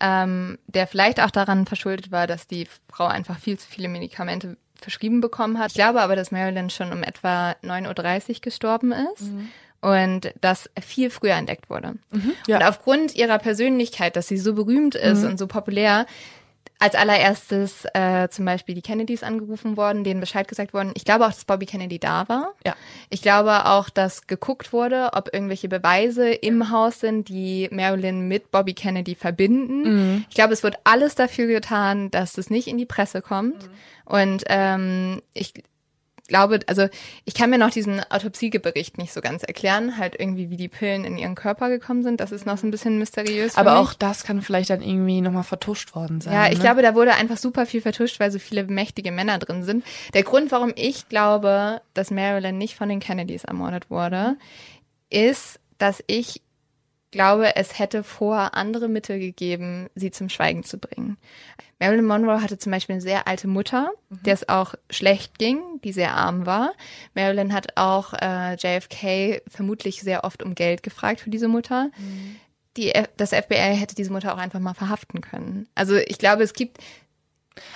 [0.00, 4.56] ähm, der vielleicht auch daran verschuldet war, dass die Frau einfach viel zu viele Medikamente
[4.80, 5.68] verschrieben bekommen hat.
[5.68, 9.22] Ich glaube aber, dass Marilyn schon um etwa 9.30 Uhr gestorben ist.
[9.22, 9.48] Mhm.
[9.82, 11.94] Und das viel früher entdeckt wurde.
[12.46, 12.56] Ja.
[12.56, 15.30] Und aufgrund ihrer Persönlichkeit, dass sie so berühmt ist Mhm.
[15.30, 16.06] und so populär,
[16.78, 20.92] als allererstes äh, zum Beispiel die Kennedys angerufen worden, denen Bescheid gesagt worden.
[20.94, 22.52] Ich glaube auch, dass Bobby Kennedy da war.
[22.64, 22.74] Ja.
[23.08, 28.50] Ich glaube auch, dass geguckt wurde, ob irgendwelche Beweise im Haus sind, die Marilyn mit
[28.50, 30.26] Bobby Kennedy verbinden.
[30.28, 33.70] Ich glaube, es wird alles dafür getan, dass es nicht in die Presse kommt.
[34.04, 35.54] Und ähm, ich
[36.28, 36.88] glaube, also
[37.24, 41.04] ich kann mir noch diesen Autopsiebericht nicht so ganz erklären, halt irgendwie, wie die Pillen
[41.04, 42.20] in ihren Körper gekommen sind.
[42.20, 43.56] Das ist noch so ein bisschen mysteriös.
[43.56, 46.34] Aber auch das kann vielleicht dann irgendwie nochmal vertuscht worden sein.
[46.34, 46.64] Ja, ich ne?
[46.64, 49.84] glaube, da wurde einfach super viel vertuscht, weil so viele mächtige Männer drin sind.
[50.14, 54.36] Der Grund, warum ich glaube, dass Marilyn nicht von den Kennedys ermordet wurde,
[55.10, 56.40] ist, dass ich
[57.10, 61.16] glaube, es hätte vor andere Mittel gegeben, sie zum Schweigen zu bringen.
[61.78, 65.92] Marilyn Monroe hatte zum Beispiel eine sehr alte Mutter, der es auch schlecht ging, die
[65.92, 66.72] sehr arm war.
[67.14, 71.90] Marilyn hat auch äh, JFK vermutlich sehr oft um Geld gefragt für diese Mutter.
[72.78, 75.68] Die, F- das FBI hätte diese Mutter auch einfach mal verhaften können.
[75.74, 76.78] Also ich glaube, es gibt.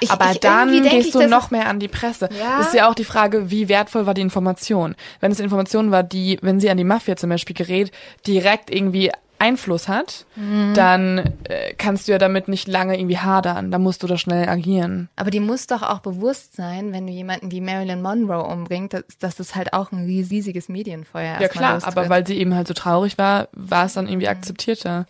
[0.01, 2.28] Ich, Aber ich, dann gehst du noch mehr an die Presse.
[2.39, 2.59] Ja.
[2.59, 4.95] Das ist ja auch die Frage, wie wertvoll war die Information.
[5.20, 7.91] Wenn es Information war, die, wenn sie an die Mafia zum Beispiel gerät,
[8.26, 10.74] direkt irgendwie Einfluss hat, Mhm.
[10.74, 13.70] dann äh, kannst du ja damit nicht lange irgendwie hadern.
[13.70, 15.09] Da musst du da schnell agieren.
[15.16, 19.05] Aber die muss doch auch bewusst sein, wenn du jemanden wie Marilyn Monroe umbringst, dass,
[19.18, 22.68] dass das halt auch ein riesiges Medienfeuer Ja erstmal klar, aber weil sie eben halt
[22.68, 25.07] so traurig war, war es dann irgendwie akzeptierter.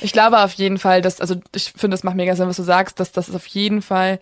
[0.00, 2.62] Ich glaube auf jeden Fall, dass, also ich finde, das macht mega Sinn, was du
[2.62, 4.18] sagst, dass das auf jeden Fall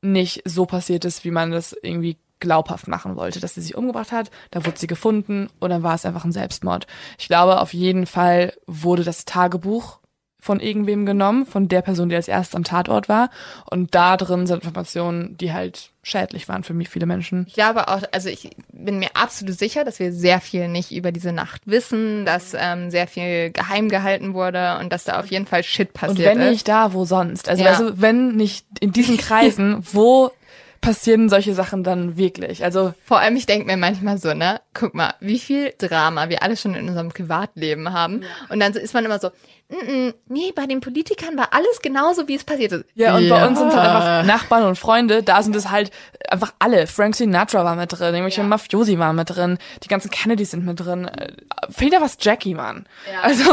[0.00, 4.10] nicht so passiert ist, wie man das irgendwie glaubhaft machen wollte, dass sie sich umgebracht
[4.10, 6.88] hat, da wurde sie gefunden und dann war es einfach ein Selbstmord.
[7.16, 10.00] Ich glaube, auf jeden Fall wurde das Tagebuch
[10.44, 13.30] von irgendwem genommen, von der Person, die als erstes am Tatort war
[13.70, 17.44] und da drin sind Informationen, die halt schädlich waren für mich viele Menschen.
[17.46, 21.12] Ich glaube auch, also ich bin mir absolut sicher, dass wir sehr viel nicht über
[21.12, 25.46] diese Nacht wissen, dass ähm, sehr viel geheim gehalten wurde und dass da auf jeden
[25.46, 26.50] Fall Shit passiert Und wenn ist.
[26.50, 27.48] nicht da, wo sonst?
[27.48, 27.78] Also, Ja.
[27.78, 30.32] du, wenn nicht in diesen Kreisen, wo
[30.80, 32.64] passieren solche Sachen dann wirklich?
[32.64, 34.60] Also, Vor allem, ich denke mir manchmal so, ne?
[34.74, 38.24] guck mal, wie viel Drama wir alle schon in unserem Privatleben haben.
[38.48, 39.30] Und dann ist man immer so,
[39.72, 42.84] "Mm, nee, bei den Politikern war alles genauso, wie es passiert ist.
[42.94, 45.22] Ja, und bei uns sind es halt einfach Nachbarn und Freunde.
[45.22, 45.90] Da sind es halt
[46.28, 46.86] einfach alle.
[46.86, 48.46] Frank Sinatra war mit drin, irgendwelche Ja.
[48.46, 51.06] Mafiosi waren mit drin, die ganzen Kennedys sind mit drin.
[51.08, 51.32] Äh,
[51.70, 52.86] Fehlt da was Jackie, Mann.
[53.10, 53.20] Ja.
[53.22, 53.44] Also,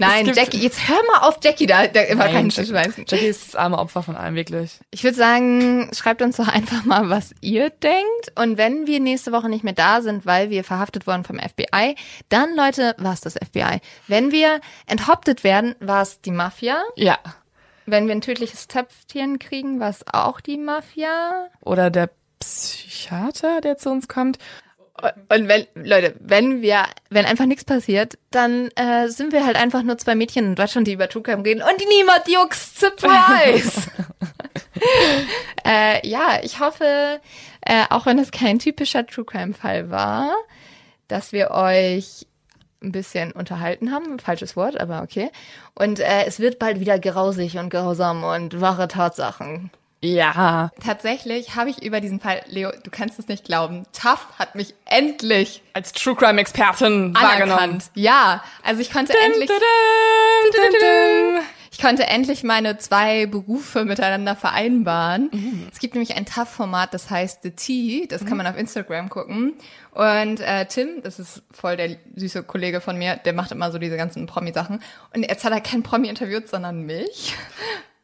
[0.00, 3.78] Nein, Jackie, jetzt hör mal auf Jackie da, da immer keinen Jackie, ist das arme
[3.78, 4.78] Opfer von allem, wirklich.
[4.90, 8.32] Ich würde sagen, schreibt uns doch einfach mal, was ihr denkt.
[8.34, 11.94] Und wenn wir nächste Woche nicht mehr da sind, weil wir verhaftet wurden vom FBI,
[12.28, 13.80] dann, Leute, war es das FBI.
[14.08, 16.82] Wenn wir enthauptet werden, war es die Mafia.
[16.96, 17.18] Ja.
[17.86, 21.48] Wenn wir ein tödliches Töpfchen kriegen, war es auch die Mafia.
[21.60, 24.38] Oder der Psychiater, der zu uns kommt.
[25.02, 29.82] Und wenn, Leute, wenn wir, wenn einfach nichts passiert, dann äh, sind wir halt einfach
[29.82, 33.90] nur zwei Mädchen in Deutschland, die über True Crime reden und niemand juckt, surprise!
[35.64, 37.20] äh, ja, ich hoffe,
[37.62, 40.34] äh, auch wenn es kein typischer True Crime Fall war,
[41.08, 42.26] dass wir euch
[42.82, 44.18] ein bisschen unterhalten haben.
[44.18, 45.30] Falsches Wort, aber okay.
[45.74, 49.70] Und äh, es wird bald wieder grausig und grausam und wahre Tatsachen.
[50.02, 50.70] Ja.
[50.82, 54.74] Tatsächlich habe ich über diesen Fall, Leo, du kannst es nicht glauben, TAF hat mich
[54.86, 57.52] endlich Als True Crime Expertin wahrgenommen.
[57.52, 57.90] anerkannt.
[57.94, 61.42] Ja, also ich konnte endlich, Dum, dum, dum, dum.
[61.72, 65.30] Ich konnte endlich meine zwei Berufe miteinander vereinbaren.
[65.32, 65.68] Mhm.
[65.72, 69.54] Es gibt nämlich ein TAF-Format, das heißt The Tea, das kann man auf Instagram gucken.
[69.92, 73.78] Und äh, Tim, das ist voll der süße Kollege von mir, der macht immer so
[73.78, 74.82] diese ganzen Promi-Sachen.
[75.14, 77.34] Und jetzt hat er kein Promi interviewt, sondern mich.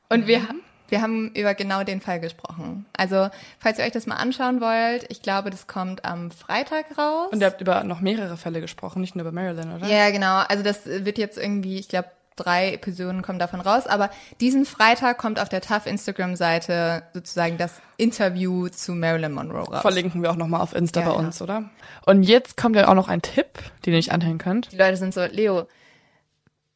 [0.08, 0.60] Und wir, Mhm.
[0.88, 2.86] wir haben über genau den Fall gesprochen.
[2.96, 3.28] Also,
[3.58, 7.28] falls ihr euch das mal anschauen wollt, ich glaube, das kommt am Freitag raus.
[7.32, 9.88] Und ihr habt über noch mehrere Fälle gesprochen, nicht nur über Marilyn, oder?
[9.88, 10.42] Ja, genau.
[10.48, 13.86] Also das wird jetzt irgendwie, ich glaube, drei Episoden kommen davon raus.
[13.86, 14.10] Aber
[14.40, 19.80] diesen Freitag kommt auf der TAF Instagram-Seite sozusagen das Interview zu Marilyn Monroe raus.
[19.82, 21.18] Verlinken wir auch nochmal auf Insta Ja, bei ja.
[21.18, 21.64] uns, oder?
[22.04, 24.70] Und jetzt kommt ja auch noch ein Tipp, den ihr euch anhören könnt.
[24.72, 25.66] Die Leute sind so, Leo,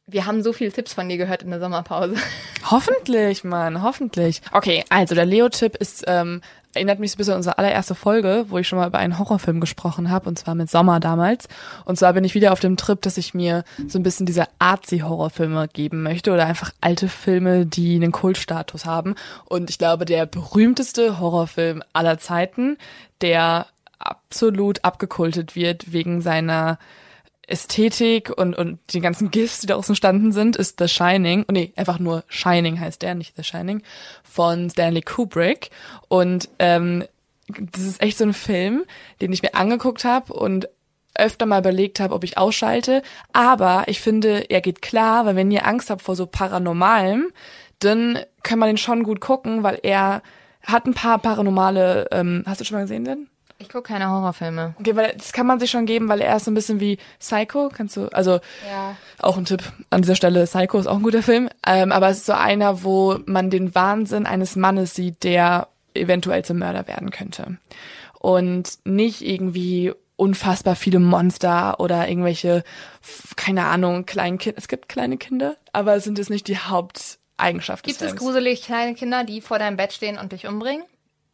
[0.07, 2.15] wir haben so viele Tipps von dir gehört in der Sommerpause.
[2.69, 4.41] Hoffentlich, Mann, hoffentlich.
[4.51, 6.41] Okay, also der Leo-Tipp ist, ähm,
[6.73, 9.59] erinnert mich ein bisschen an unsere allererste Folge, wo ich schon mal über einen Horrorfilm
[9.59, 11.47] gesprochen habe, und zwar mit Sommer damals.
[11.85, 14.45] Und zwar bin ich wieder auf dem Trip, dass ich mir so ein bisschen diese
[14.59, 19.15] Artsy-Horrorfilme geben möchte oder einfach alte Filme, die einen Kultstatus haben.
[19.45, 22.77] Und ich glaube, der berühmteste Horrorfilm aller Zeiten,
[23.21, 23.67] der
[23.99, 26.79] absolut abgekultet wird wegen seiner
[27.47, 31.45] Ästhetik und, und die ganzen GIFs, die daraus entstanden sind, ist The Shining.
[31.47, 33.81] Oh, nee, einfach nur Shining heißt der, nicht The Shining,
[34.23, 35.69] von Stanley Kubrick.
[36.07, 37.03] Und ähm,
[37.47, 38.83] das ist echt so ein Film,
[39.21, 40.69] den ich mir angeguckt habe und
[41.15, 43.01] öfter mal überlegt habe, ob ich ausschalte.
[43.33, 47.31] Aber ich finde, er geht klar, weil wenn ihr Angst habt vor so Paranormalem,
[47.79, 50.21] dann kann man den schon gut gucken, weil er
[50.63, 53.27] hat ein paar paranormale, ähm, hast du schon mal gesehen denn?
[53.61, 54.73] Ich gucke keine Horrorfilme.
[54.79, 56.97] Okay, weil das kann man sich schon geben, weil er ist so ein bisschen wie
[57.19, 58.39] Psycho, kannst du, also
[58.69, 58.95] Ja.
[59.19, 62.17] auch ein Tipp an dieser Stelle, Psycho ist auch ein guter Film, ähm, aber es
[62.17, 67.11] ist so einer, wo man den Wahnsinn eines Mannes sieht, der eventuell zum Mörder werden
[67.11, 67.57] könnte.
[68.19, 72.63] Und nicht irgendwie unfassbar viele Monster oder irgendwelche,
[73.35, 74.57] keine Ahnung, kleinen Kinder.
[74.57, 78.21] Es gibt kleine Kinder, aber sind es nicht die Haupteigenschaft des Gibt es Films.
[78.21, 80.83] gruselig kleine Kinder, die vor deinem Bett stehen und dich umbringen?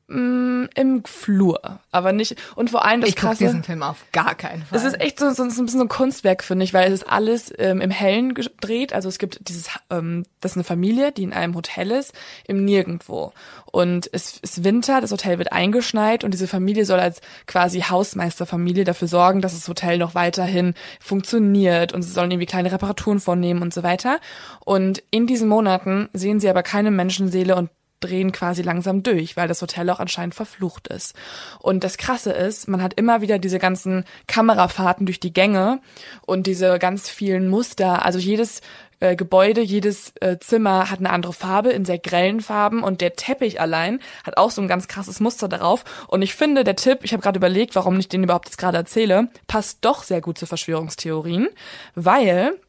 [0.09, 3.43] Im Flur, aber nicht, und vor allem das Ich Krasse.
[3.43, 4.77] diesen Film auf gar keinen Fall.
[4.77, 7.01] Es ist echt so, so, so ein bisschen so ein Kunstwerk, finde ich, weil es
[7.01, 8.93] ist alles ähm, im Hellen gedreht.
[8.93, 12.13] Also es gibt dieses, ähm, das ist eine Familie, die in einem Hotel ist,
[12.47, 13.33] im Nirgendwo.
[13.65, 18.85] Und es ist Winter, das Hotel wird eingeschneit und diese Familie soll als quasi Hausmeisterfamilie
[18.85, 23.61] dafür sorgen, dass das Hotel noch weiterhin funktioniert und sie sollen irgendwie kleine Reparaturen vornehmen
[23.61, 24.19] und so weiter.
[24.63, 27.69] Und in diesen Monaten sehen sie aber keine Menschenseele und
[27.99, 31.15] drehen quasi langsam durch, weil das Hotel auch anscheinend verflucht ist.
[31.59, 35.79] Und das Krasse ist, man hat immer wieder diese ganzen Kamerafahrten durch die Gänge
[36.25, 38.05] und diese ganz vielen Muster.
[38.05, 38.61] Also jedes
[38.99, 43.15] äh, Gebäude, jedes äh, Zimmer hat eine andere Farbe in sehr grellen Farben und der
[43.15, 45.83] Teppich allein hat auch so ein ganz krasses Muster darauf.
[46.07, 48.77] Und ich finde, der Tipp, ich habe gerade überlegt, warum ich den überhaupt jetzt gerade
[48.77, 51.47] erzähle, passt doch sehr gut zu Verschwörungstheorien,
[51.95, 52.59] weil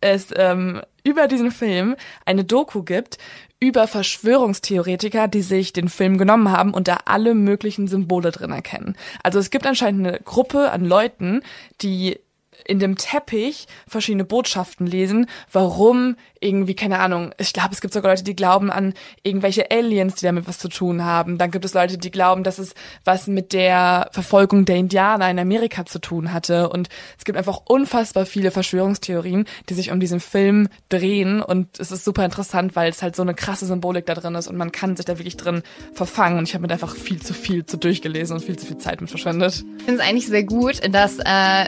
[0.00, 3.18] es ähm, über diesen Film eine Doku gibt
[3.60, 8.96] über Verschwörungstheoretiker, die sich den Film genommen haben und da alle möglichen Symbole drin erkennen.
[9.22, 11.42] Also es gibt anscheinend eine Gruppe an Leuten,
[11.82, 12.18] die
[12.66, 18.12] in dem Teppich verschiedene Botschaften lesen, warum irgendwie, keine Ahnung, ich glaube, es gibt sogar
[18.12, 21.36] Leute, die glauben an irgendwelche Aliens, die damit was zu tun haben.
[21.36, 22.74] Dann gibt es Leute, die glauben, dass es
[23.04, 26.70] was mit der Verfolgung der Indianer in Amerika zu tun hatte.
[26.70, 26.88] Und
[27.18, 31.42] es gibt einfach unfassbar viele Verschwörungstheorien, die sich um diesen Film drehen.
[31.42, 34.48] Und es ist super interessant, weil es halt so eine krasse Symbolik da drin ist
[34.48, 35.62] und man kann sich da wirklich drin
[35.92, 36.38] verfangen.
[36.38, 39.02] Und ich habe mir einfach viel zu viel zu durchgelesen und viel zu viel Zeit
[39.02, 39.62] mit verschwendet.
[39.78, 41.66] Ich finde es eigentlich sehr gut, dass äh,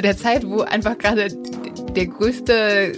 [0.00, 1.28] zu der Zeit, wo einfach gerade
[1.94, 2.92] der größte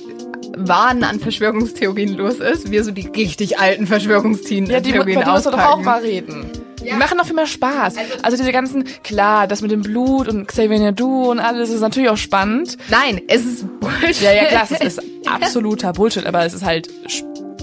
[0.56, 5.46] Wahn an Verschwörungstheorien los ist, wir so die richtig alten Verschwörungstheorien Ja, die, die musst
[5.46, 6.46] du doch auch mal reden.
[6.80, 6.92] Ja.
[6.92, 7.96] Die machen doch viel mehr Spaß.
[7.96, 11.80] Also, also diese ganzen, klar, das mit dem Blut und Xavier Naidoo und alles ist
[11.80, 12.78] natürlich auch spannend.
[12.88, 14.20] Nein, es ist Bullshit.
[14.20, 16.88] Ja, ja, klar, es ist absoluter Bullshit, aber es ist halt,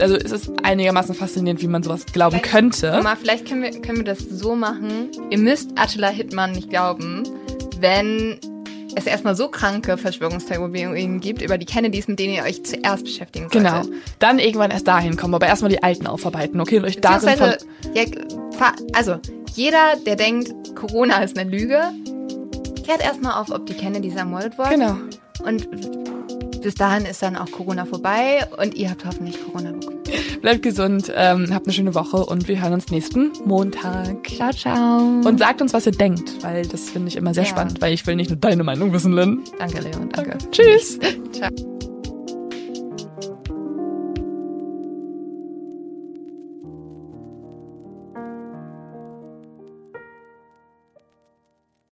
[0.02, 3.02] also es ist einigermaßen faszinierend, wie man sowas glauben könnte.
[3.04, 5.12] Mal, vielleicht können wir, können wir das so machen.
[5.30, 7.24] Ihr müsst Attila Hittmann nicht glauben,
[7.80, 8.38] wenn
[8.96, 13.50] es erstmal so kranke Verschwörungstheorien gibt über die Kennedys, mit denen ihr euch zuerst beschäftigen
[13.52, 13.84] solltet.
[13.84, 13.98] Genau.
[14.20, 16.78] Dann irgendwann erst dahin kommen, aber erstmal die alten aufarbeiten, okay?
[16.78, 17.54] Und euch darin von,
[17.94, 18.04] ja,
[18.94, 19.18] also,
[19.56, 21.82] jeder, der denkt, Corona ist eine Lüge,
[22.84, 24.72] klärt erstmal auf, ob die Kennedys ermordet wurden.
[24.72, 24.98] genau.
[25.44, 25.68] Und
[26.62, 29.98] bis dahin ist dann auch Corona vorbei und ihr habt hoffentlich Corona bekommen.
[30.42, 34.28] Bleibt gesund, ähm, habt eine schöne Woche und wir hören uns nächsten Montag.
[34.28, 35.00] Ciao, ciao.
[35.28, 37.50] Und sagt uns, was ihr denkt, weil das finde ich immer sehr Ja.
[37.50, 39.44] spannend, weil ich will nicht nur deine Meinung wissen, Lynn.
[39.58, 40.38] danke, Leon, danke.
[40.52, 41.00] Tschüss.
[41.32, 41.50] Ciao.